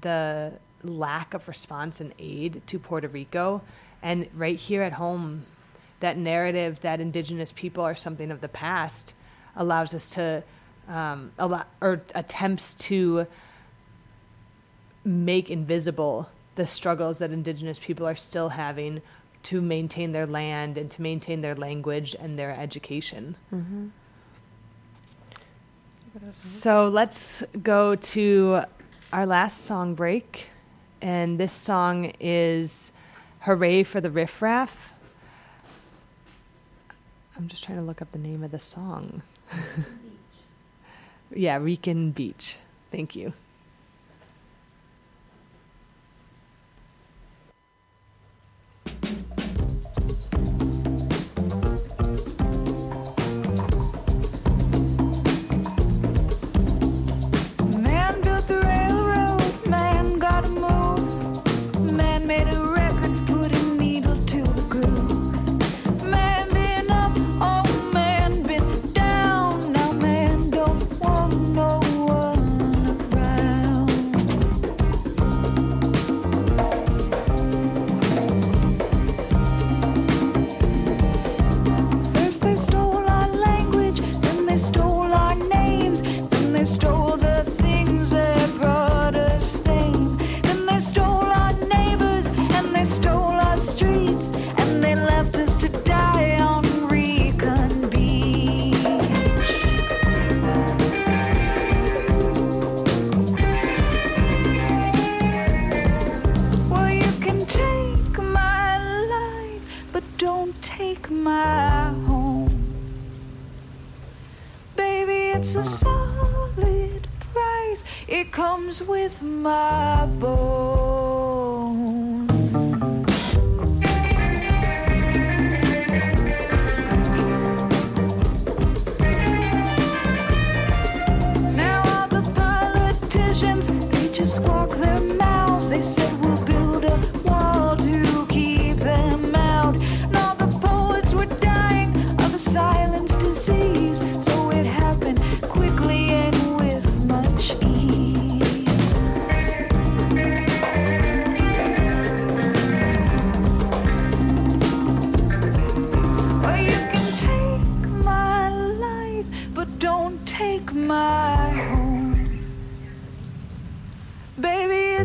the 0.00 0.52
lack 0.82 1.34
of 1.34 1.46
response 1.48 2.00
and 2.00 2.12
aid 2.18 2.62
to 2.66 2.78
Puerto 2.78 3.08
Rico. 3.08 3.62
And 4.02 4.28
right 4.34 4.56
here 4.56 4.82
at 4.82 4.94
home, 4.94 5.44
that 6.00 6.16
narrative 6.16 6.80
that 6.80 7.00
indigenous 7.00 7.52
people 7.52 7.84
are 7.84 7.94
something 7.94 8.30
of 8.30 8.40
the 8.40 8.48
past 8.48 9.12
allows 9.54 9.92
us 9.92 10.10
to, 10.10 10.42
um, 10.88 11.32
allow, 11.38 11.64
or 11.80 12.00
attempts 12.14 12.74
to 12.74 13.26
make 15.04 15.50
invisible 15.50 16.28
the 16.54 16.66
struggles 16.66 17.18
that 17.18 17.30
indigenous 17.30 17.78
people 17.78 18.06
are 18.06 18.16
still 18.16 18.50
having 18.50 19.02
to 19.44 19.60
maintain 19.60 20.12
their 20.12 20.26
land 20.26 20.76
and 20.76 20.90
to 20.90 21.02
maintain 21.02 21.40
their 21.40 21.54
language 21.54 22.14
and 22.18 22.38
their 22.38 22.50
education. 22.50 23.36
Mm-hmm. 23.52 23.88
So 26.32 26.88
let's 26.88 27.42
go 27.62 27.94
to 27.94 28.62
our 29.12 29.26
last 29.26 29.62
song 29.62 29.94
break. 29.94 30.48
And 31.00 31.38
this 31.38 31.52
song 31.52 32.12
is 32.20 32.92
Hurray 33.40 33.84
for 33.84 34.00
the 34.00 34.10
Riff 34.10 34.42
Raff. 34.42 34.92
I'm 37.36 37.48
just 37.48 37.64
trying 37.64 37.78
to 37.78 37.84
look 37.84 38.02
up 38.02 38.12
the 38.12 38.18
name 38.18 38.42
of 38.42 38.50
the 38.50 38.60
song. 38.60 39.22
yeah, 41.34 41.56
Rican 41.56 42.10
Beach. 42.10 42.56
Thank 42.90 43.16
you. 43.16 43.32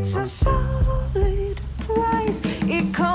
It's 0.06 0.16
a 0.16 0.28
solid 0.28 1.60
price. 1.80 2.40
It 2.70 2.94
comes 2.94 3.15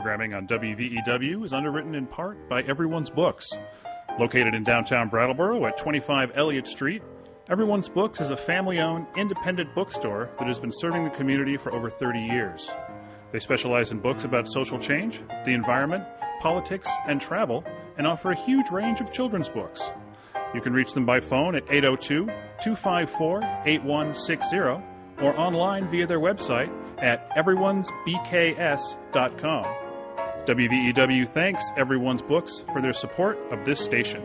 programming 0.00 0.32
on 0.32 0.46
WVEW 0.46 1.44
is 1.44 1.52
underwritten 1.52 1.94
in 1.94 2.06
part 2.06 2.48
by 2.48 2.62
Everyone's 2.62 3.10
Books. 3.10 3.50
Located 4.18 4.54
in 4.54 4.64
downtown 4.64 5.10
Brattleboro 5.10 5.66
at 5.66 5.76
25 5.76 6.30
Elliot 6.34 6.66
Street, 6.66 7.02
Everyone's 7.50 7.90
Books 7.90 8.18
is 8.18 8.30
a 8.30 8.36
family 8.36 8.78
owned, 8.78 9.06
independent 9.18 9.74
bookstore 9.74 10.30
that 10.38 10.48
has 10.48 10.58
been 10.58 10.72
serving 10.72 11.04
the 11.04 11.10
community 11.10 11.58
for 11.58 11.74
over 11.74 11.90
30 11.90 12.18
years. 12.18 12.70
They 13.30 13.40
specialize 13.40 13.90
in 13.90 14.00
books 14.00 14.24
about 14.24 14.48
social 14.48 14.78
change, 14.78 15.20
the 15.44 15.52
environment, 15.52 16.04
politics, 16.40 16.88
and 17.06 17.20
travel, 17.20 17.62
and 17.98 18.06
offer 18.06 18.32
a 18.32 18.44
huge 18.46 18.70
range 18.70 19.02
of 19.02 19.12
children's 19.12 19.50
books. 19.50 19.82
You 20.54 20.62
can 20.62 20.72
reach 20.72 20.94
them 20.94 21.04
by 21.04 21.20
phone 21.20 21.54
at 21.54 21.64
802 21.70 22.24
254 22.64 23.42
8160 23.66 24.56
or 25.22 25.38
online 25.38 25.90
via 25.90 26.06
their 26.06 26.20
website 26.20 26.72
at 27.02 27.28
everyone'sbks.com. 27.36 29.89
WVEW 30.50 31.32
thanks 31.32 31.70
Everyone's 31.76 32.22
Books 32.22 32.64
for 32.72 32.82
their 32.82 32.92
support 32.92 33.38
of 33.52 33.64
this 33.64 33.78
station. 33.78 34.20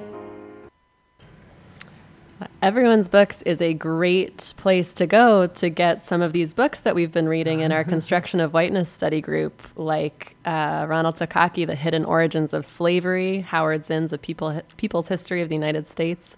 Everyone's 2.63 3.07
Books 3.07 3.43
is 3.43 3.61
a 3.61 3.75
great 3.75 4.51
place 4.57 4.91
to 4.95 5.05
go 5.05 5.45
to 5.45 5.69
get 5.69 6.03
some 6.03 6.23
of 6.23 6.33
these 6.33 6.55
books 6.55 6.79
that 6.79 6.95
we've 6.95 7.11
been 7.11 7.29
reading 7.29 7.59
in 7.59 7.71
our 7.71 7.83
Construction 7.95 8.39
of 8.39 8.53
Whiteness 8.53 8.89
study 8.89 9.21
group, 9.21 9.61
like 9.75 10.35
uh, 10.45 10.87
Ronald 10.89 11.15
Takaki, 11.15 11.67
The 11.67 11.75
Hidden 11.75 12.05
Origins 12.05 12.55
of 12.55 12.65
Slavery, 12.65 13.41
Howard 13.41 13.85
Zinn's 13.85 14.11
A 14.11 14.17
People, 14.17 14.63
People's 14.77 15.07
History 15.07 15.43
of 15.43 15.49
the 15.49 15.55
United 15.55 15.85
States. 15.85 16.35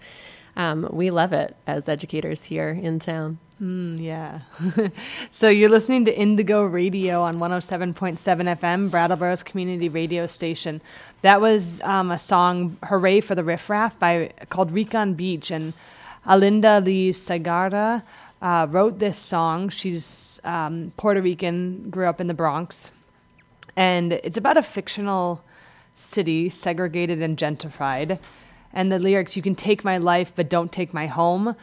Um, 0.54 0.86
we 0.92 1.10
love 1.10 1.32
it 1.32 1.56
as 1.66 1.88
educators 1.88 2.44
here 2.44 2.68
in 2.68 2.98
town. 2.98 3.38
Mm, 3.60 4.00
yeah. 4.00 4.42
so 5.32 5.48
you're 5.48 5.68
listening 5.68 6.04
to 6.04 6.16
Indigo 6.16 6.62
Radio 6.62 7.22
on 7.22 7.38
107.7 7.38 8.16
FM, 8.16 8.88
Brattleboro's 8.88 9.42
community 9.42 9.88
radio 9.88 10.28
station. 10.28 10.80
That 11.22 11.40
was 11.40 11.80
um, 11.80 12.12
a 12.12 12.18
song, 12.18 12.76
"Hurray 12.84 13.20
for 13.20 13.34
the 13.34 13.42
Riff 13.42 13.68
Raff," 13.68 13.98
by 13.98 14.30
called 14.48 14.70
"Rican 14.70 15.14
Beach," 15.14 15.50
and 15.50 15.72
Alynda 16.24 16.84
Lee 16.84 17.12
Segarra 17.12 18.04
uh, 18.40 18.68
wrote 18.70 19.00
this 19.00 19.18
song. 19.18 19.70
She's 19.70 20.40
um, 20.44 20.92
Puerto 20.96 21.20
Rican, 21.20 21.90
grew 21.90 22.06
up 22.06 22.20
in 22.20 22.28
the 22.28 22.34
Bronx, 22.34 22.92
and 23.74 24.12
it's 24.12 24.36
about 24.36 24.56
a 24.56 24.62
fictional 24.62 25.42
city, 25.96 26.48
segregated 26.48 27.20
and 27.22 27.36
gentrified. 27.36 28.20
And 28.72 28.92
the 28.92 29.00
lyrics, 29.00 29.34
"You 29.34 29.42
can 29.42 29.56
take 29.56 29.82
my 29.82 29.98
life, 29.98 30.32
but 30.36 30.48
don't 30.48 30.70
take 30.70 30.94
my 30.94 31.08
home." 31.08 31.56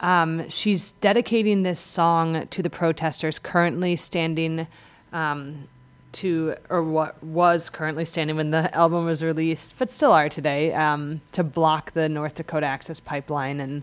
Um, 0.00 0.48
she's 0.50 0.92
dedicating 1.00 1.62
this 1.62 1.80
song 1.80 2.46
to 2.48 2.62
the 2.62 2.70
protesters 2.70 3.38
currently 3.38 3.96
standing 3.96 4.66
um, 5.12 5.68
to, 6.12 6.56
or 6.68 6.82
what 6.82 7.22
was 7.22 7.70
currently 7.70 8.04
standing 8.04 8.36
when 8.36 8.50
the 8.50 8.74
album 8.74 9.06
was 9.06 9.22
released, 9.22 9.74
but 9.78 9.90
still 9.90 10.12
are 10.12 10.28
today, 10.28 10.72
um, 10.74 11.20
to 11.32 11.42
block 11.42 11.92
the 11.92 12.08
North 12.08 12.34
Dakota 12.34 12.66
Access 12.66 13.00
Pipeline 13.00 13.60
and 13.60 13.82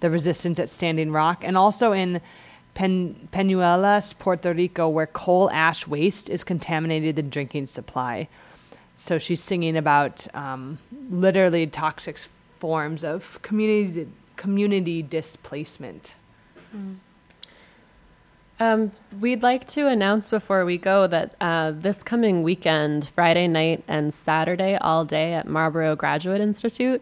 the 0.00 0.10
resistance 0.10 0.58
at 0.58 0.68
Standing 0.68 1.12
Rock, 1.12 1.42
and 1.44 1.56
also 1.56 1.92
in 1.92 2.20
Pen- 2.74 3.28
Peñuelas, 3.32 4.18
Puerto 4.18 4.52
Rico, 4.52 4.88
where 4.88 5.06
coal 5.06 5.50
ash 5.52 5.86
waste 5.86 6.28
is 6.28 6.42
contaminated 6.42 7.16
the 7.16 7.22
drinking 7.22 7.66
supply. 7.66 8.28
So 8.96 9.18
she's 9.18 9.42
singing 9.42 9.76
about 9.76 10.26
um, 10.34 10.78
literally 11.10 11.66
toxic 11.66 12.18
forms 12.58 13.04
of 13.04 13.40
community 13.42 14.08
community 14.42 15.04
displacement. 15.04 16.16
Um, 18.58 18.90
we'd 19.20 19.40
like 19.40 19.68
to 19.68 19.86
announce 19.86 20.28
before 20.28 20.64
we 20.64 20.78
go 20.78 21.06
that 21.06 21.36
uh, 21.40 21.70
this 21.70 22.02
coming 22.02 22.42
weekend, 22.42 23.08
Friday 23.14 23.46
night 23.46 23.84
and 23.86 24.12
Saturday, 24.12 24.76
all 24.76 25.04
day 25.04 25.34
at 25.34 25.46
Marlboro 25.46 25.94
Graduate 25.94 26.40
Institute, 26.40 27.00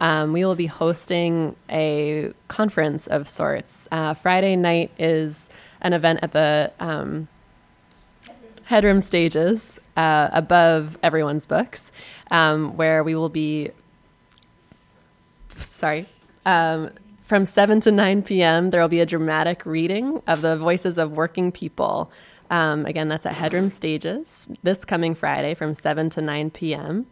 um, 0.00 0.32
we 0.32 0.44
will 0.44 0.56
be 0.56 0.66
hosting 0.66 1.54
a 1.70 2.32
conference 2.48 3.06
of 3.06 3.28
sorts. 3.28 3.86
Uh, 3.92 4.14
Friday 4.14 4.56
night 4.56 4.90
is 4.98 5.48
an 5.80 5.92
event 5.92 6.18
at 6.22 6.32
the 6.32 6.72
um, 6.80 7.28
headroom 8.64 9.00
stages 9.00 9.78
uh, 9.96 10.28
above 10.32 10.98
everyone's 11.04 11.46
books, 11.46 11.92
um, 12.32 12.76
where 12.76 13.04
we 13.04 13.14
will 13.14 13.28
be. 13.28 13.70
Sorry. 15.56 16.08
Um, 16.46 16.90
from 17.24 17.46
7 17.46 17.80
to 17.80 17.90
9 17.90 18.22
p.m., 18.22 18.70
there 18.70 18.80
will 18.80 18.88
be 18.88 19.00
a 19.00 19.06
dramatic 19.06 19.64
reading 19.64 20.22
of 20.26 20.42
the 20.42 20.56
voices 20.56 20.98
of 20.98 21.12
working 21.12 21.50
people. 21.50 22.10
Um, 22.50 22.84
again, 22.84 23.08
that's 23.08 23.24
at 23.24 23.32
Headroom 23.32 23.70
Stages 23.70 24.50
this 24.62 24.84
coming 24.84 25.14
Friday 25.14 25.54
from 25.54 25.74
7 25.74 26.10
to 26.10 26.20
9 26.20 26.50
p.m. 26.50 27.06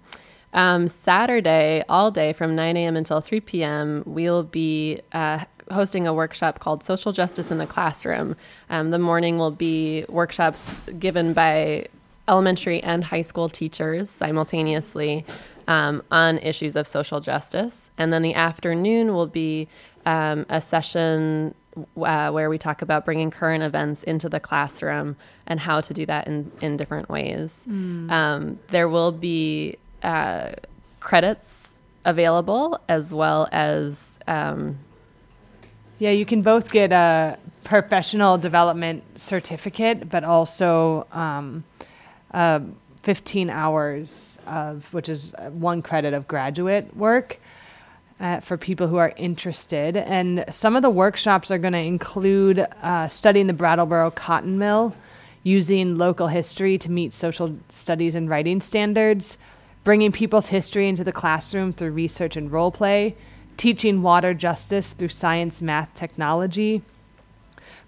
Um, 0.52 0.88
Saturday, 0.88 1.82
all 1.88 2.10
day 2.10 2.34
from 2.34 2.54
9 2.54 2.76
a.m. 2.76 2.96
until 2.96 3.22
3 3.22 3.40
p.m., 3.40 4.02
we'll 4.04 4.42
be 4.42 5.00
uh, 5.12 5.44
hosting 5.70 6.06
a 6.06 6.12
workshop 6.12 6.58
called 6.58 6.84
Social 6.84 7.12
Justice 7.12 7.50
in 7.50 7.56
the 7.56 7.66
Classroom. 7.66 8.36
Um, 8.68 8.90
the 8.90 8.98
morning 8.98 9.38
will 9.38 9.50
be 9.50 10.04
workshops 10.10 10.74
given 10.98 11.32
by 11.32 11.86
elementary 12.28 12.82
and 12.82 13.02
high 13.04 13.22
school 13.22 13.48
teachers 13.48 14.08
simultaneously 14.10 15.24
um, 15.68 16.02
on 16.10 16.38
issues 16.38 16.76
of 16.76 16.86
social 16.86 17.20
justice. 17.20 17.90
And 17.96 18.12
then 18.12 18.22
the 18.22 18.34
afternoon 18.34 19.14
will 19.14 19.26
be 19.26 19.68
um, 20.06 20.46
a 20.48 20.60
session 20.60 21.54
uh, 21.96 22.30
where 22.30 22.50
we 22.50 22.58
talk 22.58 22.82
about 22.82 23.04
bringing 23.04 23.30
current 23.30 23.62
events 23.62 24.02
into 24.02 24.28
the 24.28 24.40
classroom 24.40 25.16
and 25.46 25.60
how 25.60 25.80
to 25.80 25.94
do 25.94 26.04
that 26.06 26.26
in, 26.26 26.50
in 26.60 26.76
different 26.76 27.08
ways. 27.08 27.64
Mm. 27.68 28.10
Um, 28.10 28.58
there 28.70 28.88
will 28.88 29.12
be 29.12 29.76
uh, 30.02 30.52
credits 31.00 31.74
available 32.04 32.80
as 32.88 33.12
well 33.12 33.48
as. 33.52 34.18
Um, 34.26 34.78
Yeah, 35.98 36.10
you 36.10 36.26
can 36.26 36.42
both 36.42 36.72
get 36.72 36.90
a 36.90 37.38
professional 37.62 38.36
development 38.36 39.04
certificate, 39.14 40.08
but 40.08 40.24
also 40.24 41.06
um, 41.12 41.62
uh, 42.34 42.58
15 43.02 43.50
hours 43.50 44.38
of, 44.46 44.92
which 44.92 45.08
is 45.08 45.32
uh, 45.34 45.50
one 45.50 45.82
credit 45.82 46.14
of 46.14 46.28
graduate 46.28 46.96
work 46.96 47.38
uh, 48.20 48.40
for 48.40 48.56
people 48.56 48.86
who 48.86 48.96
are 48.96 49.12
interested. 49.16 49.96
And 49.96 50.44
some 50.50 50.76
of 50.76 50.82
the 50.82 50.90
workshops 50.90 51.50
are 51.50 51.58
going 51.58 51.72
to 51.72 51.78
include 51.80 52.60
uh, 52.60 53.08
studying 53.08 53.48
the 53.48 53.52
Brattleboro 53.52 54.12
cotton 54.12 54.58
mill, 54.58 54.94
using 55.42 55.98
local 55.98 56.28
history 56.28 56.78
to 56.78 56.90
meet 56.90 57.12
social 57.12 57.56
studies 57.68 58.14
and 58.14 58.30
writing 58.30 58.60
standards, 58.60 59.36
bringing 59.82 60.12
people's 60.12 60.48
history 60.48 60.88
into 60.88 61.02
the 61.02 61.12
classroom 61.12 61.72
through 61.72 61.90
research 61.90 62.36
and 62.36 62.52
role 62.52 62.70
play, 62.70 63.16
teaching 63.56 64.02
water 64.02 64.32
justice 64.32 64.92
through 64.92 65.08
science, 65.08 65.60
math, 65.60 65.92
technology. 65.96 66.82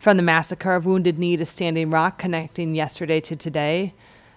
From 0.01 0.17
the 0.17 0.23
massacre 0.23 0.75
of 0.75 0.85
Wounded 0.85 1.19
Knee 1.19 1.37
to 1.37 1.47
Standing 1.47 1.91
Rock, 1.91 2.19
connecting 2.19 2.75
yesterday 2.75 3.21
to 3.21 3.37
today. 3.37 3.95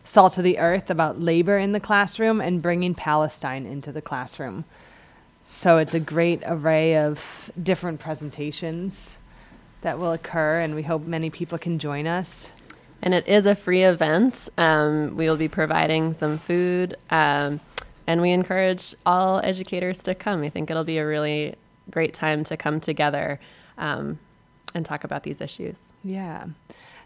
Salt 0.07 0.37
of 0.37 0.45
the 0.45 0.57
Earth 0.57 0.89
about 0.89 1.19
labor 1.19 1.57
in 1.57 1.73
the 1.73 1.81
classroom 1.81 2.39
and 2.39 2.61
bringing 2.61 2.95
Palestine 2.95 3.65
into 3.65 3.91
the 3.91 4.01
classroom. 4.01 4.63
So 5.45 5.79
it's 5.79 5.93
a 5.93 5.99
great 5.99 6.41
array 6.45 6.97
of 6.97 7.51
different 7.61 7.99
presentations 7.99 9.17
that 9.81 9.99
will 9.99 10.13
occur, 10.13 10.61
and 10.61 10.75
we 10.75 10.83
hope 10.83 11.05
many 11.05 11.29
people 11.29 11.57
can 11.57 11.77
join 11.77 12.07
us. 12.07 12.51
And 13.01 13.13
it 13.13 13.27
is 13.27 13.45
a 13.45 13.53
free 13.53 13.83
event. 13.83 14.47
Um, 14.57 15.17
we 15.17 15.27
will 15.27 15.35
be 15.35 15.49
providing 15.49 16.13
some 16.13 16.37
food, 16.37 16.95
um, 17.09 17.59
and 18.07 18.21
we 18.21 18.31
encourage 18.31 18.95
all 19.05 19.41
educators 19.43 20.01
to 20.03 20.15
come. 20.15 20.41
I 20.41 20.49
think 20.49 20.71
it'll 20.71 20.85
be 20.85 20.99
a 20.99 21.05
really 21.05 21.55
great 21.91 22.13
time 22.13 22.45
to 22.45 22.55
come 22.55 22.79
together 22.79 23.41
um, 23.77 24.19
and 24.73 24.85
talk 24.85 25.03
about 25.03 25.23
these 25.23 25.41
issues. 25.41 25.91
Yeah. 26.01 26.45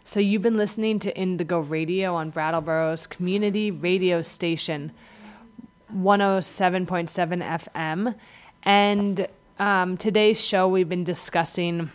So 0.04 0.18
you've 0.18 0.42
been 0.42 0.56
listening 0.56 0.98
to 1.00 1.16
Indigo 1.16 1.60
Radio 1.60 2.16
on 2.16 2.32
Brattleboro's 2.32 3.06
community 3.06 3.70
radio 3.70 4.20
station, 4.20 4.90
107.7 5.94 7.70
FM. 7.72 8.14
And 8.64 9.28
um, 9.60 9.96
today's 9.96 10.40
show, 10.40 10.66
we've 10.66 10.88
been 10.88 11.04
discussing 11.04 11.90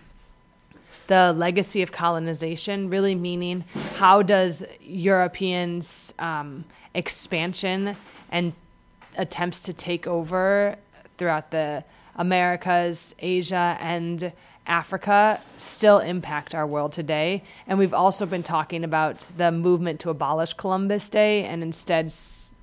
the 1.07 1.33
legacy 1.33 1.81
of 1.81 1.91
colonization, 1.91 2.89
really 2.89 3.13
meaning 3.13 3.65
how 3.95 4.21
does 4.21 4.63
Europeans' 4.81 6.13
um, 6.17 6.63
expansion 6.93 7.97
and 8.31 8.53
attempts 9.17 9.59
to 9.61 9.73
take 9.73 10.07
over 10.07 10.77
throughout 11.17 11.51
the 11.51 11.83
Americas, 12.15 13.13
Asia, 13.19 13.77
and 13.81 14.31
Africa 14.67 15.41
still 15.57 15.99
impact 15.99 16.53
our 16.53 16.67
world 16.67 16.93
today. 16.93 17.43
And 17.65 17.79
we've 17.79 17.93
also 17.93 18.25
been 18.25 18.43
talking 18.43 18.83
about 18.83 19.19
the 19.37 19.51
movement 19.51 19.99
to 20.01 20.09
abolish 20.09 20.53
Columbus 20.53 21.09
Day 21.09 21.45
and 21.45 21.63
instead 21.63 22.13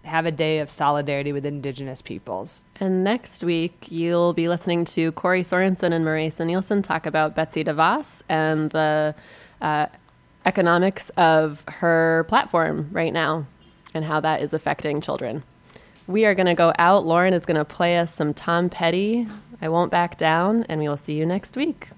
have 0.05 0.27
a 0.27 0.31
day 0.31 0.59
of 0.59 0.71
solidarity 0.71 1.33
with 1.33 1.47
Indigenous 1.47 2.03
peoples. 2.03 2.63
And 2.79 3.03
next 3.03 3.43
week, 3.43 3.87
you'll 3.91 4.35
be 4.35 4.49
listening 4.49 4.85
to 4.87 5.13
Corey 5.13 5.43
Sorensen 5.43 5.93
and 5.93 6.05
Marisa 6.05 6.47
Nielsen 6.47 6.83
talk 6.83 7.07
about 7.07 7.35
Betsy 7.35 7.65
DeVos 7.65 8.23
and 8.29 8.71
the 8.71 9.15
uh, 9.61 9.87
economics 10.45 11.11
of 11.17 11.65
her 11.69 12.27
platform 12.29 12.91
right 12.93 13.13
now 13.13 13.47
and 13.95 14.05
how 14.05 14.21
that 14.21 14.43
is 14.43 14.53
affecting 14.53 15.01
children. 15.01 15.43
We 16.07 16.27
are 16.27 16.35
going 16.35 16.47
to 16.47 16.55
go 16.55 16.73
out. 16.79 17.07
Lauren 17.07 17.33
is 17.33 17.47
going 17.47 17.57
to 17.57 17.65
play 17.65 17.97
us 17.97 18.15
some 18.15 18.35
Tom 18.35 18.69
Petty. 18.69 19.27
I 19.63 19.71
won't 19.71 19.91
back 19.91 20.19
down, 20.19 20.65
and 20.65 20.79
we 20.79 20.87
will 20.87 20.99
see 20.99 21.15
you 21.15 21.25
next 21.25 21.57
week. 21.57 21.89